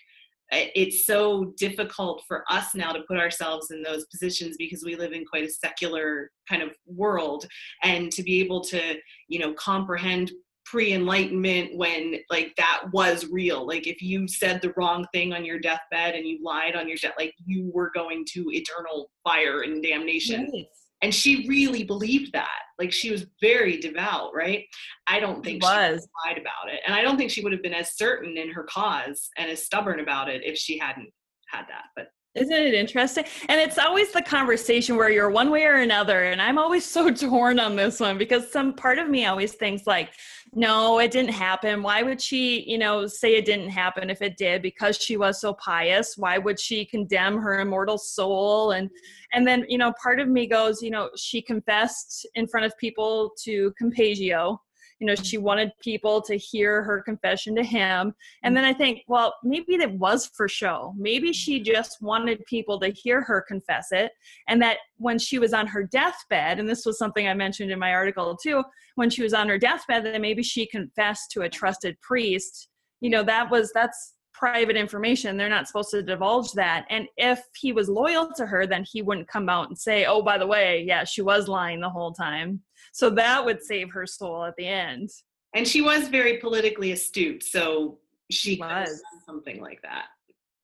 it's 0.51 1.05
so 1.05 1.53
difficult 1.57 2.23
for 2.27 2.43
us 2.49 2.73
now 2.73 2.91
to 2.91 3.03
put 3.07 3.17
ourselves 3.17 3.71
in 3.71 3.83
those 3.83 4.05
positions 4.05 4.55
because 4.57 4.83
we 4.83 4.95
live 4.95 5.13
in 5.13 5.25
quite 5.25 5.43
a 5.43 5.49
secular 5.49 6.31
kind 6.47 6.61
of 6.61 6.69
world. 6.87 7.45
And 7.83 8.11
to 8.11 8.23
be 8.23 8.39
able 8.41 8.61
to 8.65 8.97
you 9.27 9.39
know 9.39 9.53
comprehend 9.53 10.31
pre-enlightenment 10.65 11.75
when 11.75 12.19
like 12.29 12.53
that 12.57 12.83
was 12.93 13.25
real. 13.31 13.65
Like 13.65 13.87
if 13.87 14.01
you 14.01 14.27
said 14.27 14.61
the 14.61 14.73
wrong 14.77 15.05
thing 15.13 15.33
on 15.33 15.43
your 15.43 15.59
deathbed 15.59 16.13
and 16.13 16.27
you 16.27 16.43
lied 16.43 16.75
on 16.75 16.87
your 16.87 16.97
death 16.97 17.15
like 17.17 17.33
you 17.43 17.71
were 17.73 17.91
going 17.95 18.23
to 18.33 18.45
eternal 18.51 19.09
fire 19.23 19.61
and 19.61 19.81
damnation. 19.81 20.51
Right 20.53 20.65
and 21.01 21.13
she 21.13 21.47
really 21.47 21.83
believed 21.83 22.33
that 22.33 22.59
like 22.77 22.91
she 22.91 23.11
was 23.11 23.25
very 23.41 23.77
devout 23.77 24.31
right 24.33 24.65
i 25.07 25.19
don't 25.19 25.43
think 25.43 25.63
she 25.63 25.69
was 25.69 26.07
lied 26.25 26.37
about 26.37 26.71
it 26.71 26.79
and 26.85 26.95
i 26.95 27.01
don't 27.01 27.17
think 27.17 27.31
she 27.31 27.41
would 27.41 27.51
have 27.53 27.63
been 27.63 27.73
as 27.73 27.95
certain 27.95 28.37
in 28.37 28.49
her 28.51 28.63
cause 28.63 29.29
and 29.37 29.49
as 29.49 29.63
stubborn 29.63 29.99
about 29.99 30.29
it 30.29 30.41
if 30.43 30.57
she 30.57 30.77
hadn't 30.77 31.09
had 31.51 31.63
that 31.63 31.85
but 31.95 32.09
isn't 32.35 32.53
it 32.53 32.75
interesting? 32.75 33.25
And 33.47 33.59
it's 33.59 33.79
always 33.79 34.11
the 34.11 34.21
conversation 34.21 34.95
where 34.95 35.09
you're 35.09 35.31
one 35.31 35.49
way 35.49 35.63
or 35.63 35.75
another. 35.75 36.25
And 36.25 36.39
I'm 36.39 36.59
always 36.59 36.85
so 36.85 37.11
torn 37.13 37.59
on 37.59 37.75
this 37.75 37.99
one 37.99 38.17
because 38.17 38.51
some 38.51 38.73
part 38.73 38.99
of 38.99 39.09
me 39.09 39.25
always 39.25 39.53
thinks 39.53 39.87
like, 39.87 40.11
no, 40.53 40.99
it 40.99 41.11
didn't 41.11 41.33
happen. 41.33 41.83
Why 41.83 42.01
would 42.01 42.21
she, 42.21 42.61
you 42.61 42.77
know, 42.77 43.05
say 43.07 43.35
it 43.35 43.45
didn't 43.45 43.69
happen 43.69 44.09
if 44.09 44.21
it 44.21 44.37
did? 44.37 44.61
Because 44.61 44.97
she 44.97 45.17
was 45.17 45.39
so 45.39 45.53
pious. 45.53 46.17
Why 46.17 46.37
would 46.37 46.59
she 46.59 46.85
condemn 46.85 47.37
her 47.37 47.59
immortal 47.59 47.97
soul? 47.97 48.71
And 48.71 48.89
and 49.33 49.47
then, 49.47 49.65
you 49.67 49.77
know, 49.77 49.93
part 50.01 50.19
of 50.19 50.27
me 50.27 50.47
goes, 50.47 50.81
you 50.81 50.89
know, 50.89 51.09
she 51.15 51.41
confessed 51.41 52.27
in 52.35 52.47
front 52.47 52.65
of 52.65 52.77
people 52.77 53.31
to 53.43 53.73
Campeggio 53.81 54.59
you 54.99 55.07
know 55.07 55.15
she 55.15 55.37
wanted 55.37 55.71
people 55.81 56.21
to 56.21 56.35
hear 56.35 56.83
her 56.83 57.01
confession 57.01 57.55
to 57.55 57.63
him. 57.63 58.13
And 58.43 58.55
then 58.55 58.65
i 58.65 58.73
think 58.73 59.03
well 59.07 59.35
maybe 59.43 59.77
that 59.77 59.93
was 59.93 60.29
for 60.35 60.47
show. 60.47 60.93
Maybe 60.97 61.33
she 61.33 61.59
just 61.59 62.01
wanted 62.01 62.45
people 62.45 62.79
to 62.81 62.89
hear 62.89 63.21
her 63.21 63.41
confess 63.41 63.87
it. 63.91 64.11
And 64.47 64.61
that 64.61 64.77
when 64.97 65.17
she 65.17 65.39
was 65.39 65.53
on 65.53 65.67
her 65.67 65.83
deathbed 65.83 66.59
and 66.59 66.69
this 66.69 66.85
was 66.85 66.97
something 66.97 67.27
i 67.27 67.33
mentioned 67.33 67.71
in 67.71 67.79
my 67.79 67.93
article 67.93 68.35
too 68.35 68.63
when 68.95 69.09
she 69.09 69.23
was 69.23 69.33
on 69.33 69.47
her 69.47 69.57
deathbed 69.57 70.05
that 70.05 70.21
maybe 70.21 70.43
she 70.43 70.65
confessed 70.65 71.31
to 71.31 71.41
a 71.41 71.49
trusted 71.49 71.99
priest. 72.01 72.69
You 73.01 73.09
know 73.09 73.23
that 73.23 73.49
was 73.49 73.71
that's 73.73 74.15
private 74.39 74.77
information. 74.77 75.35
They're 75.35 75.49
not 75.49 75.67
supposed 75.67 75.91
to 75.91 76.01
divulge 76.01 76.53
that. 76.53 76.85
And 76.89 77.07
if 77.17 77.41
he 77.59 77.73
was 77.73 77.89
loyal 77.89 78.31
to 78.37 78.45
her, 78.45 78.65
then 78.65 78.85
he 78.89 79.01
wouldn't 79.01 79.27
come 79.27 79.49
out 79.49 79.67
and 79.67 79.77
say, 79.77 80.05
oh, 80.05 80.21
by 80.21 80.37
the 80.37 80.47
way, 80.47 80.85
yeah, 80.87 81.03
she 81.03 81.21
was 81.21 81.49
lying 81.49 81.81
the 81.81 81.89
whole 81.89 82.13
time. 82.13 82.61
So 82.93 83.09
that 83.11 83.43
would 83.43 83.61
save 83.61 83.91
her 83.91 84.07
soul 84.07 84.45
at 84.45 84.55
the 84.57 84.65
end. 84.65 85.09
And 85.53 85.67
she 85.67 85.81
was 85.81 86.07
very 86.07 86.37
politically 86.37 86.93
astute. 86.93 87.43
So 87.43 87.97
she 88.31 88.57
was 88.57 89.01
something 89.25 89.59
like 89.61 89.81
that. 89.81 90.05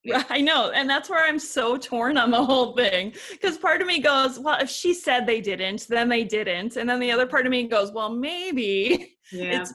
Yeah. 0.05 0.23
I 0.29 0.39
know. 0.39 0.71
And 0.71 0.89
that's 0.89 1.09
where 1.09 1.27
I'm 1.27 1.39
so 1.39 1.75
torn 1.75 2.17
on 2.17 2.31
the 2.31 2.43
whole 2.43 2.75
thing. 2.75 3.13
Because 3.31 3.57
part 3.57 3.81
of 3.81 3.87
me 3.87 3.99
goes, 3.99 4.39
well, 4.39 4.59
if 4.61 4.69
she 4.69 4.93
said 4.93 5.25
they 5.25 5.41
didn't, 5.41 5.87
then 5.89 6.07
they 6.07 6.23
didn't. 6.23 6.77
And 6.77 6.89
then 6.89 6.99
the 6.99 7.11
other 7.11 7.27
part 7.27 7.45
of 7.45 7.51
me 7.51 7.67
goes, 7.67 7.91
well, 7.91 8.09
maybe 8.09 9.17
yeah. 9.33 9.59
it's 9.59 9.73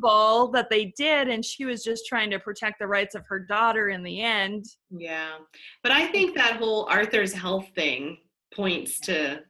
possible 0.00 0.48
that 0.52 0.70
they 0.70 0.86
did. 0.96 1.28
And 1.28 1.44
she 1.44 1.64
was 1.64 1.82
just 1.82 2.06
trying 2.06 2.30
to 2.30 2.38
protect 2.38 2.78
the 2.78 2.86
rights 2.86 3.14
of 3.14 3.24
her 3.26 3.38
daughter 3.40 3.88
in 3.90 4.02
the 4.02 4.22
end. 4.22 4.66
Yeah. 4.90 5.36
But 5.82 5.92
I 5.92 6.06
think 6.06 6.36
that 6.36 6.56
whole 6.56 6.86
Arthur's 6.90 7.32
health 7.32 7.66
thing 7.74 8.18
points 8.54 9.00
to, 9.00 9.40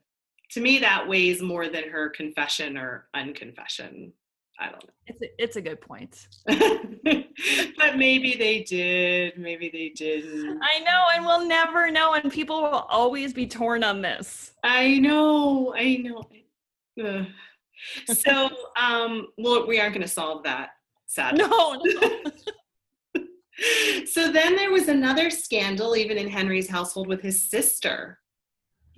to 0.51 0.61
me, 0.61 0.79
that 0.79 1.07
weighs 1.07 1.41
more 1.41 1.69
than 1.69 1.89
her 1.89 2.09
confession 2.09 2.77
or 2.77 3.07
unconfession. 3.15 4.11
I 4.57 4.69
don't 4.69 4.83
know. 4.83 4.93
It's 5.07 5.21
a, 5.21 5.43
it's 5.43 5.55
a 5.57 5.61
good 5.61 5.81
point. 5.81 6.27
but 6.47 7.97
maybe 7.97 8.35
they 8.35 8.63
did. 8.63 9.37
Maybe 9.37 9.69
they 9.69 9.89
didn't. 9.89 10.61
I 10.63 10.79
know, 10.79 11.07
and 11.13 11.25
we'll 11.25 11.45
never 11.45 11.91
know, 11.91 12.13
and 12.13 12.31
people 12.31 12.61
will 12.61 12.87
always 12.89 13.33
be 13.33 13.47
torn 13.47 13.83
on 13.83 14.01
this. 14.01 14.53
I 14.63 14.97
know. 14.99 15.75
I 15.75 15.97
know. 15.97 16.23
Ugh. 17.05 17.25
So, 18.07 18.49
um, 18.81 19.27
well, 19.37 19.67
we 19.67 19.79
aren't 19.79 19.93
going 19.93 20.01
to 20.01 20.07
solve 20.07 20.43
that. 20.43 20.69
Sadly. 21.07 21.39
No. 21.39 21.81
no. 21.83 22.21
so 24.05 24.31
then 24.31 24.55
there 24.55 24.71
was 24.71 24.87
another 24.87 25.29
scandal, 25.29 25.95
even 25.95 26.17
in 26.17 26.27
Henry's 26.27 26.67
household, 26.69 27.07
with 27.07 27.21
his 27.21 27.49
sister. 27.49 28.19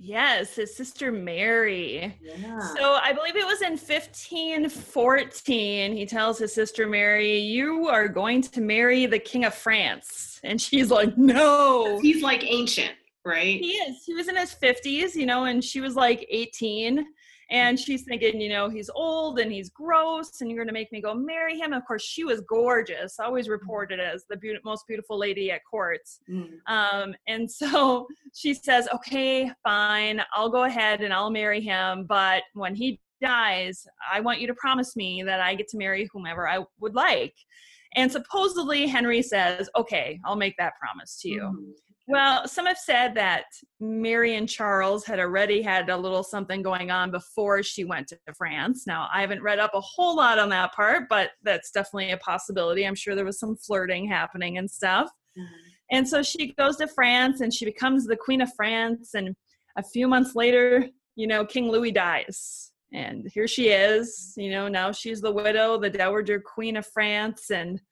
Yes, 0.00 0.54
his 0.54 0.76
sister 0.76 1.10
Mary. 1.10 2.16
Yeah. 2.20 2.60
So 2.76 3.00
I 3.02 3.12
believe 3.12 3.34
it 3.34 3.44
was 3.44 3.62
in 3.62 3.72
1514. 3.72 5.96
He 5.96 6.06
tells 6.06 6.38
his 6.38 6.54
sister 6.54 6.86
Mary, 6.86 7.38
You 7.38 7.88
are 7.88 8.06
going 8.06 8.42
to 8.42 8.60
marry 8.60 9.06
the 9.06 9.18
King 9.18 9.44
of 9.44 9.54
France. 9.54 10.38
And 10.44 10.60
she's 10.60 10.92
like, 10.92 11.18
No. 11.18 11.98
He's 12.00 12.22
like 12.22 12.44
ancient, 12.44 12.92
right? 13.24 13.60
He 13.60 13.72
is. 13.72 14.04
He 14.06 14.14
was 14.14 14.28
in 14.28 14.36
his 14.36 14.54
50s, 14.54 15.16
you 15.16 15.26
know, 15.26 15.46
and 15.46 15.64
she 15.64 15.80
was 15.80 15.96
like 15.96 16.24
18 16.30 17.04
and 17.50 17.78
she's 17.78 18.02
thinking 18.02 18.40
you 18.40 18.48
know 18.48 18.68
he's 18.68 18.90
old 18.94 19.38
and 19.38 19.50
he's 19.50 19.70
gross 19.70 20.40
and 20.40 20.50
you're 20.50 20.58
going 20.58 20.68
to 20.68 20.72
make 20.72 20.90
me 20.92 21.00
go 21.00 21.14
marry 21.14 21.58
him 21.58 21.72
of 21.72 21.84
course 21.86 22.02
she 22.02 22.24
was 22.24 22.40
gorgeous 22.42 23.18
always 23.18 23.48
mm. 23.48 23.52
reported 23.52 24.00
as 24.00 24.24
the 24.28 24.36
be- 24.36 24.58
most 24.64 24.86
beautiful 24.86 25.18
lady 25.18 25.50
at 25.50 25.60
courts 25.68 26.20
mm. 26.30 26.48
um, 26.66 27.14
and 27.26 27.50
so 27.58 28.06
she 28.34 28.54
says 28.54 28.88
okay 28.92 29.50
fine 29.62 30.20
i'll 30.34 30.50
go 30.50 30.64
ahead 30.64 31.00
and 31.00 31.12
i'll 31.12 31.30
marry 31.30 31.60
him 31.60 32.04
but 32.08 32.42
when 32.54 32.74
he 32.74 33.00
dies 33.20 33.86
i 34.12 34.20
want 34.20 34.40
you 34.40 34.46
to 34.46 34.54
promise 34.54 34.94
me 34.94 35.22
that 35.22 35.40
i 35.40 35.54
get 35.54 35.68
to 35.68 35.76
marry 35.76 36.08
whomever 36.12 36.48
i 36.48 36.60
would 36.80 36.94
like 36.94 37.34
and 37.96 38.12
supposedly 38.12 38.86
henry 38.86 39.22
says 39.22 39.68
okay 39.76 40.20
i'll 40.24 40.36
make 40.36 40.54
that 40.56 40.74
promise 40.78 41.18
to 41.20 41.28
you 41.28 41.42
mm. 41.42 41.72
Well, 42.10 42.48
some 42.48 42.64
have 42.64 42.78
said 42.78 43.14
that 43.16 43.44
Mary 43.80 44.36
and 44.36 44.48
Charles 44.48 45.04
had 45.04 45.20
already 45.20 45.60
had 45.60 45.90
a 45.90 45.96
little 45.96 46.22
something 46.22 46.62
going 46.62 46.90
on 46.90 47.10
before 47.10 47.62
she 47.62 47.84
went 47.84 48.08
to 48.08 48.18
France. 48.34 48.86
Now, 48.86 49.08
I 49.12 49.20
haven't 49.20 49.42
read 49.42 49.58
up 49.58 49.72
a 49.74 49.80
whole 49.82 50.16
lot 50.16 50.38
on 50.38 50.48
that 50.48 50.72
part, 50.72 51.10
but 51.10 51.32
that's 51.42 51.70
definitely 51.70 52.12
a 52.12 52.16
possibility. 52.16 52.86
I'm 52.86 52.94
sure 52.94 53.14
there 53.14 53.26
was 53.26 53.38
some 53.38 53.56
flirting 53.56 54.08
happening 54.08 54.56
and 54.56 54.70
stuff. 54.70 55.10
Mm-hmm. 55.38 55.68
And 55.90 56.08
so 56.08 56.22
she 56.22 56.54
goes 56.54 56.78
to 56.78 56.88
France 56.88 57.42
and 57.42 57.52
she 57.52 57.66
becomes 57.66 58.06
the 58.06 58.16
Queen 58.16 58.40
of 58.40 58.54
France. 58.56 59.10
And 59.12 59.36
a 59.76 59.82
few 59.82 60.08
months 60.08 60.34
later, 60.34 60.88
you 61.14 61.26
know, 61.26 61.44
King 61.44 61.70
Louis 61.70 61.92
dies. 61.92 62.72
And 62.90 63.28
here 63.34 63.46
she 63.46 63.68
is, 63.68 64.32
you 64.38 64.50
know, 64.50 64.66
now 64.66 64.92
she's 64.92 65.20
the 65.20 65.30
widow, 65.30 65.78
the 65.78 65.90
Dowager 65.90 66.40
Queen 66.40 66.78
of 66.78 66.86
France. 66.86 67.50
And 67.50 67.82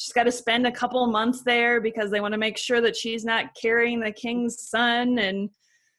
she's 0.00 0.14
got 0.14 0.24
to 0.24 0.32
spend 0.32 0.66
a 0.66 0.72
couple 0.72 1.06
months 1.08 1.42
there 1.42 1.78
because 1.78 2.10
they 2.10 2.22
want 2.22 2.32
to 2.32 2.38
make 2.38 2.56
sure 2.56 2.80
that 2.80 2.96
she's 2.96 3.22
not 3.22 3.54
carrying 3.60 4.00
the 4.00 4.10
king's 4.10 4.62
son 4.62 5.18
and 5.18 5.50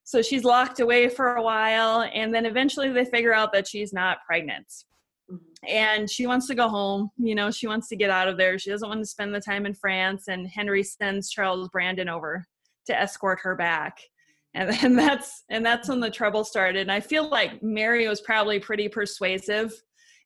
so 0.03 0.23
she's 0.23 0.43
locked 0.43 0.79
away 0.79 1.07
for 1.07 1.35
a 1.35 1.43
while 1.43 2.09
and 2.11 2.33
then 2.33 2.47
eventually 2.47 2.89
they 2.89 3.05
figure 3.05 3.33
out 3.33 3.53
that 3.53 3.67
she's 3.67 3.93
not 3.93 4.17
pregnant. 4.25 4.65
Mm-hmm. 5.31 5.67
and 5.67 6.09
she 6.09 6.25
wants 6.25 6.47
to 6.47 6.55
go 6.55 6.67
home 6.67 7.11
you 7.17 7.35
know 7.35 7.51
she 7.51 7.67
wants 7.67 7.87
to 7.89 7.95
get 7.95 8.09
out 8.09 8.27
of 8.27 8.37
there. 8.37 8.57
She 8.57 8.71
doesn't 8.71 8.89
want 8.89 9.01
to 9.01 9.05
spend 9.05 9.35
the 9.35 9.39
time 9.39 9.67
in 9.67 9.75
france 9.75 10.27
and 10.27 10.47
henry 10.47 10.81
sends 10.81 11.29
charles 11.29 11.69
brandon 11.69 12.09
over 12.09 12.43
to 12.87 12.99
escort 12.99 13.39
her 13.43 13.55
back. 13.55 13.99
And 14.55 14.71
then 14.71 14.95
that's 15.05 15.43
and 15.51 15.63
that's 15.63 15.87
when 15.87 15.99
the 15.99 16.09
trouble 16.09 16.43
started. 16.43 16.81
And 16.81 16.91
i 16.91 16.99
feel 16.99 17.29
like 17.29 17.61
mary 17.61 18.07
was 18.07 18.21
probably 18.21 18.59
pretty 18.59 18.89
persuasive 18.89 19.71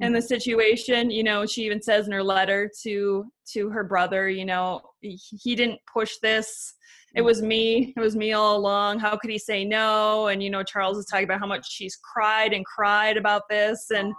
in 0.01 0.11
the 0.11 0.19
mm-hmm. 0.19 0.27
situation 0.27 1.09
you 1.09 1.23
know 1.23 1.45
she 1.45 1.63
even 1.63 1.81
says 1.81 2.05
in 2.05 2.11
her 2.11 2.23
letter 2.23 2.69
to 2.83 3.25
to 3.51 3.69
her 3.69 3.83
brother 3.83 4.27
you 4.27 4.45
know 4.45 4.81
he 5.01 5.55
didn't 5.55 5.79
push 5.91 6.13
this. 6.21 6.73
It 7.15 7.21
was 7.21 7.39
mm-hmm. 7.39 7.47
me 7.47 7.93
it 7.95 7.99
was 7.99 8.15
me 8.15 8.33
all 8.33 8.57
along. 8.57 8.99
How 8.99 9.15
could 9.15 9.31
he 9.31 9.39
say 9.39 9.63
no? 9.63 10.27
And 10.27 10.41
you 10.43 10.49
know 10.49 10.63
charles 10.63 10.97
is 10.97 11.05
talking 11.05 11.25
about 11.25 11.39
how 11.39 11.47
much 11.47 11.69
she's 11.69 11.97
cried 11.97 12.53
and 12.53 12.65
cried 12.65 13.17
about 13.17 13.43
this. 13.49 13.87
And 13.91 14.13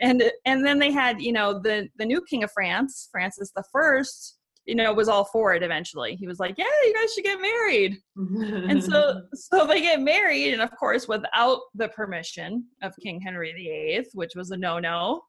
and 0.00 0.22
and 0.44 0.64
then 0.64 0.78
they 0.78 0.90
had 0.90 1.20
you 1.20 1.32
know 1.32 1.60
the 1.60 1.88
the 1.98 2.04
new 2.04 2.20
king 2.28 2.42
of 2.42 2.50
france 2.52 3.08
francis 3.12 3.52
the 3.54 3.62
first 3.72 4.38
you 4.66 4.74
know 4.74 4.92
was 4.92 5.08
all 5.08 5.24
for 5.24 5.54
it 5.54 5.62
eventually 5.62 6.16
he 6.16 6.26
was 6.26 6.38
like 6.38 6.54
yeah 6.56 6.64
you 6.84 6.94
guys 6.94 7.12
should 7.12 7.24
get 7.24 7.40
married 7.40 7.96
and 8.16 8.82
so 8.82 9.20
so 9.34 9.66
they 9.66 9.80
get 9.80 10.00
married 10.00 10.52
and 10.52 10.62
of 10.62 10.70
course 10.76 11.06
without 11.06 11.60
the 11.74 11.88
permission 11.88 12.64
of 12.82 12.94
king 13.02 13.20
henry 13.20 13.52
viii 13.52 14.04
which 14.14 14.32
was 14.34 14.50
a 14.50 14.56
no-no 14.56 15.20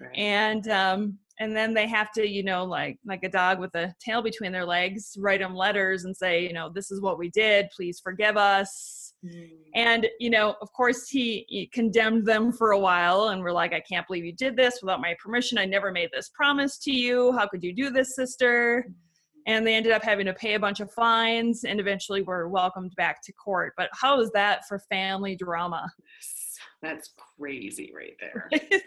right. 0.00 0.16
and 0.16 0.68
um 0.68 1.18
and 1.40 1.56
then 1.56 1.74
they 1.74 1.86
have 1.88 2.12
to 2.12 2.26
you 2.26 2.42
know 2.42 2.64
like 2.64 2.98
like 3.04 3.24
a 3.24 3.28
dog 3.28 3.58
with 3.58 3.74
a 3.74 3.94
tail 4.00 4.22
between 4.22 4.52
their 4.52 4.64
legs 4.64 5.16
write 5.18 5.40
them 5.40 5.54
letters 5.54 6.04
and 6.04 6.16
say 6.16 6.42
you 6.42 6.52
know 6.52 6.70
this 6.72 6.90
is 6.90 7.00
what 7.00 7.18
we 7.18 7.30
did. 7.30 7.68
Please 7.74 8.00
forgive 8.00 8.36
us. 8.36 9.00
Mm. 9.24 9.48
and 9.74 10.06
you 10.20 10.28
know 10.28 10.54
of 10.60 10.70
course 10.74 11.08
he, 11.08 11.46
he, 11.48 11.66
condemned 11.68 12.26
them 12.26 12.52
for 12.52 12.72
a 12.72 12.78
while 12.78 13.28
and 13.28 13.40
we're 13.40 13.52
like 13.52 13.72
i 13.72 13.80
can't 13.80 14.06
believe 14.06 14.22
you 14.22 14.34
did 14.34 14.54
this 14.54 14.80
without 14.82 15.00
my 15.00 15.16
permission. 15.22 15.56
I 15.56 15.64
never 15.64 15.90
made 15.92 16.10
this 16.12 16.28
promise 16.28 16.76
to 16.80 16.92
you. 16.92 17.32
How 17.32 17.46
could 17.46 17.62
you 17.62 17.74
do 17.74 17.88
this 17.88 18.14
sister? 18.14 18.84
Mm. 18.86 18.94
and 19.46 19.66
they 19.66 19.74
ended 19.74 19.92
up 19.92 20.02
having 20.02 20.26
to 20.26 20.34
pay 20.34 20.54
a 20.54 20.60
bunch 20.60 20.80
of 20.80 20.90
fines 20.92 21.64
and 21.64 21.80
eventually 21.80 22.20
were 22.20 22.48
welcomed 22.48 22.92
back 22.96 23.22
to 23.24 23.32
court. 23.32 23.72
But 23.78 23.88
how 23.92 24.20
is 24.20 24.30
that 24.32 24.66
for 24.68 24.78
family 24.78 25.36
drama 25.36 25.90
that's 26.84 27.10
crazy 27.38 27.92
right 27.94 28.14
there. 28.20 28.50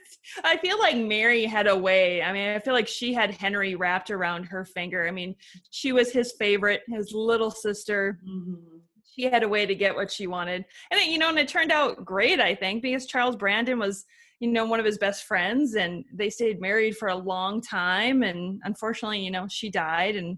I 0.43 0.57
feel 0.57 0.79
like 0.79 0.97
Mary 0.97 1.45
had 1.45 1.67
a 1.67 1.75
way. 1.75 2.21
I 2.21 2.31
mean, 2.31 2.49
I 2.49 2.59
feel 2.59 2.73
like 2.73 2.87
she 2.87 3.13
had 3.13 3.31
Henry 3.31 3.75
wrapped 3.75 4.11
around 4.11 4.45
her 4.45 4.65
finger. 4.65 5.07
I 5.07 5.11
mean, 5.11 5.35
she 5.69 5.91
was 5.91 6.11
his 6.11 6.33
favorite, 6.37 6.81
his 6.87 7.11
little 7.13 7.51
sister. 7.51 8.19
Mm-hmm. 8.27 8.77
She 9.15 9.23
had 9.23 9.43
a 9.43 9.49
way 9.49 9.65
to 9.65 9.75
get 9.75 9.95
what 9.95 10.11
she 10.11 10.27
wanted. 10.27 10.65
And, 10.91 10.99
it, 10.99 11.07
you 11.07 11.17
know, 11.17 11.29
and 11.29 11.39
it 11.39 11.47
turned 11.47 11.71
out 11.71 12.05
great, 12.05 12.39
I 12.39 12.53
think, 12.53 12.83
because 12.83 13.07
Charles 13.07 13.35
Brandon 13.35 13.79
was, 13.79 14.05
you 14.39 14.51
know, 14.51 14.65
one 14.65 14.79
of 14.79 14.85
his 14.85 14.99
best 14.99 15.23
friends 15.23 15.73
and 15.75 16.05
they 16.13 16.29
stayed 16.29 16.61
married 16.61 16.95
for 16.95 17.07
a 17.07 17.15
long 17.15 17.61
time. 17.61 18.21
And 18.21 18.61
unfortunately, 18.63 19.19
you 19.19 19.31
know, 19.31 19.47
she 19.49 19.69
died 19.69 20.15
and 20.15 20.37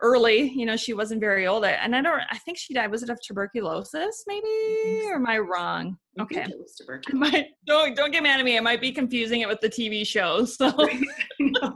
early. 0.00 0.50
You 0.50 0.66
know, 0.66 0.76
she 0.76 0.94
wasn't 0.94 1.20
very 1.20 1.46
old. 1.46 1.64
And 1.64 1.94
I 1.94 2.02
don't, 2.02 2.20
I 2.30 2.38
think 2.38 2.58
she 2.58 2.74
died. 2.74 2.90
Was 2.90 3.02
it 3.02 3.10
of 3.10 3.18
tuberculosis, 3.20 4.24
maybe? 4.26 5.02
Or 5.06 5.16
am 5.16 5.26
I 5.26 5.38
wrong? 5.38 5.96
Okay. 6.20 6.42
it 6.42 6.58
was 6.58 6.74
tuberculosis. 6.74 7.32
Might, 7.32 7.46
don't, 7.66 7.96
don't 7.96 8.10
get 8.10 8.22
mad 8.22 8.40
at 8.40 8.44
me. 8.44 8.56
I 8.56 8.60
might 8.60 8.80
be 8.80 8.92
confusing 8.92 9.40
it 9.40 9.48
with 9.48 9.60
the 9.60 9.68
TV 9.68 10.06
show. 10.06 10.44
So. 10.44 10.72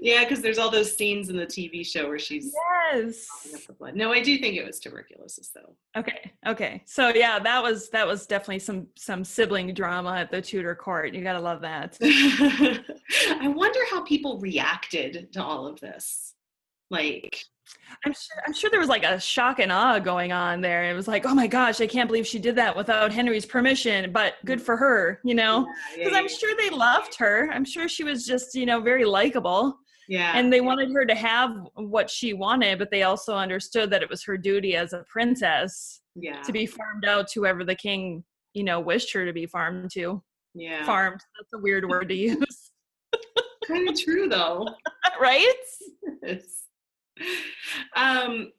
yeah, 0.00 0.24
because 0.24 0.40
there's 0.40 0.58
all 0.58 0.70
those 0.70 0.96
scenes 0.96 1.28
in 1.28 1.36
the 1.36 1.46
TV 1.46 1.86
show 1.86 2.08
where 2.08 2.18
she's 2.18 2.54
yes. 2.92 3.26
No, 3.94 4.12
I 4.12 4.22
do 4.22 4.38
think 4.38 4.56
it 4.56 4.66
was 4.66 4.78
tuberculosis 4.78 5.50
though. 5.54 5.76
Okay, 5.96 6.32
okay. 6.46 6.82
So 6.86 7.08
yeah, 7.08 7.38
that 7.38 7.62
was 7.62 7.88
that 7.90 8.06
was 8.06 8.26
definitely 8.26 8.60
some 8.60 8.86
some 8.96 9.24
sibling 9.24 9.74
drama 9.74 10.14
at 10.16 10.30
the 10.30 10.42
Tudor 10.42 10.74
court. 10.74 11.14
You 11.14 11.22
gotta 11.22 11.40
love 11.40 11.60
that. 11.62 11.98
I 12.02 13.48
wonder 13.48 13.80
how 13.90 14.02
people 14.04 14.38
reacted 14.38 15.32
to 15.32 15.42
all 15.42 15.66
of 15.66 15.80
this. 15.80 16.34
Like 16.90 17.44
I'm 18.04 18.12
sure 18.12 18.42
I'm 18.46 18.52
sure 18.52 18.70
there 18.70 18.80
was 18.80 18.88
like 18.88 19.04
a 19.04 19.20
shock 19.20 19.60
and 19.60 19.70
awe 19.70 19.98
going 19.98 20.32
on 20.32 20.60
there. 20.60 20.84
It 20.90 20.94
was 20.94 21.06
like, 21.06 21.24
oh 21.26 21.34
my 21.34 21.46
gosh, 21.46 21.80
I 21.80 21.86
can't 21.86 22.08
believe 22.08 22.26
she 22.26 22.38
did 22.38 22.56
that 22.56 22.76
without 22.76 23.12
Henry's 23.12 23.46
permission, 23.46 24.12
but 24.12 24.34
good 24.44 24.60
for 24.60 24.76
her, 24.76 25.20
you 25.24 25.34
know? 25.34 25.66
Because 25.94 26.12
yeah, 26.12 26.18
yeah, 26.18 26.18
I'm 26.18 26.28
sure 26.28 26.56
they 26.56 26.70
loved 26.70 27.14
her. 27.18 27.50
I'm 27.52 27.64
sure 27.64 27.88
she 27.88 28.04
was 28.04 28.26
just, 28.26 28.54
you 28.54 28.66
know, 28.66 28.80
very 28.80 29.04
likable. 29.04 29.78
Yeah. 30.08 30.32
And 30.34 30.52
they 30.52 30.60
wanted 30.60 30.92
her 30.92 31.06
to 31.06 31.14
have 31.14 31.56
what 31.74 32.10
she 32.10 32.32
wanted, 32.32 32.78
but 32.78 32.90
they 32.90 33.04
also 33.04 33.34
understood 33.36 33.90
that 33.90 34.02
it 34.02 34.10
was 34.10 34.24
her 34.24 34.36
duty 34.36 34.74
as 34.74 34.92
a 34.92 35.04
princess 35.08 36.02
yeah. 36.16 36.42
to 36.42 36.52
be 36.52 36.66
farmed 36.66 37.04
out 37.06 37.28
to 37.28 37.40
whoever 37.40 37.64
the 37.64 37.74
king, 37.74 38.24
you 38.52 38.64
know, 38.64 38.80
wished 38.80 39.12
her 39.12 39.24
to 39.24 39.32
be 39.32 39.46
farmed 39.46 39.90
to. 39.92 40.22
Yeah. 40.54 40.84
Farmed. 40.84 41.20
That's 41.38 41.52
a 41.54 41.58
weird 41.58 41.88
word 41.88 42.08
to 42.08 42.14
use. 42.16 42.72
kind 43.66 43.88
of 43.88 43.98
true 43.98 44.28
though. 44.28 44.66
right? 45.20 45.54
Um, 47.96 48.52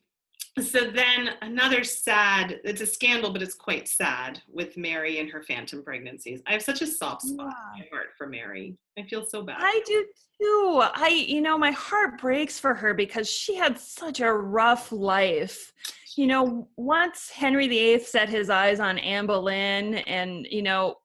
so 0.61 0.91
then 0.91 1.31
another 1.41 1.83
sad, 1.83 2.59
it's 2.63 2.81
a 2.81 2.85
scandal, 2.85 3.33
but 3.33 3.41
it's 3.41 3.55
quite 3.55 3.87
sad 3.87 4.39
with 4.51 4.77
Mary 4.77 5.19
and 5.19 5.29
her 5.31 5.41
phantom 5.41 5.83
pregnancies. 5.83 6.41
I 6.45 6.51
have 6.51 6.61
such 6.61 6.83
a 6.83 6.87
soft 6.87 7.23
spot 7.23 7.47
yeah. 7.49 7.73
in 7.73 7.79
my 7.79 7.87
heart 7.91 8.09
for 8.15 8.27
Mary. 8.27 8.77
I 8.97 9.01
feel 9.03 9.25
so 9.25 9.41
bad. 9.41 9.57
I 9.59 9.81
do 9.85 10.05
too. 10.39 10.81
I, 10.83 11.25
you 11.27 11.41
know, 11.41 11.57
my 11.57 11.71
heart 11.71 12.21
breaks 12.21 12.59
for 12.59 12.75
her 12.75 12.93
because 12.93 13.27
she 13.27 13.55
had 13.55 13.79
such 13.79 14.19
a 14.19 14.31
rough 14.31 14.91
life. 14.91 15.73
You 16.15 16.27
know, 16.27 16.67
once 16.77 17.31
Henry 17.31 17.67
VIII 17.67 17.99
set 17.99 18.29
his 18.29 18.51
eyes 18.51 18.79
on 18.79 18.99
Anne 18.99 19.25
Boleyn 19.25 19.95
and, 19.95 20.45
you 20.47 20.61
know, 20.61 20.97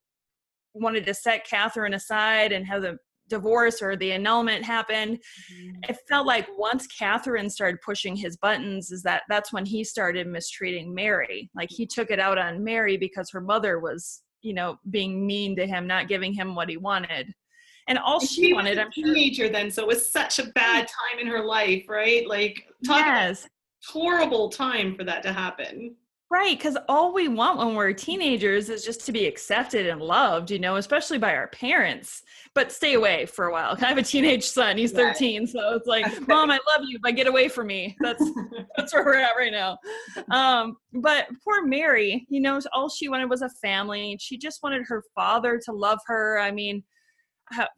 wanted 0.74 1.06
to 1.06 1.14
set 1.14 1.46
Catherine 1.46 1.94
aside 1.94 2.52
and 2.52 2.66
have 2.66 2.82
the 2.82 2.98
divorce 3.28 3.80
or 3.82 3.96
the 3.96 4.12
annulment 4.12 4.64
happened 4.64 5.18
mm-hmm. 5.52 5.70
it 5.88 5.96
felt 6.08 6.26
like 6.26 6.46
once 6.56 6.86
catherine 6.86 7.50
started 7.50 7.78
pushing 7.84 8.16
his 8.16 8.36
buttons 8.36 8.90
is 8.90 9.02
that 9.02 9.22
that's 9.28 9.52
when 9.52 9.64
he 9.64 9.84
started 9.84 10.26
mistreating 10.26 10.94
mary. 10.94 11.50
Like 11.54 11.70
he 11.70 11.86
took 11.86 12.10
it 12.10 12.20
out 12.20 12.38
on 12.38 12.64
mary 12.64 12.96
because 12.96 13.30
her 13.30 13.40
mother 13.40 13.78
was 13.78 14.22
you 14.42 14.54
know 14.54 14.78
being 14.90 15.26
mean 15.26 15.56
to 15.56 15.66
him 15.66 15.86
not 15.86 16.08
giving 16.08 16.32
him 16.32 16.54
what 16.54 16.68
he 16.68 16.76
wanted. 16.76 17.32
And 17.86 17.98
all 17.98 18.20
and 18.20 18.28
she, 18.28 18.46
she 18.46 18.54
wanted 18.54 18.78
i'm 18.78 18.90
sure, 18.92 19.14
teenager 19.14 19.44
sure, 19.44 19.52
then 19.52 19.70
so 19.70 19.82
it 19.82 19.88
was 19.88 20.10
such 20.10 20.38
a 20.38 20.46
bad 20.48 20.86
time 20.86 21.20
in 21.20 21.26
her 21.26 21.44
life 21.44 21.84
right? 21.88 22.26
Like 22.26 22.64
yes. 22.82 23.46
horrible 23.86 24.50
time 24.50 24.94
for 24.94 25.04
that 25.04 25.22
to 25.22 25.32
happen 25.32 25.96
Right, 26.30 26.58
because 26.58 26.76
all 26.90 27.14
we 27.14 27.26
want 27.26 27.56
when 27.56 27.74
we're 27.74 27.94
teenagers 27.94 28.68
is 28.68 28.84
just 28.84 29.06
to 29.06 29.12
be 29.12 29.26
accepted 29.26 29.86
and 29.86 29.98
loved, 30.02 30.50
you 30.50 30.58
know, 30.58 30.76
especially 30.76 31.16
by 31.16 31.34
our 31.34 31.48
parents. 31.48 32.22
But 32.54 32.70
stay 32.70 32.94
away 32.94 33.24
for 33.24 33.46
a 33.46 33.52
while. 33.52 33.78
I 33.80 33.86
have 33.86 33.96
a 33.96 34.02
teenage 34.02 34.44
son; 34.44 34.76
he's 34.76 34.92
13, 34.92 35.46
so 35.46 35.74
it's 35.74 35.86
like, 35.86 36.04
"Mom, 36.28 36.50
I 36.50 36.58
love 36.76 36.86
you, 36.86 36.98
but 37.02 37.16
get 37.16 37.28
away 37.28 37.48
from 37.48 37.68
me." 37.68 37.96
That's 38.00 38.22
that's 38.76 38.92
where 38.92 39.06
we're 39.06 39.14
at 39.14 39.36
right 39.38 39.52
now. 39.52 39.78
Um, 40.30 40.76
but 40.92 41.28
poor 41.42 41.66
Mary, 41.66 42.26
you 42.28 42.40
know, 42.40 42.60
all 42.74 42.90
she 42.90 43.08
wanted 43.08 43.30
was 43.30 43.40
a 43.40 43.50
family. 43.62 44.18
She 44.20 44.36
just 44.36 44.62
wanted 44.62 44.84
her 44.86 45.02
father 45.14 45.58
to 45.64 45.72
love 45.72 45.98
her. 46.08 46.38
I 46.40 46.50
mean, 46.50 46.82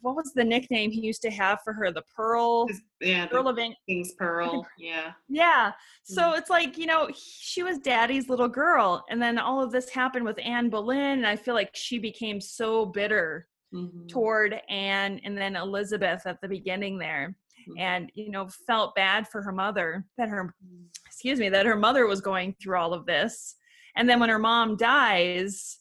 what 0.01 0.16
was 0.16 0.33
the 0.35 0.45
nickname 0.45 0.91
he 0.91 1.01
used 1.01 1.23
to 1.23 1.31
have 1.31 1.61
for 1.64 1.73
her? 1.73 1.91
The 1.91 2.05
Pearl. 2.14 2.66
Yeah, 3.01 3.27
Pearl 3.27 3.49
of 3.49 3.59
King's 3.89 4.12
Pearl. 4.12 4.66
Yeah. 4.79 5.12
Yeah. 5.29 5.73
So 6.05 6.23
mm-hmm. 6.23 6.39
it's 6.39 6.51
like 6.51 6.79
you 6.79 6.87
know 6.87 7.09
she 7.14 7.62
was 7.62 7.79
Daddy's 7.79 8.29
little 8.29 8.49
girl, 8.49 9.05
and 9.11 9.21
then 9.21 9.39
all 9.39 9.62
of 9.62 9.73
this 9.73 9.89
happened 9.89 10.25
with 10.25 10.39
Anne 10.43 10.71
Boleyn, 10.71 11.18
and 11.18 11.27
I 11.27 11.37
feel 11.37 11.55
like 11.55 11.71
she 11.75 11.99
became 11.99 12.41
so 12.41 12.87
bitter 12.87 13.49
mm-hmm. 13.75 14.07
toward 14.07 14.61
Anne 14.68 15.21
and 15.25 15.37
then 15.37 15.57
Elizabeth 15.57 16.23
at 16.27 16.41
the 16.41 16.49
beginning 16.49 16.99
there. 16.99 17.35
Mm-hmm. 17.68 17.79
And 17.79 18.12
you 18.14 18.31
know, 18.31 18.49
felt 18.66 18.95
bad 18.95 19.29
for 19.29 19.43
her 19.43 19.53
mother 19.53 20.07
that 20.16 20.29
her, 20.29 20.55
mm. 20.64 20.85
excuse 21.07 21.39
me, 21.39 21.49
that 21.51 21.66
her 21.66 21.77
mother 21.77 22.07
was 22.07 22.21
going 22.21 22.55
through 22.61 22.79
all 22.79 22.95
of 22.95 23.07
this. 23.07 23.57
And 23.97 24.09
then 24.09 24.21
when 24.21 24.31
her 24.31 24.39
mom 24.39 24.77
dies, 24.77 25.80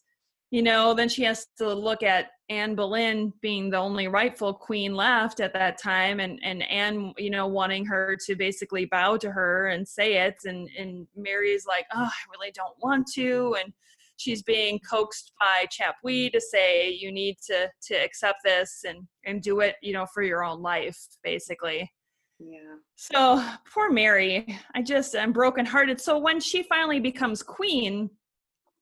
you 0.51 0.63
know, 0.63 0.93
then 0.93 1.09
she 1.09 1.23
has 1.23 1.47
to 1.57 1.73
look 1.73 2.01
at 2.01 2.27
Anne 2.49 2.73
Boleyn 2.73 3.31
being 3.41 3.69
the 3.69 3.77
only 3.77 4.07
rightful 4.07 4.53
queen 4.53 4.95
left 4.95 5.39
at 5.39 5.53
that 5.53 5.79
time, 5.79 6.19
and 6.19 6.39
and 6.43 6.63
Anne, 6.63 7.13
you 7.17 7.29
know, 7.29 7.45
wanting 7.45 7.85
her 7.85 8.17
to 8.25 8.35
basically 8.35 8.85
bow 8.85 9.17
to 9.17 9.31
her 9.31 9.67
and 9.67 9.87
say 9.87 10.17
it, 10.25 10.35
and 10.45 10.67
and 10.77 11.07
Mary's 11.15 11.67
like, 11.67 11.85
oh, 11.93 12.05
I 12.05 12.31
really 12.31 12.51
don't 12.51 12.75
want 12.81 13.07
to, 13.13 13.55
and 13.63 13.71
she's 14.17 14.41
being 14.41 14.79
coaxed 14.79 15.33
by 15.39 15.65
Chapuis 15.71 16.31
to 16.31 16.41
say 16.41 16.89
you 16.89 17.11
need 17.11 17.37
to 17.47 17.69
to 17.87 17.93
accept 17.95 18.39
this 18.43 18.83
and 18.87 19.07
and 19.25 19.43
do 19.43 19.59
it, 19.59 19.75
you 19.83 19.93
know, 19.93 20.07
for 20.07 20.23
your 20.23 20.43
own 20.43 20.63
life, 20.63 20.97
basically. 21.23 21.91
Yeah. 22.39 22.75
So 22.95 23.45
poor 23.71 23.91
Mary, 23.91 24.57
I 24.73 24.81
just 24.81 25.13
am 25.13 25.33
brokenhearted. 25.33 25.99
So 25.99 26.17
when 26.17 26.39
she 26.39 26.63
finally 26.63 26.99
becomes 26.99 27.43
queen, 27.43 28.09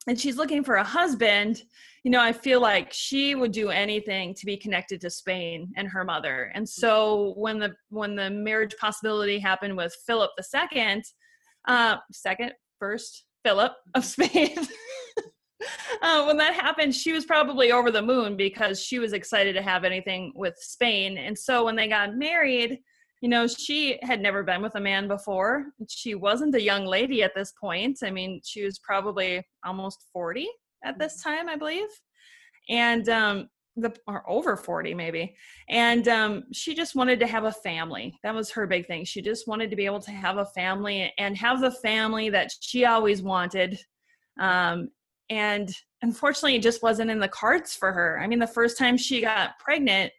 and 0.07 0.19
she's 0.19 0.37
looking 0.37 0.63
for 0.63 0.75
a 0.75 0.83
husband 0.83 1.61
you 2.03 2.11
know 2.11 2.21
i 2.21 2.31
feel 2.31 2.61
like 2.61 2.91
she 2.91 3.35
would 3.35 3.51
do 3.51 3.69
anything 3.69 4.33
to 4.33 4.45
be 4.45 4.57
connected 4.57 5.01
to 5.01 5.09
spain 5.09 5.71
and 5.75 5.87
her 5.87 6.03
mother. 6.03 6.51
And 6.55 6.67
so 6.67 7.33
when 7.37 7.59
the 7.59 7.75
when 7.89 8.15
the 8.15 8.29
marriage 8.29 8.75
possibility 8.79 9.39
happened 9.39 9.75
with 9.77 9.95
philip 10.05 10.31
the 10.37 10.43
second 10.43 11.03
uh 11.67 11.97
second 12.11 12.53
first 12.79 13.25
philip 13.43 13.73
of 13.93 14.05
spain 14.15 14.55
uh, 16.01 16.23
when 16.25 16.37
that 16.37 16.53
happened 16.53 16.93
she 16.93 17.11
was 17.11 17.25
probably 17.25 17.71
over 17.71 17.91
the 17.91 18.01
moon 18.01 18.37
because 18.37 18.81
she 18.81 18.99
was 18.99 19.13
excited 19.13 19.53
to 19.53 19.61
have 19.61 19.83
anything 19.83 20.31
with 20.35 20.55
spain. 20.57 21.17
And 21.17 21.37
so 21.37 21.65
when 21.65 21.75
they 21.75 21.87
got 21.87 22.15
married 22.15 22.79
you 23.21 23.29
know, 23.29 23.47
she 23.47 23.99
had 24.03 24.21
never 24.21 24.43
been 24.43 24.61
with 24.61 24.75
a 24.75 24.79
man 24.79 25.07
before. 25.07 25.67
She 25.89 26.15
wasn't 26.15 26.55
a 26.55 26.61
young 26.61 26.85
lady 26.85 27.23
at 27.23 27.33
this 27.35 27.53
point. 27.59 27.99
I 28.03 28.11
mean, 28.11 28.41
she 28.43 28.63
was 28.63 28.79
probably 28.79 29.43
almost 29.65 30.05
40 30.13 30.47
at 30.83 30.99
this 30.99 31.19
mm-hmm. 31.21 31.29
time, 31.29 31.49
I 31.49 31.55
believe. 31.55 31.87
and 32.69 33.09
um, 33.09 33.49
the 33.77 33.95
or 34.07 34.27
over 34.29 34.57
40 34.57 34.93
maybe 34.95 35.35
and 35.69 36.07
um, 36.07 36.43
she 36.51 36.73
just 36.73 36.95
wanted 36.95 37.19
to 37.19 37.27
have 37.27 37.45
a 37.45 37.51
family 37.51 38.17
that 38.23 38.33
was 38.33 38.49
her 38.49 38.65
big 38.67 38.87
thing 38.87 39.05
she 39.05 39.21
just 39.21 39.47
wanted 39.47 39.69
to 39.69 39.75
be 39.75 39.85
able 39.85 40.01
to 40.01 40.11
have 40.11 40.37
a 40.37 40.45
family 40.45 41.13
and 41.17 41.37
have 41.37 41.61
the 41.61 41.71
family 41.71 42.29
that 42.29 42.49
she 42.59 42.85
always 42.85 43.21
wanted 43.21 43.79
um, 44.39 44.89
and 45.29 45.69
unfortunately 46.01 46.55
it 46.55 46.63
just 46.63 46.83
wasn't 46.83 47.09
in 47.09 47.19
the 47.19 47.27
cards 47.27 47.75
for 47.75 47.91
her 47.91 48.19
i 48.19 48.27
mean 48.27 48.39
the 48.39 48.47
first 48.47 48.77
time 48.77 48.97
she 48.97 49.21
got 49.21 49.57
pregnant 49.59 50.11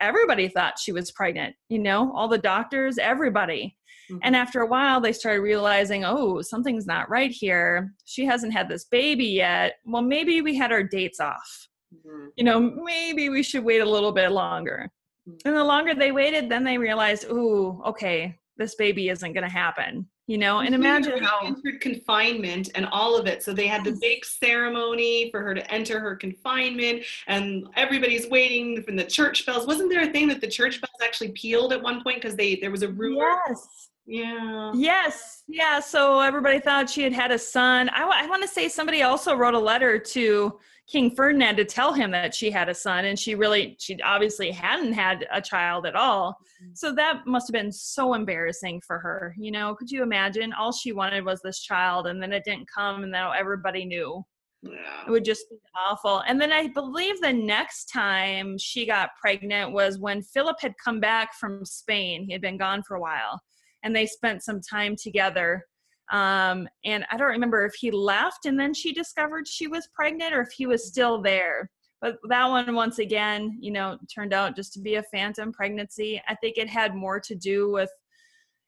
everybody 0.00 0.48
thought 0.48 0.78
she 0.78 0.92
was 0.92 1.10
pregnant 1.12 1.54
you 1.68 1.78
know 1.78 2.12
all 2.14 2.28
the 2.28 2.38
doctors 2.38 2.98
everybody 2.98 3.76
mm-hmm. 4.10 4.18
and 4.22 4.34
after 4.34 4.60
a 4.60 4.66
while 4.66 5.00
they 5.00 5.12
started 5.12 5.40
realizing 5.40 6.04
oh 6.04 6.40
something's 6.40 6.86
not 6.86 7.08
right 7.08 7.30
here 7.30 7.92
she 8.04 8.24
hasn't 8.24 8.52
had 8.52 8.68
this 8.68 8.84
baby 8.84 9.26
yet 9.26 9.76
well 9.84 10.02
maybe 10.02 10.42
we 10.42 10.56
had 10.56 10.72
our 10.72 10.82
dates 10.82 11.20
off 11.20 11.68
mm-hmm. 11.94 12.26
you 12.36 12.44
know 12.44 12.60
maybe 12.60 13.28
we 13.28 13.42
should 13.42 13.64
wait 13.64 13.80
a 13.80 13.88
little 13.88 14.12
bit 14.12 14.32
longer 14.32 14.90
mm-hmm. 15.28 15.48
and 15.48 15.56
the 15.56 15.64
longer 15.64 15.94
they 15.94 16.12
waited 16.12 16.48
then 16.48 16.64
they 16.64 16.78
realized 16.78 17.24
ooh 17.30 17.82
okay 17.86 18.38
this 18.56 18.74
baby 18.76 19.08
isn't 19.08 19.32
going 19.32 19.44
to 19.44 19.52
happen 19.52 20.06
you 20.26 20.38
know 20.38 20.60
and 20.60 20.68
mm-hmm. 20.68 20.82
imagine 20.82 21.22
how 21.22 21.40
entered 21.44 21.80
confinement 21.80 22.70
and 22.74 22.86
all 22.86 23.18
of 23.18 23.26
it. 23.26 23.42
So 23.42 23.52
they 23.52 23.66
had 23.66 23.84
the 23.84 23.96
big 24.00 24.24
ceremony 24.24 25.30
for 25.30 25.42
her 25.42 25.54
to 25.54 25.72
enter 25.72 26.00
her 26.00 26.16
confinement 26.16 27.02
and 27.26 27.66
everybody's 27.76 28.28
waiting 28.28 28.82
from 28.82 28.96
the 28.96 29.04
church 29.04 29.44
bells. 29.44 29.66
Wasn't 29.66 29.90
there 29.90 30.08
a 30.08 30.12
thing 30.12 30.28
that 30.28 30.40
the 30.40 30.48
church 30.48 30.80
bells 30.80 30.96
actually 31.02 31.32
pealed 31.32 31.72
at 31.72 31.82
one 31.82 32.02
point? 32.02 32.22
Because 32.22 32.36
they 32.36 32.56
there 32.56 32.70
was 32.70 32.82
a 32.82 32.88
rumor. 32.88 33.38
Yes. 33.48 33.90
Yeah. 34.06 34.72
Yes. 34.74 35.42
Yeah 35.46 35.80
so 35.80 36.20
everybody 36.20 36.58
thought 36.58 36.88
she 36.88 37.02
had 37.02 37.12
had 37.12 37.30
a 37.30 37.38
son. 37.38 37.90
I, 37.90 38.02
I 38.02 38.26
want 38.26 38.42
to 38.42 38.48
say 38.48 38.68
somebody 38.68 39.02
also 39.02 39.34
wrote 39.34 39.54
a 39.54 39.58
letter 39.58 39.98
to 39.98 40.58
King 40.86 41.14
Ferdinand 41.14 41.56
to 41.56 41.64
tell 41.64 41.94
him 41.94 42.10
that 42.10 42.34
she 42.34 42.50
had 42.50 42.68
a 42.68 42.74
son 42.74 43.06
and 43.06 43.18
she 43.18 43.34
really 43.34 43.76
she 43.80 44.00
obviously 44.02 44.50
hadn't 44.50 44.92
had 44.92 45.26
a 45.32 45.40
child 45.40 45.86
at 45.86 45.96
all. 45.96 46.36
Mm-hmm. 46.62 46.72
So 46.74 46.92
that 46.92 47.26
must 47.26 47.48
have 47.48 47.54
been 47.54 47.72
so 47.72 48.14
embarrassing 48.14 48.82
for 48.86 48.98
her. 48.98 49.34
You 49.38 49.50
know, 49.50 49.74
could 49.74 49.90
you 49.90 50.02
imagine 50.02 50.52
all 50.52 50.72
she 50.72 50.92
wanted 50.92 51.24
was 51.24 51.40
this 51.42 51.60
child 51.60 52.06
and 52.06 52.22
then 52.22 52.32
it 52.32 52.44
didn't 52.44 52.68
come 52.72 53.02
and 53.02 53.12
now 53.12 53.32
everybody 53.32 53.86
knew. 53.86 54.22
Yeah. 54.62 55.04
It 55.06 55.10
would 55.10 55.24
just 55.24 55.48
be 55.50 55.56
awful. 55.74 56.22
And 56.26 56.40
then 56.40 56.52
I 56.52 56.68
believe 56.68 57.20
the 57.20 57.32
next 57.32 57.86
time 57.86 58.56
she 58.58 58.86
got 58.86 59.10
pregnant 59.20 59.72
was 59.72 59.98
when 59.98 60.22
Philip 60.22 60.56
had 60.60 60.74
come 60.82 61.00
back 61.00 61.34
from 61.34 61.64
Spain. 61.64 62.24
He 62.26 62.32
had 62.32 62.42
been 62.42 62.58
gone 62.58 62.82
for 62.82 62.96
a 62.96 63.00
while 63.00 63.40
and 63.82 63.94
they 63.94 64.06
spent 64.06 64.42
some 64.42 64.60
time 64.60 64.96
together 64.96 65.64
um, 66.12 66.68
and 66.84 67.04
I 67.10 67.16
don't 67.16 67.28
remember 67.28 67.64
if 67.64 67.74
he 67.74 67.90
left 67.90 68.46
and 68.46 68.58
then 68.58 68.74
she 68.74 68.92
discovered 68.92 69.48
she 69.48 69.68
was 69.68 69.88
pregnant 69.94 70.34
or 70.34 70.42
if 70.42 70.52
he 70.52 70.66
was 70.66 70.86
still 70.86 71.22
there. 71.22 71.70
But 72.00 72.18
that 72.28 72.46
one, 72.48 72.74
once 72.74 72.98
again, 72.98 73.56
you 73.60 73.72
know, 73.72 73.96
turned 74.14 74.34
out 74.34 74.56
just 74.56 74.74
to 74.74 74.80
be 74.80 74.96
a 74.96 75.02
phantom 75.04 75.52
pregnancy. 75.52 76.20
I 76.28 76.34
think 76.34 76.58
it 76.58 76.68
had 76.68 76.94
more 76.94 77.18
to 77.20 77.34
do 77.34 77.72
with, 77.72 77.88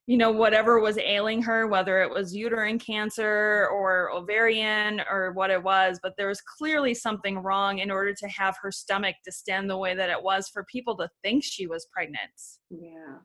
you 0.06 0.16
know, 0.16 0.30
whatever 0.30 0.80
was 0.80 0.96
ailing 0.96 1.42
her, 1.42 1.66
whether 1.66 2.00
it 2.00 2.08
was 2.08 2.34
uterine 2.34 2.78
cancer 2.78 3.68
or 3.70 4.10
ovarian 4.12 5.02
or 5.10 5.32
what 5.32 5.50
it 5.50 5.62
was. 5.62 6.00
But 6.02 6.14
there 6.16 6.28
was 6.28 6.40
clearly 6.40 6.94
something 6.94 7.38
wrong 7.40 7.80
in 7.80 7.90
order 7.90 8.14
to 8.14 8.28
have 8.28 8.56
her 8.62 8.72
stomach 8.72 9.16
distend 9.22 9.68
the 9.68 9.76
way 9.76 9.94
that 9.94 10.08
it 10.08 10.22
was 10.22 10.48
for 10.48 10.64
people 10.72 10.96
to 10.96 11.10
think 11.22 11.44
she 11.44 11.66
was 11.66 11.86
pregnant. 11.92 12.30
Yeah. 12.70 13.18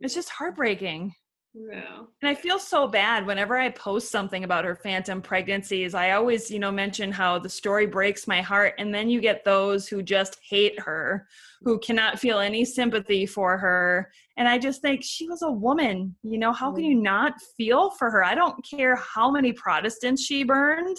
It's 0.00 0.14
just 0.14 0.28
heartbreaking. 0.28 1.12
Yeah. 1.52 2.02
And 2.22 2.30
I 2.30 2.34
feel 2.34 2.58
so 2.60 2.86
bad 2.86 3.26
whenever 3.26 3.56
I 3.56 3.70
post 3.70 4.10
something 4.10 4.44
about 4.44 4.64
her 4.64 4.76
phantom 4.76 5.20
pregnancies. 5.20 5.94
I 5.94 6.12
always, 6.12 6.50
you 6.50 6.60
know, 6.60 6.70
mention 6.70 7.10
how 7.10 7.40
the 7.40 7.48
story 7.48 7.86
breaks 7.86 8.28
my 8.28 8.40
heart. 8.40 8.74
And 8.78 8.94
then 8.94 9.10
you 9.10 9.20
get 9.20 9.44
those 9.44 9.88
who 9.88 10.02
just 10.02 10.38
hate 10.48 10.78
her, 10.78 11.26
who 11.62 11.78
cannot 11.80 12.20
feel 12.20 12.38
any 12.38 12.64
sympathy 12.64 13.26
for 13.26 13.58
her. 13.58 14.12
And 14.36 14.48
I 14.48 14.58
just 14.58 14.80
think 14.80 15.02
she 15.02 15.28
was 15.28 15.42
a 15.42 15.50
woman. 15.50 16.14
You 16.22 16.38
know, 16.38 16.52
how 16.52 16.72
can 16.72 16.84
mm-hmm. 16.84 16.92
you 16.92 17.02
not 17.02 17.34
feel 17.56 17.90
for 17.90 18.10
her? 18.10 18.24
I 18.24 18.36
don't 18.36 18.64
care 18.64 18.94
how 18.96 19.30
many 19.30 19.52
Protestants 19.52 20.24
she 20.24 20.44
burned. 20.44 20.96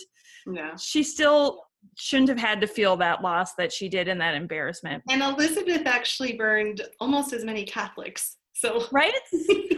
Yeah. 0.52 0.76
She 0.76 1.04
still 1.04 1.64
shouldn't 1.98 2.30
have 2.30 2.38
had 2.38 2.62
to 2.62 2.68
feel 2.68 2.98
that 2.98 3.22
loss 3.22 3.54
that 3.56 3.72
she 3.72 3.88
did 3.88 4.08
and 4.08 4.20
that 4.20 4.36
embarrassment. 4.36 5.02
And 5.10 5.22
Elizabeth 5.22 5.88
actually 5.88 6.34
burned 6.34 6.82
almost 7.00 7.32
as 7.32 7.46
many 7.46 7.64
Catholics. 7.64 8.38
So 8.62 8.86
right, 8.92 9.12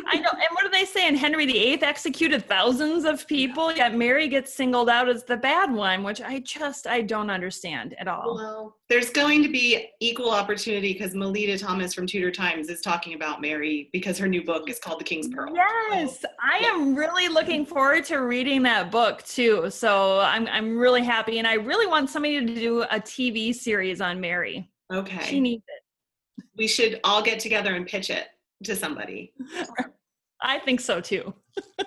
I 0.08 0.18
know. 0.18 0.30
And 0.30 0.50
what 0.52 0.66
do 0.66 0.70
they 0.70 0.84
say? 0.84 1.08
And 1.08 1.18
Henry 1.18 1.46
VIII 1.46 1.82
executed 1.82 2.46
thousands 2.46 3.06
of 3.06 3.26
people, 3.28 3.72
yet 3.72 3.96
Mary 3.96 4.28
gets 4.28 4.54
singled 4.54 4.90
out 4.90 5.08
as 5.08 5.24
the 5.24 5.38
bad 5.38 5.72
one, 5.72 6.04
which 6.04 6.20
I 6.20 6.40
just 6.40 6.86
I 6.86 7.00
don't 7.00 7.30
understand 7.30 7.96
at 7.98 8.10
all. 8.10 8.36
Well, 8.36 8.78
there's 8.90 9.10
going 9.10 9.42
to 9.42 9.50
be 9.50 9.88
equal 10.02 10.32
opportunity 10.32 10.92
because 10.92 11.16
Melita 11.16 11.58
Thomas 11.58 11.94
from 11.94 12.08
Tudor 12.08 12.30
Times 12.30 12.68
is 12.68 12.82
talking 12.82 13.14
about 13.14 13.40
Mary 13.40 13.90
because 13.94 14.18
her 14.18 14.28
new 14.28 14.44
book 14.44 14.70
is 14.70 14.80
called 14.80 15.00
The 15.00 15.06
King's 15.06 15.30
Pearl. 15.30 15.56
Yes, 15.56 16.20
so, 16.20 16.28
I 16.42 16.60
yeah. 16.60 16.72
am 16.72 16.94
really 16.94 17.30
looking 17.30 17.66
forward 17.66 18.04
to 18.06 18.18
reading 18.18 18.64
that 18.64 18.92
book 18.92 19.24
too. 19.24 19.70
So 19.70 20.20
I'm 20.20 20.46
I'm 20.48 20.78
really 20.78 21.04
happy, 21.06 21.40
and 21.40 21.48
I 21.48 21.54
really 21.54 21.88
want 21.88 22.10
somebody 22.10 22.46
to 22.46 22.54
do 22.54 22.82
a 22.82 23.00
TV 23.00 23.56
series 23.56 24.02
on 24.02 24.20
Mary. 24.20 24.70
Okay, 24.92 25.24
she 25.24 25.40
needs 25.40 25.64
it. 25.70 26.44
We 26.58 26.68
should 26.68 27.00
all 27.06 27.24
get 27.24 27.40
together 27.40 27.76
and 27.76 27.88
pitch 27.88 28.10
it 28.10 28.28
to 28.64 28.76
somebody. 28.76 29.34
I 30.42 30.60
think 30.60 30.80
so 30.80 31.02
too. 31.02 31.34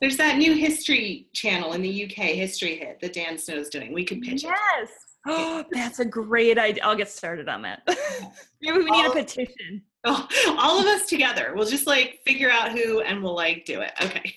There's 0.00 0.16
that 0.16 0.36
new 0.36 0.54
history 0.54 1.28
channel 1.32 1.72
in 1.72 1.82
the 1.82 2.04
UK, 2.04 2.34
History 2.34 2.76
Hit, 2.76 3.00
that 3.00 3.12
Dan 3.12 3.38
Snow's 3.38 3.70
doing. 3.70 3.92
We 3.92 4.04
could 4.04 4.20
pitch 4.20 4.42
yes. 4.42 4.52
it. 4.52 4.80
Yes. 4.80 4.90
Oh, 5.26 5.64
that's 5.72 6.00
a 6.00 6.04
great 6.04 6.58
idea. 6.58 6.84
I'll 6.84 6.96
get 6.96 7.08
started 7.08 7.48
on 7.48 7.62
that. 7.62 7.82
Maybe 8.60 8.78
we 8.78 8.84
need 8.84 9.06
all, 9.06 9.12
a 9.12 9.14
petition. 9.14 9.82
Oh, 10.04 10.28
all 10.58 10.78
of 10.78 10.86
us 10.86 11.06
together. 11.06 11.52
We'll 11.54 11.68
just 11.68 11.86
like 11.86 12.20
figure 12.26 12.50
out 12.50 12.72
who 12.72 13.00
and 13.00 13.22
we'll 13.22 13.34
like 13.34 13.64
do 13.64 13.80
it. 13.80 13.92
Okay. 14.02 14.34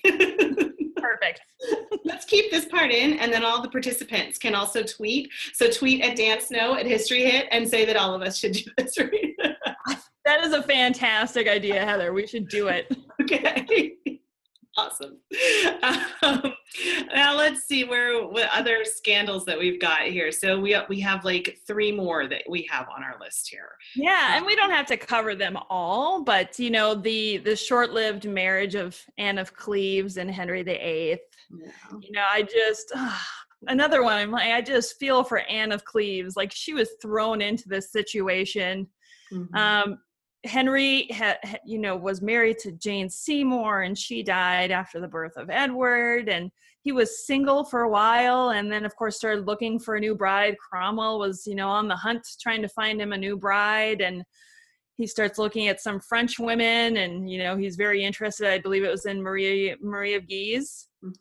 Perfect. 0.96 1.40
Let's 2.04 2.24
keep 2.24 2.50
this 2.50 2.64
part 2.64 2.90
in, 2.90 3.18
and 3.18 3.32
then 3.32 3.44
all 3.44 3.62
the 3.62 3.68
participants 3.68 4.38
can 4.38 4.54
also 4.54 4.82
tweet. 4.82 5.30
So 5.52 5.70
tweet 5.70 6.02
at 6.02 6.16
Dan 6.16 6.40
Snow 6.40 6.76
at 6.76 6.86
History 6.86 7.24
Hit 7.24 7.46
and 7.50 7.68
say 7.68 7.84
that 7.84 7.96
all 7.96 8.14
of 8.14 8.22
us 8.22 8.38
should 8.38 8.52
do 8.52 8.70
this. 8.76 8.96
That 10.28 10.44
is 10.44 10.52
a 10.52 10.62
fantastic 10.62 11.48
idea, 11.48 11.82
Heather. 11.82 12.12
We 12.12 12.26
should 12.26 12.48
do 12.48 12.68
it. 12.68 12.94
Okay. 13.20 13.96
awesome. 14.76 15.18
Um, 16.22 16.54
now 17.14 17.36
let's 17.36 17.66
see 17.66 17.82
where 17.84 18.24
what 18.26 18.48
other 18.52 18.84
scandals 18.84 19.44
that 19.46 19.58
we've 19.58 19.80
got 19.80 20.02
here. 20.02 20.30
So 20.30 20.58
we 20.60 20.76
we 20.88 21.00
have 21.00 21.24
like 21.24 21.58
three 21.66 21.90
more 21.90 22.28
that 22.28 22.44
we 22.48 22.66
have 22.70 22.86
on 22.94 23.02
our 23.02 23.16
list 23.20 23.48
here. 23.50 23.70
Yeah, 23.96 24.36
and 24.36 24.46
we 24.46 24.54
don't 24.54 24.70
have 24.70 24.86
to 24.86 24.96
cover 24.96 25.34
them 25.34 25.58
all, 25.68 26.22
but 26.22 26.58
you 26.58 26.70
know 26.70 26.94
the 26.94 27.38
the 27.38 27.56
short-lived 27.56 28.26
marriage 28.26 28.76
of 28.76 28.98
Anne 29.18 29.38
of 29.38 29.52
Cleves 29.52 30.16
and 30.16 30.30
Henry 30.30 30.62
VIII. 30.62 31.18
Yeah. 31.50 31.70
You 32.00 32.12
know, 32.12 32.24
I 32.30 32.42
just. 32.42 32.92
Uh, 32.94 33.16
another 33.66 34.04
one 34.04 34.16
i'm 34.16 34.30
like 34.30 34.52
i 34.52 34.60
just 34.60 35.00
feel 35.00 35.24
for 35.24 35.40
anne 35.40 35.72
of 35.72 35.84
cleves 35.84 36.36
like 36.36 36.52
she 36.52 36.74
was 36.74 36.90
thrown 37.02 37.42
into 37.42 37.68
this 37.68 37.90
situation 37.90 38.86
mm-hmm. 39.32 39.52
um, 39.56 39.98
Henry, 40.48 41.06
had, 41.10 41.38
you 41.64 41.78
know, 41.78 41.96
was 41.96 42.22
married 42.22 42.58
to 42.58 42.72
Jane 42.72 43.08
Seymour, 43.08 43.82
and 43.82 43.96
she 43.96 44.22
died 44.22 44.70
after 44.70 45.00
the 45.00 45.08
birth 45.08 45.36
of 45.36 45.50
Edward. 45.50 46.28
And 46.28 46.50
he 46.82 46.92
was 46.92 47.26
single 47.26 47.64
for 47.64 47.82
a 47.82 47.88
while, 47.88 48.50
and 48.50 48.72
then, 48.72 48.84
of 48.84 48.96
course, 48.96 49.16
started 49.16 49.46
looking 49.46 49.78
for 49.78 49.96
a 49.96 50.00
new 50.00 50.14
bride. 50.14 50.56
Cromwell 50.58 51.18
was, 51.18 51.46
you 51.46 51.54
know, 51.54 51.68
on 51.68 51.88
the 51.88 51.96
hunt 51.96 52.26
trying 52.40 52.62
to 52.62 52.68
find 52.68 53.00
him 53.00 53.12
a 53.12 53.18
new 53.18 53.36
bride, 53.36 54.00
and 54.00 54.24
he 54.96 55.06
starts 55.06 55.38
looking 55.38 55.68
at 55.68 55.80
some 55.80 56.00
French 56.00 56.38
women, 56.38 56.96
and 56.96 57.30
you 57.30 57.38
know, 57.38 57.56
he's 57.56 57.76
very 57.76 58.04
interested. 58.04 58.48
I 58.48 58.58
believe 58.58 58.84
it 58.84 58.90
was 58.90 59.06
in 59.06 59.22
Marie 59.22 59.76
Marie 59.80 60.14
of 60.14 60.28
Guise, 60.28 60.88
mm-hmm. 61.04 61.12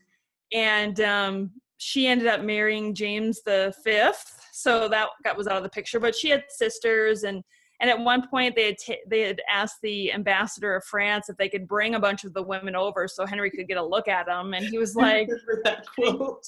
and 0.51 0.99
um, 1.01 1.51
she 1.77 2.07
ended 2.07 2.27
up 2.27 2.41
marrying 2.41 2.95
James 2.95 3.41
the 3.43 3.73
Fifth, 3.83 4.39
so 4.51 4.87
that 4.89 5.09
that 5.23 5.37
was 5.37 5.47
out 5.47 5.57
of 5.57 5.63
the 5.63 5.69
picture. 5.69 5.99
But 5.99 6.15
she 6.15 6.29
had 6.29 6.45
sisters 6.49 7.23
and 7.23 7.43
and 7.79 7.89
at 7.89 7.99
one 7.99 8.27
point, 8.27 8.55
they 8.55 8.65
had 8.65 8.77
t- 8.77 9.01
they 9.07 9.21
had 9.21 9.41
asked 9.49 9.77
the 9.83 10.11
ambassador 10.11 10.75
of 10.75 10.83
France 10.85 11.29
if 11.29 11.37
they 11.37 11.49
could 11.49 11.67
bring 11.67 11.95
a 11.95 11.99
bunch 11.99 12.23
of 12.23 12.33
the 12.33 12.41
women 12.41 12.75
over 12.75 13.07
so 13.07 13.25
Henry 13.25 13.51
could 13.51 13.67
get 13.67 13.77
a 13.77 13.85
look 13.85 14.07
at 14.07 14.25
them, 14.25 14.53
and 14.53 14.65
he 14.65 14.77
was 14.77 14.95
like, 14.95 15.29
"That 15.63 15.85
quote." 15.87 16.45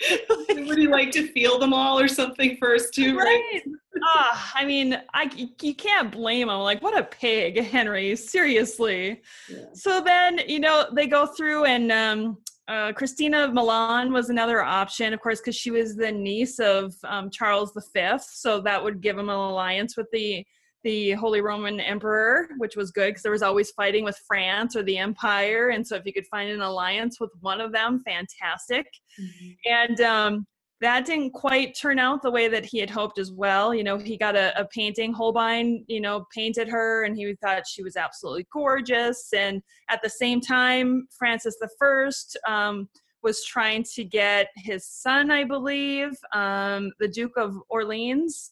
Would 0.48 0.78
he 0.78 0.88
like 0.88 1.12
to 1.12 1.28
feel 1.28 1.58
them 1.58 1.72
all 1.72 2.00
or 2.00 2.08
something 2.08 2.56
first 2.56 2.94
too? 2.94 3.16
Right. 3.16 3.62
Ah, 4.06 4.52
I 4.56 4.66
mean, 4.66 5.00
I 5.14 5.30
you 5.60 5.74
can't 5.74 6.10
blame 6.10 6.50
him. 6.50 6.58
Like, 6.58 6.82
what 6.82 6.98
a 6.98 7.04
pig, 7.04 7.62
Henry. 7.62 8.16
Seriously. 8.16 9.22
Yeah. 9.48 9.66
So 9.72 10.02
then, 10.02 10.40
you 10.48 10.58
know, 10.58 10.88
they 10.92 11.06
go 11.06 11.26
through 11.26 11.64
and 11.64 11.92
um, 11.92 12.38
uh, 12.66 12.92
Christina 12.92 13.44
of 13.44 13.52
Milan 13.52 14.12
was 14.12 14.30
another 14.30 14.62
option, 14.62 15.12
of 15.12 15.20
course, 15.20 15.40
because 15.40 15.56
she 15.56 15.70
was 15.70 15.96
the 15.96 16.10
niece 16.10 16.58
of 16.58 16.94
um, 17.04 17.30
Charles 17.30 17.72
V. 17.94 18.16
So 18.18 18.60
that 18.62 18.82
would 18.82 19.00
give 19.00 19.18
him 19.18 19.28
an 19.28 19.36
alliance 19.36 19.96
with 19.96 20.06
the 20.12 20.44
the 20.82 21.12
Holy 21.12 21.40
Roman 21.40 21.80
Emperor, 21.80 22.46
which 22.58 22.76
was 22.76 22.90
good 22.90 23.08
because 23.08 23.22
there 23.22 23.32
was 23.32 23.42
always 23.42 23.70
fighting 23.70 24.04
with 24.04 24.20
France 24.26 24.76
or 24.76 24.82
the 24.82 24.98
Empire, 24.98 25.70
and 25.70 25.86
so 25.86 25.96
if 25.96 26.04
you 26.04 26.12
could 26.12 26.26
find 26.26 26.50
an 26.50 26.60
alliance 26.60 27.18
with 27.18 27.30
one 27.40 27.60
of 27.60 27.72
them, 27.72 28.02
fantastic. 28.06 28.86
Mm-hmm. 29.18 29.50
And 29.64 30.00
um, 30.02 30.46
that 30.84 31.06
didn't 31.06 31.30
quite 31.30 31.74
turn 31.74 31.98
out 31.98 32.20
the 32.20 32.30
way 32.30 32.46
that 32.46 32.64
he 32.64 32.78
had 32.78 32.90
hoped 32.90 33.18
as 33.18 33.32
well. 33.32 33.74
You 33.74 33.82
know, 33.82 33.96
he 33.96 34.18
got 34.18 34.36
a, 34.36 34.58
a, 34.60 34.66
painting, 34.66 35.14
Holbein, 35.14 35.82
you 35.88 35.98
know, 35.98 36.26
painted 36.30 36.68
her 36.68 37.04
and 37.04 37.16
he 37.16 37.34
thought 37.42 37.66
she 37.66 37.82
was 37.82 37.96
absolutely 37.96 38.46
gorgeous. 38.52 39.32
And 39.32 39.62
at 39.88 40.02
the 40.02 40.10
same 40.10 40.42
time, 40.42 41.08
Francis 41.18 41.56
I 41.62 42.18
um, 42.46 42.88
was 43.22 43.42
trying 43.46 43.84
to 43.94 44.04
get 44.04 44.48
his 44.56 44.86
son, 44.86 45.30
I 45.30 45.44
believe, 45.44 46.10
um, 46.34 46.92
the 47.00 47.08
Duke 47.08 47.38
of 47.38 47.56
Orleans, 47.70 48.50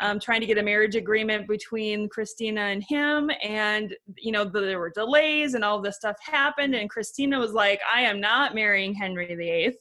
um, 0.00 0.18
trying 0.18 0.40
to 0.40 0.46
get 0.46 0.56
a 0.56 0.62
marriage 0.62 0.96
agreement 0.96 1.46
between 1.46 2.08
Christina 2.08 2.62
and 2.62 2.82
him. 2.82 3.30
And, 3.42 3.94
you 4.16 4.32
know, 4.32 4.46
there 4.46 4.78
were 4.78 4.90
delays 4.90 5.52
and 5.52 5.62
all 5.62 5.82
this 5.82 5.96
stuff 5.96 6.16
happened. 6.22 6.74
And 6.74 6.88
Christina 6.88 7.38
was 7.38 7.52
like, 7.52 7.80
I 7.94 8.00
am 8.00 8.22
not 8.22 8.54
marrying 8.54 8.94
Henry 8.94 9.34
VIII. 9.34 9.76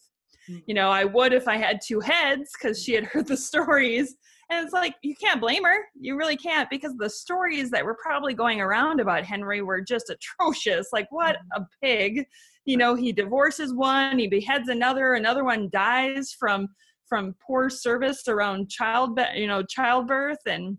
You 0.47 0.73
know 0.73 0.89
i 0.89 1.03
would 1.03 1.33
if 1.33 1.47
i 1.47 1.57
had 1.57 1.79
two 1.85 1.99
heads 1.99 2.51
because 2.53 2.81
she 2.81 2.93
had 2.93 3.05
heard 3.05 3.27
the 3.27 3.37
stories. 3.53 4.15
And 4.49 4.63
it's 4.63 4.73
like 4.73 4.95
you 5.01 5.15
can't 5.15 5.41
blame 5.41 5.63
her. 5.63 5.85
You 5.99 6.17
really 6.17 6.35
can't 6.35 6.69
because 6.69 6.93
the 6.97 7.09
stories 7.09 7.71
that 7.71 7.83
were 7.83 7.97
probably 8.03 8.33
going 8.33 8.61
around 8.61 8.99
about 8.99 9.23
henry 9.23 9.61
were 9.61 9.81
just 9.81 10.09
atrocious. 10.11 10.89
Like 10.91 11.07
what 11.09 11.37
mm-hmm. 11.37 11.63
a 11.63 11.67
pig. 11.81 12.25
You 12.65 12.77
know 12.77 12.95
he 12.95 13.11
divorces 13.11 13.73
one 13.73 14.19
he 14.19 14.27
beheads 14.27 14.69
another 14.69 15.13
another 15.13 15.43
one 15.43 15.69
dies 15.71 16.35
from 16.37 16.67
from 17.07 17.35
poor 17.45 17.69
service 17.69 18.27
around 18.27 18.69
child 18.69 19.19
you 19.35 19.47
know 19.47 19.63
childbirth. 19.63 20.39
And 20.45 20.77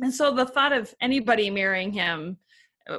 and 0.00 0.12
so 0.12 0.34
the 0.34 0.46
thought 0.46 0.72
of 0.72 0.94
anybody 1.00 1.50
marrying 1.50 1.92
him 1.92 2.38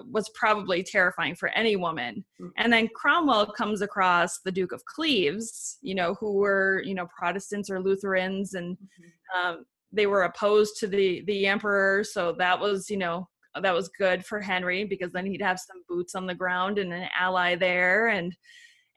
was 0.10 0.30
probably 0.36 0.84
terrifying 0.84 1.36
for 1.36 1.50
any 1.50 1.76
woman. 1.76 2.26
Mm-hmm. 2.42 2.50
And 2.58 2.72
then 2.72 2.90
Cromwell 2.96 3.48
comes 3.48 3.82
across 3.82 4.40
the 4.40 4.52
Duke 4.52 4.72
of 4.72 4.84
Cleves, 4.86 5.78
you 5.82 5.96
know, 5.96 6.16
who 6.20 6.34
were, 6.34 6.82
you 6.86 6.94
know, 6.94 7.08
Protestants 7.18 7.70
or 7.70 7.82
Lutherans, 7.82 8.54
and 8.54 8.78
mm-hmm. 8.78 9.50
um, 9.50 9.66
they 9.92 10.08
were 10.08 10.24
opposed 10.24 10.78
to 10.80 10.88
the 10.88 11.24
the 11.28 11.48
emperor. 11.48 12.04
So 12.04 12.34
that 12.38 12.60
was, 12.60 12.90
you 12.90 12.98
know, 12.98 13.28
that 13.62 13.74
was 13.74 13.90
good 13.90 14.26
for 14.26 14.40
Henry 14.40 14.84
because 14.84 15.12
then 15.12 15.26
he'd 15.26 15.42
have 15.42 15.60
some 15.60 15.84
boots 15.88 16.16
on 16.16 16.28
the 16.28 16.36
ground 16.36 16.78
and 16.78 16.94
an 16.94 17.08
ally 17.18 17.56
there. 17.56 18.08
And 18.10 18.36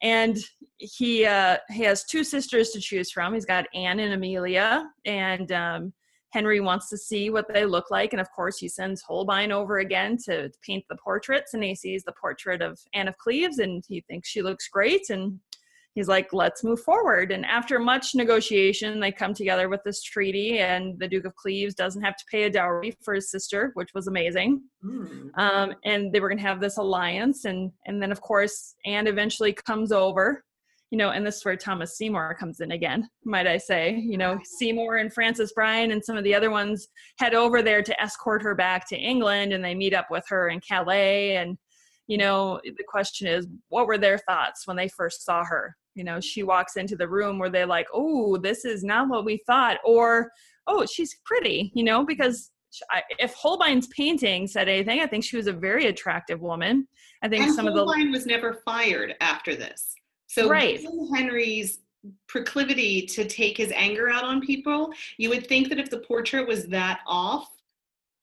and 0.03 0.39
he 0.79 1.27
uh, 1.27 1.59
he 1.71 1.83
has 1.85 2.05
two 2.05 2.25
sisters 2.25 2.71
to 2.71 2.81
choose 2.81 3.11
from. 3.11 3.35
He's 3.35 3.45
got 3.45 3.67
Anne 3.75 4.01
and 4.01 4.15
Amelia, 4.15 4.89
and 5.05 5.53
um, 5.53 5.93
Henry 6.33 6.61
wants 6.61 6.89
to 6.89 6.97
see 6.97 7.31
what 7.31 7.53
they 7.53 7.65
look 7.65 7.91
like. 7.91 8.13
And 8.13 8.21
of 8.21 8.31
course, 8.31 8.59
he 8.59 8.69
sends 8.69 9.03
Holbein 9.03 9.53
over 9.53 9.79
again 9.79 10.17
to 10.27 10.51
paint 10.65 10.85
the 10.89 10.97
portraits. 10.97 11.55
And 11.55 11.63
he 11.63 11.75
sees 11.75 12.05
the 12.05 12.15
portrait 12.21 12.63
of 12.63 12.79
Anne 12.95 13.09
of 13.09 13.19
Cleves 13.19 13.59
and 13.59 13.85
he 13.87 14.01
thinks 14.03 14.29
she 14.29 14.43
looks 14.43 14.69
great. 14.69 15.11
And 15.11 15.41
he's 15.95 16.07
like, 16.07 16.33
let's 16.33 16.63
move 16.63 16.81
forward. 16.81 17.33
And 17.33 17.45
after 17.45 17.81
much 17.81 18.15
negotiation, 18.15 19.01
they 19.01 19.11
come 19.11 19.35
together 19.35 19.69
with 19.69 19.81
this 19.85 20.03
treaty. 20.03 20.61
And 20.61 20.99
the 21.01 21.09
Duke 21.09 21.25
of 21.25 21.35
Cleves 21.35 21.75
doesn't 21.75 22.03
have 22.03 22.17
to 22.17 22.25
pay 22.31 22.45
a 22.45 22.51
dowry 22.51 22.95
for 23.03 23.15
his 23.15 23.31
sister, 23.31 23.73
which 23.75 23.91
was 23.93 24.07
amazing. 24.07 24.63
Mm. 24.85 25.37
Um, 25.37 25.75
and 25.85 26.13
they 26.13 26.21
were 26.21 26.29
going 26.29 26.39
to 26.39 26.47
have 26.47 26.61
this 26.61 26.79
alliance. 26.79 27.45
And, 27.45 27.73
and 27.87 28.01
then, 28.01 28.13
of 28.13 28.21
course, 28.21 28.77
Anne 28.87 29.09
eventually 29.09 29.53
comes 29.53 29.91
over 29.91 30.45
you 30.91 30.99
know, 30.99 31.11
and 31.11 31.25
this 31.25 31.37
is 31.37 31.45
where 31.45 31.57
Thomas 31.57 31.97
Seymour 31.97 32.35
comes 32.35 32.61
in 32.61 32.73
again, 32.73 33.09
might 33.25 33.47
I 33.47 33.59
say. 33.59 33.97
You 33.97 34.19
know, 34.19 34.39
Seymour 34.43 34.97
and 34.97 35.13
Francis 35.13 35.53
Bryan 35.53 35.93
and 35.93 36.05
some 36.05 36.17
of 36.17 36.25
the 36.25 36.35
other 36.35 36.51
ones 36.51 36.89
head 37.19 37.33
over 37.33 37.63
there 37.63 37.83
to 37.83 38.03
escort 38.03 38.43
her 38.43 38.57
back 38.57 38.89
to 38.89 38.97
England 38.97 39.53
and 39.53 39.65
they 39.65 39.75
meet 39.75 39.95
up 39.95 40.09
with 40.11 40.25
her 40.29 40.49
in 40.49 40.61
Calais. 40.61 41.37
And, 41.37 41.57
you 42.09 42.19
know, 42.19 42.61
the 42.65 42.85
question 42.89 43.29
is, 43.29 43.47
what 43.69 43.87
were 43.87 43.99
their 43.99 44.19
thoughts 44.19 44.67
when 44.67 44.77
they 44.77 44.89
first 44.89 45.25
saw 45.25 45.45
her? 45.45 45.77
You 45.95 46.03
know, 46.03 46.21
she 46.21 46.43
walks 46.43 46.77
into 46.77 46.97
the 46.97 47.09
room 47.09 47.39
where 47.39 47.51
they're 47.51 47.67
like, 47.67 47.87
oh, 47.95 48.37
this 48.37 48.65
is 48.65 48.83
not 48.83 49.09
what 49.09 49.25
we 49.25 49.43
thought. 49.47 49.79
Or, 49.85 50.31
oh, 50.67 50.87
she's 50.87 51.17
pretty, 51.25 51.71
you 51.75 51.85
know, 51.85 52.05
because 52.05 52.51
if 53.19 53.33
Holbein's 53.35 53.87
painting 53.89 54.49
said 54.49 54.69
anything, 54.69 55.01
I 55.01 55.07
think 55.07 55.23
she 55.23 55.37
was 55.37 55.47
a 55.47 55.53
very 55.53 55.87
attractive 55.87 56.41
woman. 56.41 56.89
I 57.23 57.29
think 57.29 57.45
and 57.45 57.55
some 57.55 57.67
Holbein 57.67 57.81
of 57.81 57.87
the 57.87 57.93
Holbein 57.93 58.13
was 58.13 58.27
never 58.27 58.55
fired 58.65 59.15
after 59.21 59.55
this. 59.55 59.95
So 60.31 60.49
right. 60.49 60.81
Henry's 61.13 61.81
proclivity 62.29 63.05
to 63.05 63.25
take 63.25 63.57
his 63.57 63.73
anger 63.75 64.09
out 64.09 64.23
on 64.23 64.41
people, 64.41 64.93
you 65.19 65.29
would 65.29 65.49
think 65.49 65.69
that 65.69 65.81
if 65.81 65.91
the 65.91 65.99
portrait 65.99 66.47
was 66.47 66.67
that 66.69 67.01
off, 67.05 67.49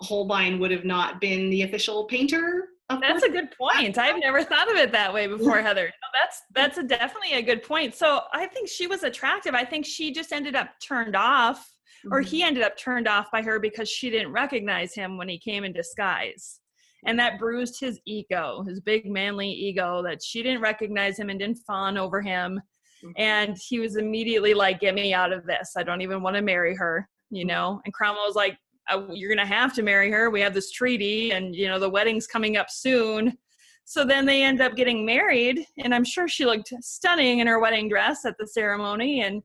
Holbein 0.01 0.57
would 0.59 0.71
have 0.71 0.85
not 0.85 1.19
been 1.19 1.49
the 1.49 1.63
official 1.63 2.05
painter. 2.05 2.69
that's 2.89 3.23
a 3.23 3.29
good 3.29 3.51
point. 3.51 3.97
I've 3.97 4.19
never 4.19 4.41
thought 4.41 4.71
of 4.71 4.77
it 4.77 4.93
that 4.93 5.13
way 5.13 5.27
before, 5.27 5.61
Heather. 5.61 5.87
No, 5.87 6.07
that's 6.13 6.43
that's 6.55 6.77
a 6.77 6.83
definitely 6.83 7.33
a 7.33 7.41
good 7.41 7.61
point. 7.61 7.93
So 7.93 8.21
I 8.31 8.45
think 8.47 8.69
she 8.69 8.87
was 8.87 9.03
attractive. 9.03 9.53
I 9.53 9.65
think 9.65 9.85
she 9.85 10.13
just 10.13 10.31
ended 10.31 10.55
up 10.55 10.69
turned 10.79 11.17
off, 11.17 11.69
or 12.09 12.21
he 12.21 12.39
mm-hmm. 12.39 12.47
ended 12.47 12.63
up 12.63 12.77
turned 12.77 13.09
off 13.09 13.29
by 13.33 13.41
her 13.41 13.59
because 13.59 13.89
she 13.89 14.09
didn't 14.09 14.31
recognize 14.31 14.93
him 14.93 15.17
when 15.17 15.27
he 15.27 15.37
came 15.37 15.65
in 15.65 15.73
disguise 15.73 16.61
and 17.05 17.17
that 17.19 17.39
bruised 17.39 17.79
his 17.79 17.99
ego 18.05 18.63
his 18.67 18.79
big 18.79 19.09
manly 19.09 19.49
ego 19.49 20.01
that 20.01 20.23
she 20.23 20.41
didn't 20.41 20.61
recognize 20.61 21.17
him 21.17 21.29
and 21.29 21.39
didn't 21.39 21.59
fawn 21.67 21.97
over 21.97 22.21
him. 22.21 22.61
Mm-hmm. 23.03 23.11
and 23.17 23.57
he 23.69 23.79
was 23.79 23.95
immediately 23.95 24.55
like 24.55 24.79
get 24.79 24.95
me 24.95 25.13
out 25.13 25.31
of 25.31 25.45
this. 25.45 25.73
I 25.77 25.83
don't 25.83 26.01
even 26.01 26.23
want 26.23 26.35
to 26.35 26.41
marry 26.41 26.75
her 26.75 27.07
you 27.29 27.41
mm-hmm. 27.41 27.47
know? 27.49 27.81
And 27.85 27.93
cromwell 27.93 28.25
was 28.25 28.35
like 28.35 28.57
oh, 28.89 29.09
you're 29.11 29.33
gonna 29.33 29.45
have 29.45 29.73
to 29.75 29.83
marry 29.83 30.11
her. 30.11 30.29
We 30.29 30.41
have 30.41 30.53
this 30.53 30.71
treaty 30.71 31.31
and 31.31 31.55
you 31.55 31.67
know 31.67 31.79
the 31.79 31.89
wedding's 31.89 32.27
coming 32.27 32.57
up 32.57 32.69
soon. 32.69 33.37
So 33.85 34.03
then 34.03 34.25
they 34.25 34.43
end 34.43 34.61
up 34.61 34.75
getting 34.75 35.05
married 35.05 35.65
and 35.77 35.95
i'm 35.95 36.03
sure 36.03 36.27
she 36.27 36.45
looked 36.45 36.73
stunning 36.81 37.39
in 37.39 37.47
her 37.47 37.59
wedding 37.59 37.87
dress 37.87 38.25
at 38.25 38.35
the 38.37 38.47
ceremony. 38.47 39.21
And 39.21 39.41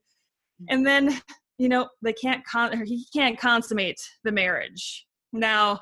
and 0.69 0.85
then 0.85 1.21
you 1.57 1.69
know 1.69 1.89
they 2.01 2.13
can't 2.13 2.45
con- 2.45 2.85
he 2.85 3.05
can't 3.13 3.39
consummate 3.39 3.99
the 4.23 4.31
marriage. 4.31 5.05
Now 5.31 5.79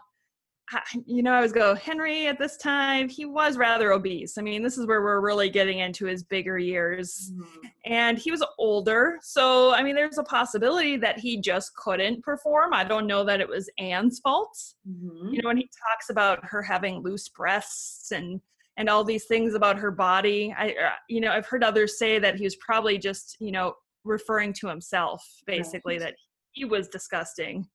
you 1.06 1.24
know, 1.24 1.34
I 1.34 1.42
was 1.42 1.52
go, 1.52 1.76
Henry 1.76 2.28
at 2.28 2.40
this 2.40 2.58
time, 2.58 3.10
he 3.10 3.26
was 3.26 3.58
rather 3.58 3.92
obese. 3.92 4.38
I 4.38 4.42
mean, 4.42 4.64
this 4.64 4.78
is 4.78 4.88
where 4.88 5.02
we're 5.02 5.22
really 5.22 5.50
getting 5.50 5.80
into 5.80 6.06
his 6.06 6.24
bigger 6.24 6.58
years. 6.58 7.32
Mm-hmm. 7.34 7.68
And 7.86 8.18
he 8.18 8.32
was 8.32 8.44
older. 8.58 9.18
So, 9.22 9.74
I 9.74 9.84
mean, 9.84 9.96
there's 9.96 10.18
a 10.18 10.24
possibility 10.24 10.98
that 10.98 11.20
he 11.20 11.38
just 11.38 11.76
couldn't 11.76 12.24
perform. 12.24 12.74
I 12.74 12.84
don't 12.84 13.08
know 13.08 13.24
that 13.26 13.42
it 13.42 13.50
was 13.50 13.70
Anne's 13.78 14.20
fault. 14.20 14.58
Mm-hmm. 14.88 15.34
You 15.34 15.42
know, 15.42 15.48
when 15.48 15.58
he 15.58 15.70
talks 15.90 16.10
about 16.10 16.40
her 16.44 16.62
having 16.62 17.02
loose 17.02 17.30
breasts 17.30 18.12
and 18.12 18.42
and 18.78 18.90
all 18.90 19.04
these 19.04 19.26
things 19.26 19.54
about 19.54 19.78
her 19.78 19.92
body, 19.92 20.56
I, 20.58 20.70
uh, 20.70 20.92
you 21.10 21.20
know, 21.20 21.32
I've 21.32 21.46
heard 21.46 21.64
others 21.64 22.00
say 22.00 22.20
that 22.20 22.38
he 22.38 22.46
was 22.46 22.56
probably 22.56 22.98
just, 22.98 23.36
you 23.40 23.52
know, 23.52 23.74
referring 24.06 24.54
to 24.54 24.68
himself, 24.68 25.24
basically, 25.46 25.96
right. 25.96 26.06
that 26.06 26.16
he 26.54 26.66
was 26.66 26.88
disgusting. 26.88 27.68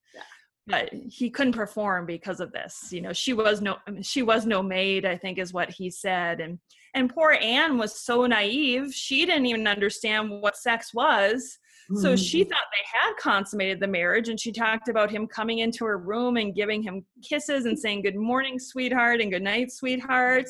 But 0.69 0.93
he 0.93 1.31
couldn't 1.31 1.53
perform 1.53 2.07
because 2.07 2.41
of 2.41 2.53
this 2.53 2.89
you 2.91 3.01
know 3.01 3.13
she 3.13 3.33
was 3.33 3.61
no 3.61 3.77
she 4.03 4.23
was 4.23 4.47
no 4.47 4.63
maid 4.63 5.07
i 5.07 5.17
think 5.17 5.39
is 5.39 5.53
what 5.53 5.71
he 5.71 5.91
said 5.91 6.41
and 6.41 6.59
and 6.95 7.13
poor 7.13 7.39
anne 7.41 7.79
was 7.79 8.01
so 8.01 8.27
naive 8.27 8.93
she 8.93 9.25
didn't 9.25 9.47
even 9.47 9.69
understand 9.69 10.29
what 10.29 10.57
sex 10.57 10.93
was 10.93 11.59
so 11.95 12.17
she 12.17 12.45
mm. 12.45 12.49
thought 12.49 12.65
they 12.73 12.99
had 12.99 13.17
consummated 13.17 13.79
the 13.81 13.87
marriage 13.87 14.29
and 14.29 14.41
she 14.41 14.51
talked 14.51 14.89
about 14.89 15.11
him 15.11 15.27
coming 15.27 15.61
into 15.61 15.85
her 15.85 15.99
room 15.99 16.37
and 16.37 16.55
giving 16.55 16.83
him 16.83 17.05
kisses 17.23 17.67
and 17.67 17.79
saying 17.79 18.03
good 18.03 18.17
morning 18.17 18.59
sweetheart 18.59 19.21
and 19.21 19.31
good 19.31 19.43
night 19.43 19.71
sweetheart. 19.71 20.47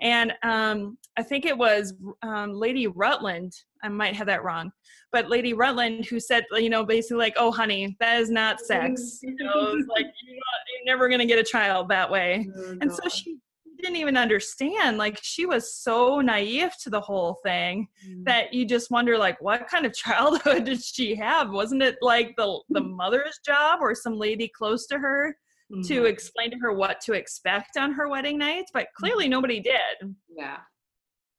And 0.00 0.32
um, 0.42 0.98
i 1.16 1.22
think 1.22 1.46
it 1.46 1.56
was 1.56 1.94
um, 2.22 2.52
lady 2.52 2.86
rutland 2.86 3.52
i 3.82 3.88
might 3.88 4.14
have 4.14 4.26
that 4.26 4.44
wrong 4.44 4.70
but 5.12 5.30
lady 5.30 5.54
rutland 5.54 6.04
who 6.04 6.20
said 6.20 6.44
you 6.52 6.68
know 6.68 6.84
basically 6.84 7.18
like 7.18 7.34
oh 7.38 7.50
honey 7.50 7.96
that 8.00 8.20
is 8.20 8.30
not 8.30 8.60
sex. 8.60 9.20
You 9.22 9.34
know 9.38 9.72
like 9.88 10.06
you're, 10.22 10.36
not, 10.36 10.60
you're 10.68 10.94
never 10.94 11.08
going 11.08 11.20
to 11.20 11.26
get 11.26 11.38
a 11.38 11.44
child 11.44 11.88
that 11.88 12.10
way. 12.10 12.48
Oh, 12.56 12.76
and 12.80 12.92
so 12.92 13.08
she 13.08 13.38
didn't 13.78 13.96
even 13.96 14.16
understand 14.16 14.98
like 14.98 15.18
she 15.22 15.46
was 15.46 15.74
so 15.74 16.20
naive 16.20 16.70
to 16.82 16.90
the 16.90 17.00
whole 17.00 17.38
thing 17.42 17.88
mm. 18.06 18.24
that 18.24 18.52
you 18.52 18.64
just 18.64 18.90
wonder 18.90 19.18
like 19.18 19.40
what 19.40 19.68
kind 19.68 19.86
of 19.86 19.94
childhood 19.94 20.64
did 20.64 20.82
she 20.82 21.14
have 21.14 21.50
wasn't 21.50 21.82
it 21.82 21.96
like 22.02 22.34
the 22.36 22.60
the 22.70 22.80
mother's 22.80 23.38
job 23.44 23.78
or 23.80 23.94
some 23.94 24.18
lady 24.18 24.50
close 24.56 24.86
to 24.86 24.98
her 24.98 25.36
mm-hmm. 25.72 25.82
to 25.82 26.04
explain 26.04 26.50
to 26.50 26.58
her 26.58 26.72
what 26.72 27.00
to 27.00 27.12
expect 27.12 27.76
on 27.76 27.92
her 27.92 28.08
wedding 28.08 28.38
night 28.38 28.64
but 28.72 28.88
clearly 28.96 29.24
mm-hmm. 29.24 29.32
nobody 29.32 29.60
did 29.60 30.14
yeah 30.36 30.58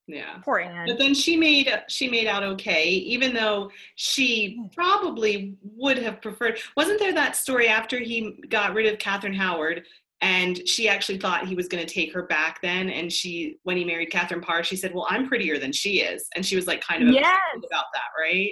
yeah 0.07 0.37
poor 0.43 0.59
Anne. 0.59 0.85
but 0.87 0.99
then 0.99 1.15
she 1.15 1.35
made 1.35 1.71
she 1.87 2.07
made 2.07 2.27
out 2.27 2.43
okay 2.43 2.89
even 2.89 3.33
though 3.33 3.71
she 3.95 4.59
mm. 4.59 4.73
probably 4.73 5.55
would 5.63 5.97
have 5.97 6.21
preferred 6.21 6.59
wasn't 6.77 6.99
there 6.99 7.13
that 7.13 7.35
story 7.35 7.67
after 7.67 7.99
he 7.99 8.37
got 8.49 8.73
rid 8.73 8.85
of 8.85 8.99
catherine 8.99 9.33
howard 9.33 9.83
and 10.25 10.67
she 10.67 10.89
actually 10.89 11.19
thought 11.19 11.47
he 11.47 11.53
was 11.53 11.67
going 11.67 11.85
to 11.85 11.93
take 11.93 12.11
her 12.11 12.23
back 12.23 12.59
then. 12.63 12.89
And 12.89 13.13
she 13.13 13.57
when 13.63 13.77
he 13.77 13.85
married 13.85 14.11
catherine 14.11 14.41
parr 14.41 14.63
she 14.63 14.75
said 14.75 14.93
well 14.93 15.05
i'm 15.09 15.27
prettier 15.27 15.59
than 15.59 15.71
she 15.71 16.01
is. 16.01 16.27
And 16.35 16.45
she 16.45 16.55
was 16.55 16.65
like 16.65 16.81
kind 16.81 17.07
of 17.07 17.13
yes. 17.13 17.39
about 17.57 17.85
that 17.93 18.09
right 18.19 18.51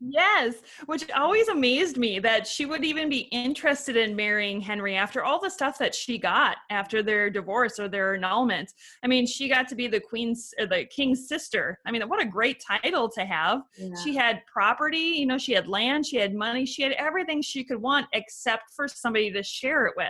Yes, 0.00 0.54
which 0.86 1.10
always 1.10 1.48
amazed 1.48 1.98
me 1.98 2.18
that 2.20 2.46
she 2.46 2.64
would 2.64 2.84
even 2.84 3.10
be 3.10 3.28
interested 3.32 3.96
in 3.96 4.16
marrying 4.16 4.58
Henry 4.58 4.96
after 4.96 5.22
all 5.22 5.38
the 5.38 5.50
stuff 5.50 5.76
that 5.78 5.94
she 5.94 6.16
got 6.16 6.56
after 6.70 7.02
their 7.02 7.28
divorce 7.28 7.78
or 7.78 7.86
their 7.86 8.14
annulment. 8.14 8.72
I 9.02 9.08
mean, 9.08 9.26
she 9.26 9.46
got 9.46 9.68
to 9.68 9.74
be 9.74 9.88
the 9.88 10.00
queen's 10.00 10.54
or 10.58 10.66
the 10.66 10.86
king's 10.86 11.28
sister. 11.28 11.78
I 11.84 11.90
mean, 11.90 12.02
what 12.08 12.22
a 12.22 12.26
great 12.26 12.64
title 12.66 13.10
to 13.10 13.26
have. 13.26 13.60
Yeah. 13.76 13.94
She 14.02 14.16
had 14.16 14.40
property, 14.50 14.96
you 14.98 15.26
know, 15.26 15.36
she 15.36 15.52
had 15.52 15.68
land, 15.68 16.06
she 16.06 16.16
had 16.16 16.34
money, 16.34 16.64
she 16.64 16.82
had 16.82 16.92
everything 16.92 17.42
she 17.42 17.62
could 17.62 17.80
want 17.80 18.06
except 18.14 18.72
for 18.74 18.88
somebody 18.88 19.30
to 19.32 19.42
share 19.42 19.84
it 19.84 19.94
with. 19.98 20.08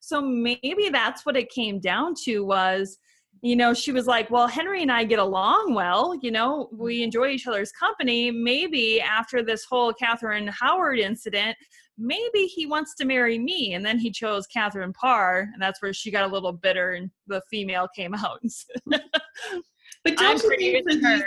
So 0.00 0.20
maybe 0.20 0.88
that's 0.90 1.24
what 1.24 1.36
it 1.36 1.50
came 1.50 1.78
down 1.78 2.14
to 2.24 2.44
was 2.44 2.98
you 3.42 3.56
know, 3.56 3.74
she 3.74 3.92
was 3.92 4.06
like, 4.06 4.30
Well, 4.30 4.48
Henry 4.48 4.82
and 4.82 4.92
I 4.92 5.04
get 5.04 5.18
along 5.18 5.74
well. 5.74 6.18
You 6.22 6.30
know, 6.30 6.68
we 6.72 6.96
mm-hmm. 6.96 7.04
enjoy 7.04 7.28
each 7.28 7.46
other's 7.46 7.72
company. 7.72 8.30
Maybe 8.30 9.00
after 9.00 9.42
this 9.42 9.64
whole 9.64 9.92
Catherine 9.92 10.48
Howard 10.48 10.98
incident, 10.98 11.56
maybe 11.96 12.46
he 12.46 12.66
wants 12.66 12.94
to 12.96 13.04
marry 13.04 13.38
me. 13.38 13.74
And 13.74 13.84
then 13.84 13.98
he 13.98 14.10
chose 14.10 14.46
Catherine 14.46 14.92
Parr. 14.92 15.48
And 15.52 15.60
that's 15.60 15.82
where 15.82 15.92
she 15.92 16.10
got 16.10 16.28
a 16.28 16.32
little 16.32 16.52
bitter 16.52 16.92
and 16.92 17.10
the 17.26 17.42
female 17.50 17.88
came 17.94 18.14
out. 18.14 18.40
but 18.86 20.16
don't 20.16 20.42
you 20.42 20.48
think 20.48 20.86
for 20.86 20.96
these, 20.96 21.22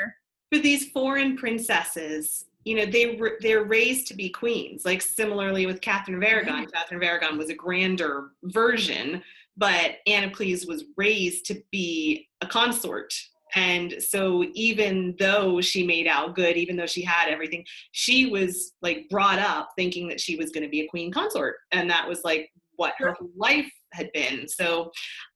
for 0.52 0.60
these 0.60 0.90
foreign 0.90 1.38
princesses, 1.38 2.46
you 2.64 2.76
know 2.76 2.86
they 2.86 3.20
they're 3.40 3.64
raised 3.64 4.08
to 4.08 4.14
be 4.14 4.30
queens 4.30 4.86
like 4.86 5.02
similarly 5.02 5.66
with 5.66 5.82
catherine 5.82 6.18
of 6.18 6.24
aragon 6.24 6.66
catherine 6.68 7.02
of 7.02 7.04
aragon 7.04 7.38
was 7.38 7.50
a 7.50 7.56
grander 7.56 8.30
version 8.44 9.22
but 9.58 9.98
Anne 10.08 10.24
of 10.24 10.34
Cleves 10.34 10.66
was 10.66 10.86
raised 10.98 11.46
to 11.48 11.62
be 11.72 12.28
a 12.42 12.48
consort. 12.48 13.14
And 13.54 13.96
so 14.00 14.46
even 14.54 15.16
though 15.20 15.60
she 15.60 15.86
made 15.86 16.08
out 16.08 16.36
good, 16.36 16.56
even 16.56 16.78
though 16.78 16.86
she 16.86 17.02
had 17.02 17.28
everything, 17.28 17.66
she 17.92 18.28
was 18.28 18.74
like 18.82 19.10
brought 19.10 19.40
up 19.40 19.70
thinking 19.76 20.08
that 20.08 20.22
she 20.22 20.38
was 20.38 20.52
going 20.52 20.64
to 20.64 20.70
be 20.70 20.82
a 20.82 20.88
queen 20.88 21.12
consort. 21.12 21.56
And 21.72 21.90
that 21.90 22.08
was 22.08 22.24
like 22.24 22.50
what 22.78 22.94
her 22.98 23.16
life 23.36 23.70
had 23.94 24.10
been. 24.14 24.48
So 24.48 24.92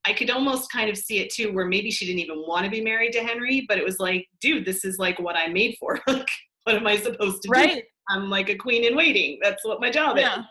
I 0.05 0.13
could 0.13 0.29
almost 0.29 0.71
kind 0.71 0.89
of 0.89 0.97
see 0.97 1.19
it 1.19 1.31
too, 1.31 1.51
where 1.51 1.65
maybe 1.65 1.91
she 1.91 2.05
didn't 2.05 2.21
even 2.21 2.43
want 2.47 2.63
to 2.65 2.71
be 2.71 2.81
married 2.81 3.11
to 3.13 3.23
Henry, 3.23 3.65
but 3.67 3.77
it 3.77 3.83
was 3.83 3.99
like, 3.99 4.25
dude, 4.39 4.65
this 4.65 4.85
is 4.85 4.97
like 4.97 5.19
what 5.19 5.35
I'm 5.35 5.53
made 5.53 5.75
for. 5.79 5.99
like, 6.07 6.29
what 6.63 6.75
am 6.75 6.87
I 6.87 6.97
supposed 6.97 7.43
to 7.43 7.49
right. 7.49 7.75
do? 7.75 7.81
I'm 8.09 8.29
like 8.29 8.49
a 8.49 8.55
queen 8.55 8.83
in 8.83 8.95
waiting. 8.95 9.39
That's 9.41 9.65
what 9.65 9.81
my 9.81 9.91
job 9.91 10.17
yeah. 10.17 10.39
is. 10.39 10.45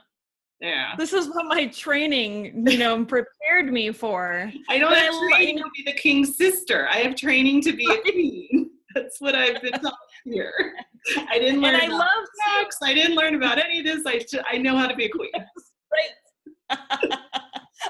Yeah. 0.61 0.94
This 0.96 1.12
is 1.12 1.28
what 1.28 1.46
my 1.46 1.66
training, 1.66 2.66
you 2.66 2.78
know, 2.78 3.05
prepared 3.05 3.72
me 3.72 3.92
for. 3.92 4.50
I 4.68 4.78
don't 4.78 4.90
but 4.90 4.98
have 4.98 5.14
I 5.14 5.36
training 5.36 5.59
to 5.59 5.70
be 5.76 5.82
the 5.84 5.98
king's 5.98 6.36
sister. 6.36 6.88
I 6.88 6.98
have 6.98 7.16
training 7.16 7.62
to 7.62 7.72
be 7.72 7.84
a 7.90 7.98
queen. 8.00 8.70
That's 8.94 9.20
what 9.20 9.34
I've 9.34 9.61
been 9.61 9.72
taught 9.72 9.98
here. 10.24 10.74
I 11.28 11.38
didn't 11.38 11.61
learn 11.61 11.74
and 11.74 11.82
I 11.82 11.86
about 11.86 11.98
love 11.98 12.26
sex. 12.57 12.78
I 12.82 12.94
didn't 12.94 13.16
learn 13.16 13.34
about 13.34 13.59
any 13.59 13.80
of 13.80 13.84
this. 13.84 14.02
I, 14.07 14.24
I 14.48 14.59
know 14.59 14.76
how 14.76 14.86
to 14.86 14.94
be 14.94 15.07
a 15.07 15.11
queen. 15.11 15.30
Right. 15.34 17.18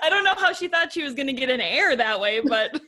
I 0.02 0.10
don't 0.10 0.24
know 0.24 0.34
how 0.36 0.52
she 0.52 0.66
thought 0.66 0.92
she 0.92 1.02
was 1.02 1.14
going 1.14 1.28
to 1.28 1.32
get 1.32 1.50
an 1.50 1.60
heir 1.60 1.94
that 1.94 2.18
way, 2.18 2.40
but 2.40 2.80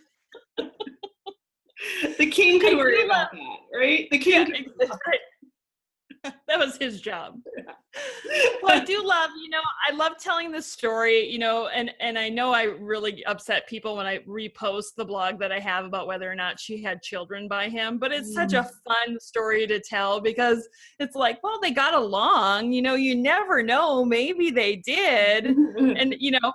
the 2.19 2.27
king 2.27 2.61
could 2.61 2.77
worry 2.77 3.05
about 3.05 3.31
that, 3.33 3.79
right? 3.79 4.09
The 4.11 4.19
king. 4.19 4.53
Yeah, 4.81 4.89
that 6.49 6.59
was 6.59 6.77
his 6.77 7.01
job. 7.01 7.39
well, 8.63 8.81
I 8.81 8.85
do 8.85 9.03
love, 9.05 9.31
you 9.43 9.51
know, 9.51 9.63
I 9.89 9.95
love 9.95 10.13
telling 10.19 10.51
this 10.51 10.67
story, 10.71 11.29
you 11.29 11.39
know, 11.39 11.69
and 11.69 11.91
and 12.01 12.19
I 12.19 12.29
know 12.29 12.53
I 12.53 12.65
really 12.65 13.25
upset 13.25 13.67
people 13.67 13.97
when 13.97 14.07
I 14.07 14.19
repost 14.21 14.95
the 14.97 15.05
blog 15.05 15.39
that 15.41 15.53
I 15.53 15.59
have 15.61 15.85
about 15.85 16.07
whether 16.07 16.31
or 16.31 16.35
not 16.35 16.61
she 16.61 16.83
had 16.83 17.03
children 17.03 17.49
by 17.49 17.69
him, 17.69 17.99
but 17.99 18.13
it's 18.13 18.31
mm. 18.31 18.35
such 18.35 18.53
a 18.53 18.63
mm. 18.63 18.71
fun 18.87 19.21
story 19.21 19.67
to 19.67 19.81
tell 19.81 20.21
because 20.21 20.69
it's 20.99 21.17
like, 21.17 21.43
well, 21.43 21.61
they 21.61 21.71
got 21.71 21.95
along, 21.95 22.73
you 22.73 22.83
know, 22.83 22.95
you 22.95 23.15
never 23.15 23.63
know, 23.63 24.05
maybe 24.05 24.51
they 24.51 24.77
did. 24.77 25.47
and 25.77 26.15
you 26.19 26.33
know, 26.33 26.53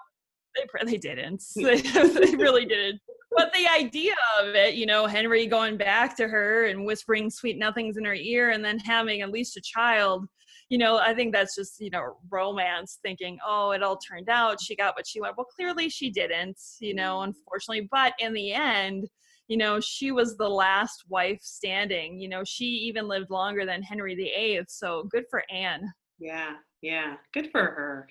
they 0.56 0.86
they 0.86 0.98
didn't. 0.98 1.44
they 1.56 2.36
really 2.36 2.66
didn't 2.66 3.00
but 3.36 3.54
the 3.54 3.68
idea 3.68 4.14
of 4.40 4.56
it, 4.56 4.76
you 4.76 4.86
know, 4.86 5.08
Henry 5.08 5.48
going 5.48 5.78
back 5.78 6.16
to 6.18 6.28
her 6.28 6.66
and 6.66 6.86
whispering 6.86 7.30
sweet 7.30 7.58
nothings 7.58 7.98
in 7.98 8.06
her 8.06 8.14
ear 8.14 8.50
and 8.52 8.64
then 8.64 8.80
having 8.80 9.22
at 9.22 9.32
least 9.32 9.58
a 9.58 9.62
child, 9.62 10.26
you 10.70 10.78
know, 10.78 10.98
I 10.98 11.14
think 11.14 11.34
that's 11.34 11.56
just, 11.56 11.80
you 11.80 11.90
know, 11.90 12.18
romance 12.30 13.00
thinking, 13.04 13.38
oh, 13.46 13.72
it 13.72 13.84
all 13.84 13.98
turned 13.98 14.30
out. 14.30 14.62
She 14.62 14.76
got 14.76 14.96
what 14.96 15.06
she 15.08 15.20
wanted. 15.20 15.36
Well, 15.38 15.46
clearly 15.46 15.90
she 15.90 16.10
didn't, 16.10 16.58
you 16.80 16.96
know, 16.96 17.22
unfortunately. 17.22 17.90
But 17.92 18.14
in 18.20 18.34
the 18.34 18.54
end, 18.54 19.10
you 19.48 19.58
know, 19.58 19.82
she 19.82 20.14
was 20.14 20.38
the 20.38 20.48
last 20.48 21.04
wife 21.10 21.40
standing. 21.42 22.18
You 22.20 22.30
know, 22.30 22.44
she 22.46 22.66
even 22.66 23.10
lived 23.10 23.30
longer 23.30 23.66
than 23.66 23.84
Henry 23.84 24.16
VIII. 24.16 24.62
So 24.70 25.04
good 25.12 25.26
for 25.30 25.44
Anne. 25.52 25.92
Yeah, 26.20 26.54
yeah, 26.82 27.16
good 27.34 27.52
for 27.52 27.62
her. 27.62 28.08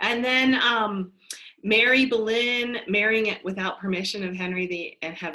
And 0.00 0.24
then, 0.24 0.54
um, 0.54 1.12
Mary 1.62 2.06
Boleyn 2.06 2.78
marrying 2.86 3.26
it 3.26 3.44
without 3.44 3.80
permission 3.80 4.22
of 4.24 4.34
Henry 4.34 4.66
the 4.66 4.96
and 5.02 5.14
have 5.16 5.34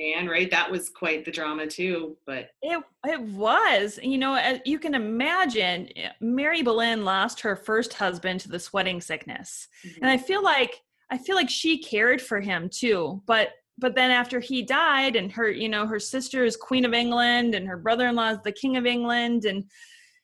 Anne, 0.00 0.26
right? 0.26 0.50
That 0.50 0.70
was 0.70 0.88
quite 0.88 1.24
the 1.24 1.30
drama 1.30 1.66
too. 1.66 2.16
But 2.26 2.50
it 2.62 2.82
it 3.06 3.20
was, 3.20 3.98
you 4.02 4.18
know, 4.18 4.58
you 4.64 4.78
can 4.78 4.94
imagine, 4.94 5.88
eh, 5.96 6.10
Mary 6.20 6.62
Boleyn 6.62 7.04
lost 7.04 7.40
her 7.40 7.54
first 7.54 7.94
husband 7.94 8.40
to 8.40 8.48
the 8.48 8.58
sweating 8.58 9.00
sickness, 9.00 9.68
mm-hmm. 9.86 10.02
and 10.02 10.10
I 10.10 10.18
feel 10.18 10.42
like 10.42 10.82
I 11.10 11.18
feel 11.18 11.36
like 11.36 11.50
she 11.50 11.78
cared 11.78 12.20
for 12.20 12.40
him 12.40 12.68
too, 12.68 13.22
but 13.26 13.50
but 13.78 13.94
then 13.94 14.10
after 14.10 14.40
he 14.40 14.62
died 14.62 15.16
and 15.16 15.32
her 15.32 15.50
you 15.50 15.68
know 15.68 15.86
her 15.86 15.98
sister 15.98 16.44
is 16.44 16.56
queen 16.56 16.84
of 16.84 16.92
england 16.92 17.54
and 17.54 17.66
her 17.66 17.78
brother-in-law 17.78 18.28
is 18.28 18.38
the 18.44 18.52
king 18.52 18.76
of 18.76 18.84
england 18.84 19.46
and 19.46 19.64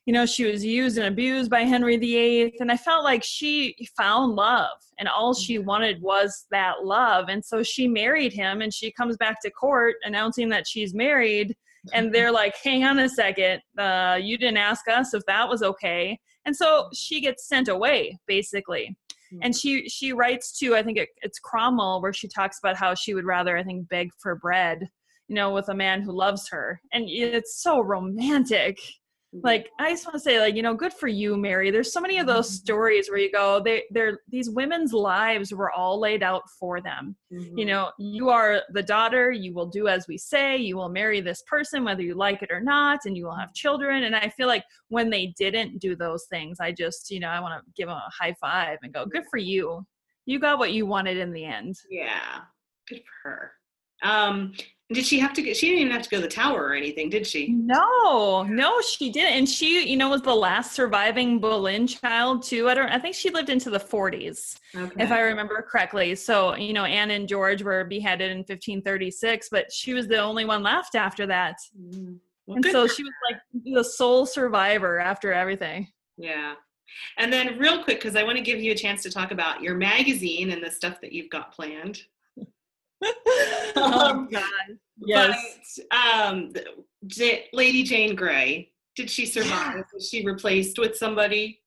you 0.07 0.12
know, 0.12 0.24
she 0.24 0.44
was 0.44 0.64
used 0.64 0.98
and 0.98 1.07
abused 1.09 1.50
by 1.50 1.62
Henry 1.62 1.96
VIII. 1.96 2.54
And 2.61 2.70
I 2.70 2.76
felt 2.76 3.02
like 3.02 3.24
she 3.24 3.74
found 3.96 4.36
love 4.36 4.78
and 4.98 5.09
all 5.09 5.34
she 5.34 5.57
mm-hmm. 5.57 5.66
wanted 5.66 6.00
was 6.00 6.46
that 6.52 6.84
love. 6.84 7.28
And 7.28 7.44
so 7.44 7.64
she 7.64 7.88
married 7.88 8.32
him 8.32 8.62
and 8.62 8.72
she 8.72 8.92
comes 8.92 9.16
back 9.16 9.42
to 9.42 9.50
court 9.50 9.96
announcing 10.04 10.48
that 10.50 10.66
she's 10.66 10.94
married. 10.94 11.57
And 11.92 12.14
they're 12.14 12.32
like, 12.42 12.54
hang 12.62 12.84
on 12.84 13.00
a 13.00 13.09
second, 13.09 13.61
uh, 13.76 14.18
you 14.22 14.38
didn't 14.38 14.59
ask 14.59 14.88
us 14.88 15.12
if 15.12 15.24
that 15.26 15.48
was 15.48 15.64
okay. 15.64 16.18
And 16.44 16.54
so 16.54 16.88
she 16.94 17.20
gets 17.20 17.48
sent 17.48 17.66
away, 17.66 18.16
basically. 18.28 18.96
And 19.42 19.52
mm-hmm. 19.52 19.59
she 19.59 19.88
she 19.88 20.12
writes 20.12 20.57
to 20.61 20.76
I 20.76 20.84
think 20.84 20.98
it, 20.98 21.09
it's 21.20 21.40
Cromwell 21.40 22.00
where 22.00 22.12
she 22.12 22.28
talks 22.28 22.61
about 22.61 22.76
how 22.76 22.94
she 22.94 23.12
would 23.12 23.24
rather 23.24 23.59
I 23.59 23.64
think 23.64 23.88
beg 23.88 24.11
for 24.20 24.36
bread, 24.36 24.88
you 25.26 25.34
know, 25.34 25.52
with 25.52 25.68
a 25.68 25.74
man 25.74 26.00
who 26.00 26.12
loves 26.12 26.48
her, 26.50 26.80
and 26.92 27.07
it's 27.09 27.61
so 27.61 27.80
romantic 27.80 28.78
like 29.43 29.70
i 29.78 29.91
just 29.91 30.07
want 30.07 30.14
to 30.14 30.20
say 30.20 30.41
like 30.41 30.55
you 30.55 30.62
know 30.62 30.74
good 30.74 30.93
for 30.93 31.09
you 31.09 31.37
mary. 31.37 31.70
There's 31.70 31.93
so 31.93 32.01
many 32.01 32.18
of 32.18 32.26
those 32.26 32.47
mm-hmm. 32.49 32.64
stories 32.64 33.09
where 33.09 33.18
you 33.18 33.30
go 33.30 33.61
they 33.61 33.84
they're 33.91 34.20
these 34.28 34.51
women's 34.51 34.93
lives 34.93 35.53
were 35.53 35.70
all 35.72 35.99
laid 36.01 36.22
out 36.22 36.43
for 36.59 36.80
them. 36.80 37.16
Mm-hmm. 37.32 37.59
you 37.59 37.64
know 37.64 37.91
you 37.99 38.30
are 38.30 38.62
the 38.72 38.82
daughter 38.82 39.30
you 39.32 39.53
will 39.53 39.66
do 39.66 39.89
as 39.89 40.07
we 40.09 40.16
say 40.16 40.57
you 40.57 40.76
will 40.76 40.89
marry 40.89 41.20
this 41.20 41.43
person 41.49 41.84
whether 41.84 42.03
you 42.03 42.14
like 42.14 42.43
it 42.43 42.51
or 42.53 42.61
not 42.61 43.01
and 43.05 43.16
you 43.16 43.24
will 43.26 43.37
have 43.37 43.53
children. 43.55 44.05
And 44.05 44.14
i 44.14 44.28
feel 44.28 44.47
like 44.47 44.64
when 44.89 45.11
they 45.11 45.34
didn't 45.39 45.78
do 45.80 45.97
those 45.97 46.26
things 46.30 46.59
i 46.61 46.72
just 46.72 47.11
you 47.11 47.20
know 47.20 47.28
i 47.28 47.41
want 47.41 47.55
to 47.59 47.72
give 47.76 47.89
them 47.89 47.97
a 47.97 48.11
high 48.16 48.34
five 48.41 48.78
and 48.82 48.93
go 48.93 49.07
good 49.07 49.24
for 49.30 49.39
you. 49.39 49.84
You 50.26 50.41
got 50.41 50.59
what 50.59 50.72
you 50.72 50.87
wanted 50.87 51.18
in 51.18 51.32
the 51.32 51.45
end. 51.45 51.76
Yeah. 51.89 52.41
Good 52.89 53.03
for 53.22 53.30
her. 53.30 53.53
Um 54.03 54.53
did 54.93 55.05
she 55.05 55.18
have 55.18 55.32
to 55.32 55.43
get? 55.43 55.57
She 55.57 55.66
didn't 55.66 55.80
even 55.80 55.93
have 55.93 56.03
to 56.03 56.09
go 56.09 56.18
to 56.18 56.22
the 56.22 56.28
tower 56.28 56.62
or 56.62 56.74
anything, 56.74 57.11
did 57.11 57.26
she? 57.26 57.49
No, 57.49 58.45
no, 58.45 58.80
she 58.80 59.11
didn't. 59.11 59.32
And 59.32 59.49
she, 59.49 59.89
you 59.89 59.97
know, 59.97 60.11
was 60.11 60.22
the 60.22 60.34
last 60.34 60.74
surviving 60.74 61.41
Boleyn 61.41 61.89
child 61.89 62.45
too. 62.45 62.68
I 62.68 62.74
don't. 62.74 62.89
I 62.89 62.99
think 63.01 63.16
she 63.16 63.30
lived 63.30 63.51
into 63.51 63.68
the 63.68 63.80
40s, 63.80 64.59
okay. 64.76 65.03
if 65.03 65.11
I 65.11 65.22
remember 65.22 65.61
correctly. 65.68 66.14
So, 66.14 66.55
you 66.55 66.72
know, 66.72 66.84
Anne 66.84 67.11
and 67.11 67.28
George 67.28 67.62
were 67.62 67.82
beheaded 67.84 68.30
in 68.30 68.39
1536, 68.39 69.49
but 69.51 69.72
she 69.72 69.93
was 69.93 70.07
the 70.07 70.18
only 70.18 70.45
one 70.45 70.62
left 70.62 70.95
after 70.95 71.26
that. 71.26 71.57
Mm-hmm. 71.76 72.14
Well, 72.47 72.57
and 72.57 72.64
so 72.66 72.87
she 72.87 73.03
was 73.03 73.12
like 73.28 73.41
the 73.64 73.82
sole 73.82 74.24
survivor 74.24 75.01
after 75.01 75.32
everything. 75.32 75.89
Yeah. 76.16 76.55
And 77.18 77.32
then, 77.32 77.59
real 77.59 77.82
quick, 77.82 77.99
because 77.99 78.14
I 78.14 78.22
want 78.22 78.37
to 78.37 78.45
give 78.45 78.61
you 78.61 78.70
a 78.70 78.76
chance 78.76 79.03
to 79.03 79.11
talk 79.11 79.32
about 79.32 79.62
your 79.62 79.74
magazine 79.74 80.53
and 80.53 80.62
the 80.62 80.70
stuff 80.70 81.01
that 81.01 81.12
you've 81.12 81.28
got 81.28 81.53
planned. 81.53 82.03
Oh 83.76 84.26
God! 84.30 84.78
Yes. 84.98 85.80
But, 85.90 85.96
um, 85.96 86.52
J- 87.07 87.46
Lady 87.52 87.82
Jane 87.82 88.14
Grey. 88.14 88.70
Did 88.96 89.11
she 89.11 89.26
survive? 89.26 89.84
Was 89.92 90.09
she 90.09 90.24
replaced 90.24 90.78
with 90.78 90.96
somebody? 90.96 91.61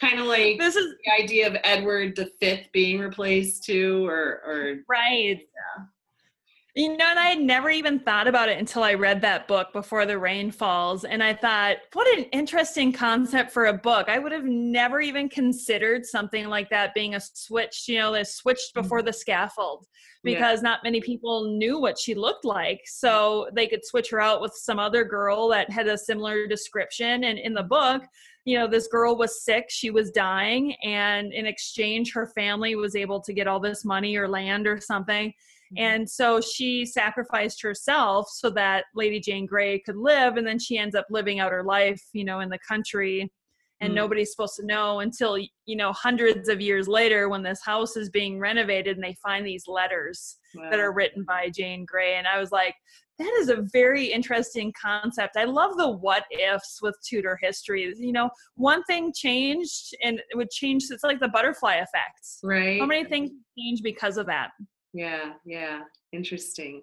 Kind 0.00 0.20
of 0.20 0.26
like 0.26 0.58
this 0.58 0.76
is 0.76 0.94
the 1.04 1.22
idea 1.22 1.46
of 1.48 1.56
Edward 1.64 2.14
the 2.14 2.30
Fifth 2.40 2.66
being 2.72 3.00
replaced 3.00 3.64
too, 3.64 4.06
or 4.06 4.42
or 4.46 4.76
right. 4.88 5.38
Yeah. 5.40 5.84
You 6.78 6.96
know, 6.96 7.06
and 7.10 7.18
I 7.18 7.30
had 7.30 7.40
never 7.40 7.70
even 7.70 7.98
thought 7.98 8.28
about 8.28 8.48
it 8.48 8.56
until 8.56 8.84
I 8.84 8.94
read 8.94 9.20
that 9.22 9.48
book 9.48 9.72
before 9.72 10.06
the 10.06 10.16
rain 10.16 10.52
falls. 10.52 11.04
And 11.04 11.24
I 11.24 11.34
thought, 11.34 11.78
what 11.92 12.06
an 12.16 12.26
interesting 12.26 12.92
concept 12.92 13.50
for 13.50 13.66
a 13.66 13.72
book. 13.72 14.08
I 14.08 14.20
would 14.20 14.30
have 14.30 14.44
never 14.44 15.00
even 15.00 15.28
considered 15.28 16.06
something 16.06 16.46
like 16.46 16.70
that 16.70 16.94
being 16.94 17.16
a 17.16 17.20
switch, 17.20 17.88
you 17.88 17.98
know, 17.98 18.12
the 18.12 18.24
switched 18.24 18.74
before 18.74 19.02
the 19.02 19.12
scaffold 19.12 19.88
because 20.22 20.60
yeah. 20.60 20.70
not 20.70 20.84
many 20.84 21.00
people 21.00 21.50
knew 21.58 21.80
what 21.80 21.98
she 21.98 22.14
looked 22.14 22.44
like. 22.44 22.82
So 22.84 23.48
they 23.52 23.66
could 23.66 23.84
switch 23.84 24.10
her 24.10 24.20
out 24.20 24.40
with 24.40 24.52
some 24.52 24.78
other 24.78 25.02
girl 25.02 25.48
that 25.48 25.70
had 25.70 25.88
a 25.88 25.98
similar 25.98 26.46
description. 26.46 27.24
And 27.24 27.40
in 27.40 27.54
the 27.54 27.64
book, 27.64 28.04
you 28.44 28.56
know, 28.56 28.68
this 28.68 28.86
girl 28.86 29.16
was 29.16 29.42
sick, 29.42 29.64
she 29.68 29.90
was 29.90 30.12
dying, 30.12 30.76
and 30.84 31.32
in 31.32 31.44
exchange, 31.44 32.12
her 32.12 32.28
family 32.28 32.76
was 32.76 32.94
able 32.94 33.20
to 33.22 33.32
get 33.32 33.48
all 33.48 33.58
this 33.58 33.84
money 33.84 34.16
or 34.16 34.28
land 34.28 34.68
or 34.68 34.80
something 34.80 35.34
Mm-hmm. 35.57 35.57
And 35.76 36.08
so 36.08 36.40
she 36.40 36.86
sacrificed 36.86 37.62
herself 37.62 38.28
so 38.30 38.50
that 38.50 38.86
Lady 38.94 39.20
Jane 39.20 39.46
Grey 39.46 39.78
could 39.80 39.96
live. 39.96 40.36
And 40.36 40.46
then 40.46 40.58
she 40.58 40.78
ends 40.78 40.94
up 40.94 41.06
living 41.10 41.40
out 41.40 41.52
her 41.52 41.62
life, 41.62 42.02
you 42.12 42.24
know, 42.24 42.40
in 42.40 42.48
the 42.48 42.58
country. 42.66 43.30
And 43.80 43.92
mm. 43.92 43.96
nobody's 43.96 44.30
supposed 44.30 44.56
to 44.56 44.66
know 44.66 45.00
until, 45.00 45.38
you 45.38 45.76
know, 45.76 45.92
hundreds 45.92 46.48
of 46.48 46.60
years 46.60 46.88
later 46.88 47.28
when 47.28 47.42
this 47.42 47.60
house 47.64 47.96
is 47.96 48.10
being 48.10 48.38
renovated 48.38 48.96
and 48.96 49.04
they 49.04 49.16
find 49.22 49.46
these 49.46 49.68
letters 49.68 50.36
wow. 50.54 50.68
that 50.70 50.80
are 50.80 50.92
written 50.92 51.24
by 51.24 51.50
Jane 51.50 51.84
Grey. 51.84 52.16
And 52.16 52.26
I 52.26 52.40
was 52.40 52.50
like, 52.50 52.74
that 53.18 53.32
is 53.40 53.48
a 53.48 53.66
very 53.72 54.06
interesting 54.06 54.72
concept. 54.80 55.36
I 55.36 55.44
love 55.44 55.76
the 55.76 55.88
what 55.88 56.24
ifs 56.30 56.80
with 56.80 56.96
Tudor 57.04 57.36
history. 57.40 57.92
You 57.96 58.12
know, 58.12 58.30
one 58.54 58.84
thing 58.84 59.12
changed 59.12 59.94
and 60.04 60.20
it 60.30 60.36
would 60.36 60.50
change. 60.50 60.84
It's 60.90 61.02
like 61.02 61.18
the 61.18 61.28
butterfly 61.28 61.76
effect. 61.76 62.20
Right. 62.42 62.80
How 62.80 62.86
many 62.86 63.04
things 63.04 63.30
change 63.58 63.82
because 63.82 64.18
of 64.18 64.26
that? 64.26 64.50
Yeah, 64.92 65.32
yeah. 65.44 65.82
Interesting. 66.12 66.82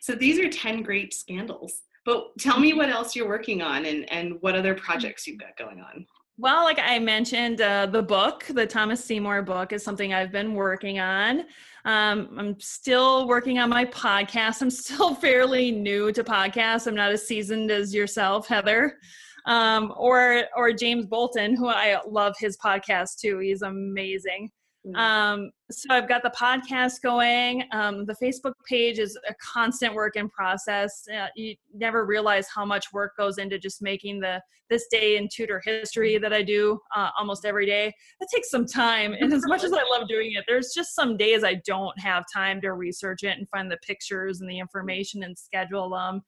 So 0.00 0.14
these 0.14 0.38
are 0.38 0.48
10 0.48 0.82
great 0.82 1.14
scandals. 1.14 1.82
But 2.04 2.36
tell 2.38 2.58
me 2.58 2.74
what 2.74 2.88
else 2.88 3.14
you're 3.14 3.28
working 3.28 3.62
on 3.62 3.86
and, 3.86 4.10
and 4.12 4.34
what 4.40 4.56
other 4.56 4.74
projects 4.74 5.26
you've 5.26 5.38
got 5.38 5.56
going 5.56 5.80
on. 5.80 6.06
Well, 6.38 6.64
like 6.64 6.78
I 6.80 6.98
mentioned, 6.98 7.60
uh, 7.60 7.86
the 7.86 8.02
book, 8.02 8.44
the 8.48 8.66
Thomas 8.66 9.04
Seymour 9.04 9.42
book, 9.42 9.72
is 9.72 9.84
something 9.84 10.14
I've 10.14 10.32
been 10.32 10.54
working 10.54 10.98
on. 10.98 11.40
Um, 11.84 12.34
I'm 12.38 12.58
still 12.58 13.28
working 13.28 13.58
on 13.58 13.68
my 13.68 13.84
podcast. 13.84 14.62
I'm 14.62 14.70
still 14.70 15.14
fairly 15.14 15.70
new 15.70 16.10
to 16.12 16.24
podcasts. 16.24 16.86
I'm 16.86 16.94
not 16.94 17.12
as 17.12 17.26
seasoned 17.26 17.70
as 17.70 17.94
yourself, 17.94 18.48
Heather, 18.48 18.98
um, 19.46 19.92
or 19.96 20.44
or 20.56 20.72
James 20.72 21.06
Bolton, 21.06 21.54
who 21.54 21.68
I 21.68 22.00
love 22.08 22.34
his 22.38 22.56
podcast 22.56 23.18
too. 23.20 23.38
He's 23.38 23.62
amazing. 23.62 24.50
Mm-hmm. 24.86 24.96
Um, 24.96 25.50
so 25.70 25.88
I've 25.90 26.08
got 26.08 26.22
the 26.22 26.30
podcast 26.30 27.02
going. 27.02 27.64
Um, 27.70 28.04
the 28.04 28.16
Facebook 28.20 28.54
page 28.68 28.98
is 28.98 29.16
a 29.28 29.34
constant 29.34 29.94
work 29.94 30.16
in 30.16 30.28
process. 30.28 31.04
Uh, 31.12 31.28
you 31.36 31.54
never 31.72 32.04
realize 32.04 32.48
how 32.52 32.64
much 32.64 32.92
work 32.92 33.12
goes 33.16 33.38
into 33.38 33.58
just 33.58 33.80
making 33.80 34.20
the 34.20 34.40
this 34.70 34.86
day 34.90 35.18
in 35.18 35.28
Tudor 35.30 35.60
history 35.62 36.16
that 36.16 36.32
I 36.32 36.42
do 36.42 36.80
uh, 36.96 37.10
almost 37.18 37.44
every 37.44 37.66
day. 37.66 37.92
It 38.20 38.28
takes 38.34 38.50
some 38.50 38.66
time, 38.66 39.14
and 39.20 39.32
as 39.32 39.46
much 39.46 39.64
as 39.64 39.72
I 39.72 39.82
love 39.96 40.08
doing 40.08 40.32
it, 40.32 40.44
there's 40.48 40.72
just 40.74 40.94
some 40.94 41.16
days 41.16 41.44
I 41.44 41.60
don't 41.66 41.98
have 42.00 42.24
time 42.32 42.60
to 42.62 42.72
research 42.72 43.22
it 43.22 43.36
and 43.38 43.46
find 43.50 43.70
the 43.70 43.76
pictures 43.86 44.40
and 44.40 44.50
the 44.50 44.58
information 44.58 45.24
and 45.24 45.38
schedule 45.38 45.90
them. 45.90 46.22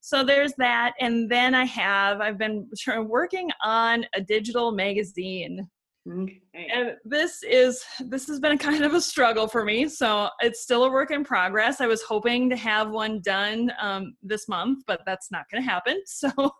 So 0.00 0.24
there's 0.24 0.52
that, 0.58 0.92
and 1.00 1.30
then 1.30 1.54
I 1.54 1.64
have 1.64 2.20
I've 2.20 2.36
been 2.36 2.68
working 3.06 3.48
on 3.62 4.04
a 4.14 4.20
digital 4.20 4.72
magazine 4.72 5.66
Okay. 6.06 6.40
And 6.54 6.96
this 7.04 7.42
is 7.42 7.82
this 7.98 8.26
has 8.26 8.38
been 8.38 8.58
kind 8.58 8.84
of 8.84 8.92
a 8.92 9.00
struggle 9.00 9.48
for 9.48 9.64
me. 9.64 9.88
So 9.88 10.28
it's 10.40 10.62
still 10.62 10.84
a 10.84 10.90
work 10.90 11.10
in 11.10 11.24
progress. 11.24 11.80
I 11.80 11.86
was 11.86 12.02
hoping 12.02 12.50
to 12.50 12.56
have 12.56 12.90
one 12.90 13.20
done 13.22 13.72
um, 13.80 14.14
this 14.22 14.46
month, 14.46 14.84
but 14.86 15.00
that's 15.06 15.30
not 15.30 15.48
going 15.50 15.62
to 15.62 15.68
happen. 15.68 16.02
So 16.14 16.52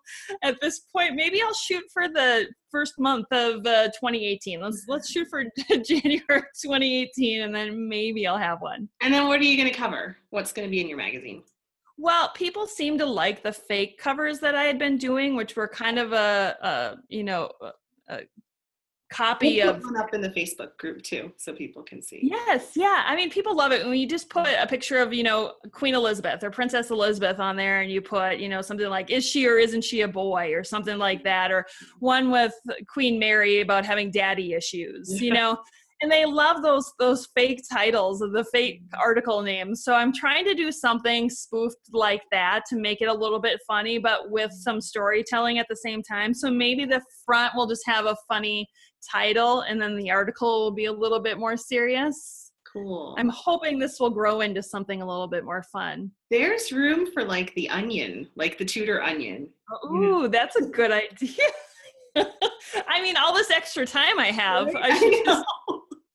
at 0.42 0.61
this 0.61 0.80
point, 0.80 1.14
maybe 1.14 1.40
I'll 1.40 1.55
shoot 1.55 1.84
for 1.92 2.09
the 2.09 2.49
first 2.70 2.95
month 2.99 3.26
of 3.30 3.66
uh, 3.66 3.86
2018. 3.86 4.61
Let's 4.61 4.84
let's 4.88 5.11
shoot 5.11 5.28
for 5.28 5.45
January 5.84 6.42
2018, 6.62 7.42
and 7.42 7.55
then 7.55 7.88
maybe 7.88 8.26
I'll 8.26 8.36
have 8.36 8.61
one. 8.61 8.88
And 9.01 9.14
then 9.14 9.26
what 9.26 9.40
are 9.40 9.45
you 9.45 9.57
going 9.57 9.72
to 9.72 9.78
cover? 9.78 10.16
What's 10.30 10.53
going 10.53 10.66
to 10.66 10.70
be 10.70 10.80
in 10.80 10.88
your 10.88 10.99
magazine? 10.99 11.42
Well, 11.97 12.30
people 12.34 12.66
seem 12.66 12.99
to 12.99 13.07
like 13.07 13.42
the 13.42 13.53
fake 13.53 13.99
covers 13.99 14.40
that 14.40 14.55
I 14.55 14.64
had 14.64 14.78
been 14.78 14.99
doing, 14.99 15.36
which 15.36 15.57
were 15.57 15.68
kind 15.68 15.99
of 15.99 16.12
a, 16.12 16.57
a 16.61 16.97
you 17.09 17.22
know, 17.22 17.51
a 18.09 18.20
copy 19.15 19.61
we'll 19.61 19.71
of 19.71 19.85
one 19.85 19.97
up 19.97 20.12
in 20.12 20.21
the 20.21 20.31
Facebook 20.31 20.77
group 20.79 21.03
too, 21.03 21.33
so 21.37 21.53
people 21.53 21.83
can 21.83 22.03
see. 22.03 22.21
Yes, 22.23 22.73
yeah. 22.75 23.05
I 23.07 23.15
mean, 23.15 23.31
people 23.31 23.55
love 23.55 23.73
it 23.73 23.87
when 23.87 23.97
you 23.97 24.09
just 24.09 24.29
put 24.29 24.49
a 24.59 24.67
picture 24.67 24.99
of 24.99 25.15
you 25.15 25.23
know 25.23 25.55
Queen 25.71 25.95
Elizabeth 25.95 26.43
or 26.43 26.51
Princess 26.51 26.91
Elizabeth 26.91 27.39
on 27.39 27.57
there, 27.57 27.81
and 27.81 27.91
you 27.91 28.01
put 28.01 28.39
you 28.39 28.49
know 28.49 28.61
something 28.61 28.89
like 28.89 29.11
"Is 29.11 29.25
she 29.25 29.47
or 29.47 29.59
isn't 29.59 29.85
she 29.85 30.01
a 30.01 30.09
boy?" 30.09 30.53
or 30.55 30.65
something 30.65 30.99
like 30.99 31.23
that, 31.25 31.53
or 31.53 31.67
one 32.01 32.31
with 32.31 32.55
Queen 32.89 33.19
Mary 33.19 33.61
about 33.61 33.85
having 33.85 34.11
daddy 34.11 34.53
issues. 34.55 35.21
You 35.21 35.33
know. 35.33 35.59
and 36.03 36.11
they 36.11 36.25
love 36.25 36.61
those 36.62 36.93
those 36.99 37.29
fake 37.37 37.62
titles 37.73 38.21
of 38.21 38.33
the 38.33 38.45
fake 38.45 38.83
article 39.01 39.43
names 39.43 39.85
so 39.85 39.95
i'm 39.95 40.12
trying 40.12 40.45
to 40.45 40.53
do 40.53 40.73
something 40.73 41.31
spoofed 41.31 41.77
like 41.93 42.23
that 42.33 42.62
to 42.69 42.77
make 42.77 43.01
it 43.01 43.07
a 43.07 43.15
little 43.15 43.39
bit 43.39 43.61
funny 43.67 43.97
but 43.97 44.29
with 44.29 44.51
some 44.53 44.81
storytelling 44.81 45.59
at 45.59 45.67
the 45.71 45.77
same 45.77 46.03
time 46.03 46.35
so 46.35 46.51
maybe 46.51 46.85
the 46.85 47.01
front 47.25 47.55
will 47.55 47.69
just 47.69 47.87
have 47.87 48.07
a 48.07 48.17
funny 48.29 48.69
title 49.11 49.61
and 49.62 49.80
then 49.80 49.96
the 49.96 50.11
article 50.11 50.64
will 50.64 50.70
be 50.70 50.86
a 50.86 50.92
little 50.92 51.20
bit 51.20 51.38
more 51.38 51.57
serious. 51.57 52.52
Cool. 52.70 53.14
I'm 53.18 53.28
hoping 53.28 53.78
this 53.78 54.00
will 54.00 54.11
grow 54.11 54.40
into 54.40 54.62
something 54.62 55.00
a 55.00 55.07
little 55.07 55.28
bit 55.28 55.44
more 55.44 55.62
fun. 55.62 56.11
There's 56.30 56.72
room 56.72 57.07
for 57.12 57.22
like 57.22 57.55
the 57.55 57.68
onion, 57.70 58.28
like 58.34 58.59
the 58.59 58.64
Tudor 58.64 59.00
onion. 59.00 59.48
Ooh, 59.86 60.28
that's 60.28 60.57
a 60.57 60.66
good 60.66 60.90
idea. 60.90 61.46
I 62.88 63.00
mean, 63.00 63.16
all 63.16 63.34
this 63.34 63.50
extra 63.50 63.86
time 63.86 64.18
I 64.18 64.32
have, 64.32 64.74
right? 64.74 64.84
I 64.92 64.98
should 64.98 65.28
I 65.28 65.42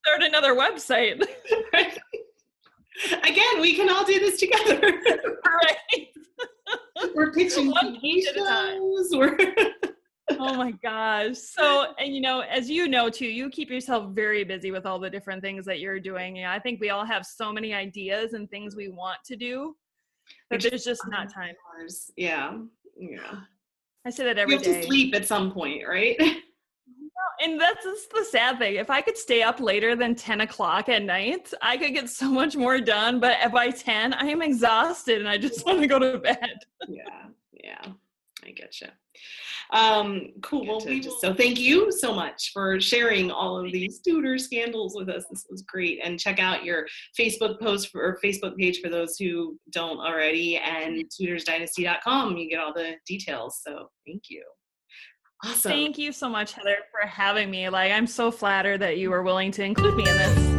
start 0.06 0.22
another 0.22 0.56
website. 0.56 1.22
Again, 3.24 3.62
we 3.62 3.76
can 3.76 3.90
all 3.90 4.04
do 4.04 4.20
this 4.20 4.38
together. 4.40 4.82
right. 4.82 6.08
We're 7.16 7.32
pitching 7.32 7.72
One 7.72 7.98
TV 8.02 8.22
shows. 8.36 9.10
We're 9.14 9.38
oh 10.40 10.56
my 10.56 10.72
gosh. 10.72 11.38
So, 11.38 11.94
and 11.98 12.16
you 12.16 12.22
know, 12.22 12.42
as 12.42 12.70
you 12.70 12.88
know 12.88 13.10
too, 13.10 13.28
you 13.28 13.50
keep 13.50 13.70
yourself 13.70 14.12
very 14.14 14.44
busy 14.44 14.72
with 14.72 14.86
all 14.86 15.00
the 15.00 15.10
different 15.10 15.42
things 15.42 15.66
that 15.66 15.80
you're 15.80 16.00
doing. 16.00 16.38
Yeah, 16.38 16.54
I 16.54 16.60
think 16.60 16.80
we 16.80 16.90
all 16.90 17.06
have 17.06 17.26
so 17.26 17.52
many 17.52 17.74
ideas 17.74 18.34
and 18.34 18.50
things 18.50 18.76
we 18.76 18.90
want 18.90 19.20
to 19.26 19.36
do, 19.36 19.76
but 20.50 20.62
there's 20.62 20.84
just 20.84 21.02
not 21.08 21.34
time. 21.34 21.56
Yeah. 22.16 22.58
Yeah. 22.98 23.42
I 24.06 24.10
say 24.10 24.24
that 24.26 24.38
every 24.38 24.54
you 24.54 24.58
have 24.60 24.66
day. 24.66 24.82
to 24.82 24.88
sleep 24.88 25.16
at 25.16 25.26
some 25.26 25.52
point, 25.52 25.88
right? 25.88 26.18
and 27.42 27.60
that's 27.60 27.84
just 27.84 28.10
the 28.12 28.26
sad 28.26 28.60
thing. 28.60 28.76
If 28.76 28.90
I 28.90 29.02
could 29.02 29.18
stay 29.18 29.44
up 29.44 29.60
later 29.60 29.96
than 29.96 30.16
10 30.16 30.42
o'clock 30.42 30.90
at 30.90 31.04
night, 31.04 31.54
I 31.62 31.78
could 31.78 31.94
get 31.94 32.10
so 32.10 32.30
much 32.30 32.56
more 32.56 32.80
done. 32.80 33.20
But 33.20 33.38
by 33.52 33.70
10, 33.70 34.14
I 34.14 34.26
am 34.26 34.42
exhausted 34.42 35.20
and 35.20 35.30
I 35.30 35.38
just 35.38 35.66
want 35.66 35.80
to 35.80 35.88
go 35.88 36.00
to 36.00 36.18
bed. 36.18 36.56
yeah. 36.88 37.28
Yeah. 37.64 37.92
I 38.50 38.52
get 38.52 38.82
you. 38.82 38.88
Um, 39.72 40.30
cool. 40.42 40.66
Well, 40.66 40.82
we 40.86 41.00
just, 41.00 41.22
so 41.22 41.34
thank 41.34 41.60
you 41.60 41.92
so 41.92 42.14
much 42.14 42.52
for 42.52 42.80
sharing 42.82 43.30
all 43.30 43.64
of 43.64 43.72
these 43.72 44.00
Tudor 44.00 44.38
scandals 44.38 44.96
with 44.96 45.10
us. 45.10 45.26
This 45.30 45.46
was 45.50 45.62
great. 45.62 46.00
And 46.04 46.20
check 46.20 46.40
out 46.40 46.64
your 46.64 46.88
Facebook 47.18 47.60
post 47.60 47.90
for, 47.90 48.02
or 48.02 48.20
Facebook 48.24 48.58
page 48.58 48.80
for 48.80 48.90
those 48.90 49.18
who 49.18 49.58
don't 49.72 50.00
already 50.00 50.58
and 50.58 51.04
tudorsdynasty.com. 51.10 52.38
You 52.38 52.50
get 52.50 52.60
all 52.60 52.74
the 52.74 52.96
details. 53.08 53.62
So 53.64 53.90
thank 54.08 54.24
you. 54.30 54.44
Awesome. 55.46 55.72
Thank 55.72 55.98
you 55.98 56.12
so 56.12 56.28
much, 56.28 56.52
Heather, 56.54 56.78
for 56.92 57.08
having 57.08 57.50
me. 57.50 57.70
Like, 57.70 57.94
I'm 57.94 58.08
so 58.08 58.30
flattered 58.30 58.80
that 58.80 58.98
you 58.98 59.10
were 59.10 59.24
willing 59.24 59.52
to 59.52 59.64
include 59.64 59.96
me 59.96 60.10
in 60.10 60.18
this. 60.18 60.59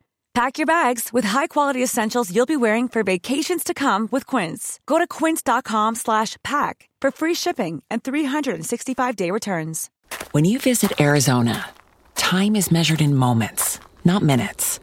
Pack 0.33 0.57
your 0.57 0.65
bags 0.65 1.11
with 1.11 1.25
high-quality 1.25 1.83
essentials 1.83 2.33
you'll 2.33 2.45
be 2.45 2.55
wearing 2.55 2.87
for 2.87 3.03
vacations 3.03 3.65
to 3.65 3.73
come 3.73 4.07
with 4.11 4.25
Quince. 4.25 4.79
Go 4.85 4.97
to 4.97 5.05
quince.com 5.05 5.95
slash 5.95 6.37
pack 6.41 6.87
for 7.01 7.11
free 7.11 7.33
shipping 7.33 7.83
and 7.89 8.01
365-day 8.01 9.29
returns. 9.29 9.89
When 10.31 10.45
you 10.45 10.57
visit 10.57 10.99
Arizona, 11.01 11.69
time 12.15 12.55
is 12.55 12.71
measured 12.71 13.01
in 13.01 13.13
moments, 13.13 13.81
not 14.05 14.23
minutes. 14.23 14.79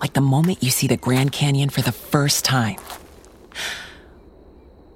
Like 0.00 0.12
the 0.12 0.20
moment 0.20 0.62
you 0.62 0.70
see 0.70 0.86
the 0.86 0.96
Grand 0.96 1.32
Canyon 1.32 1.68
for 1.68 1.82
the 1.82 1.92
first 1.92 2.44
time. 2.44 2.76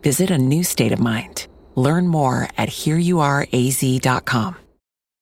Visit 0.02 0.30
a 0.30 0.38
new 0.38 0.62
state 0.62 0.92
of 0.92 1.00
mind. 1.00 1.48
Learn 1.74 2.06
more 2.06 2.48
at 2.56 2.68
hereyouareaz.com. 2.68 4.56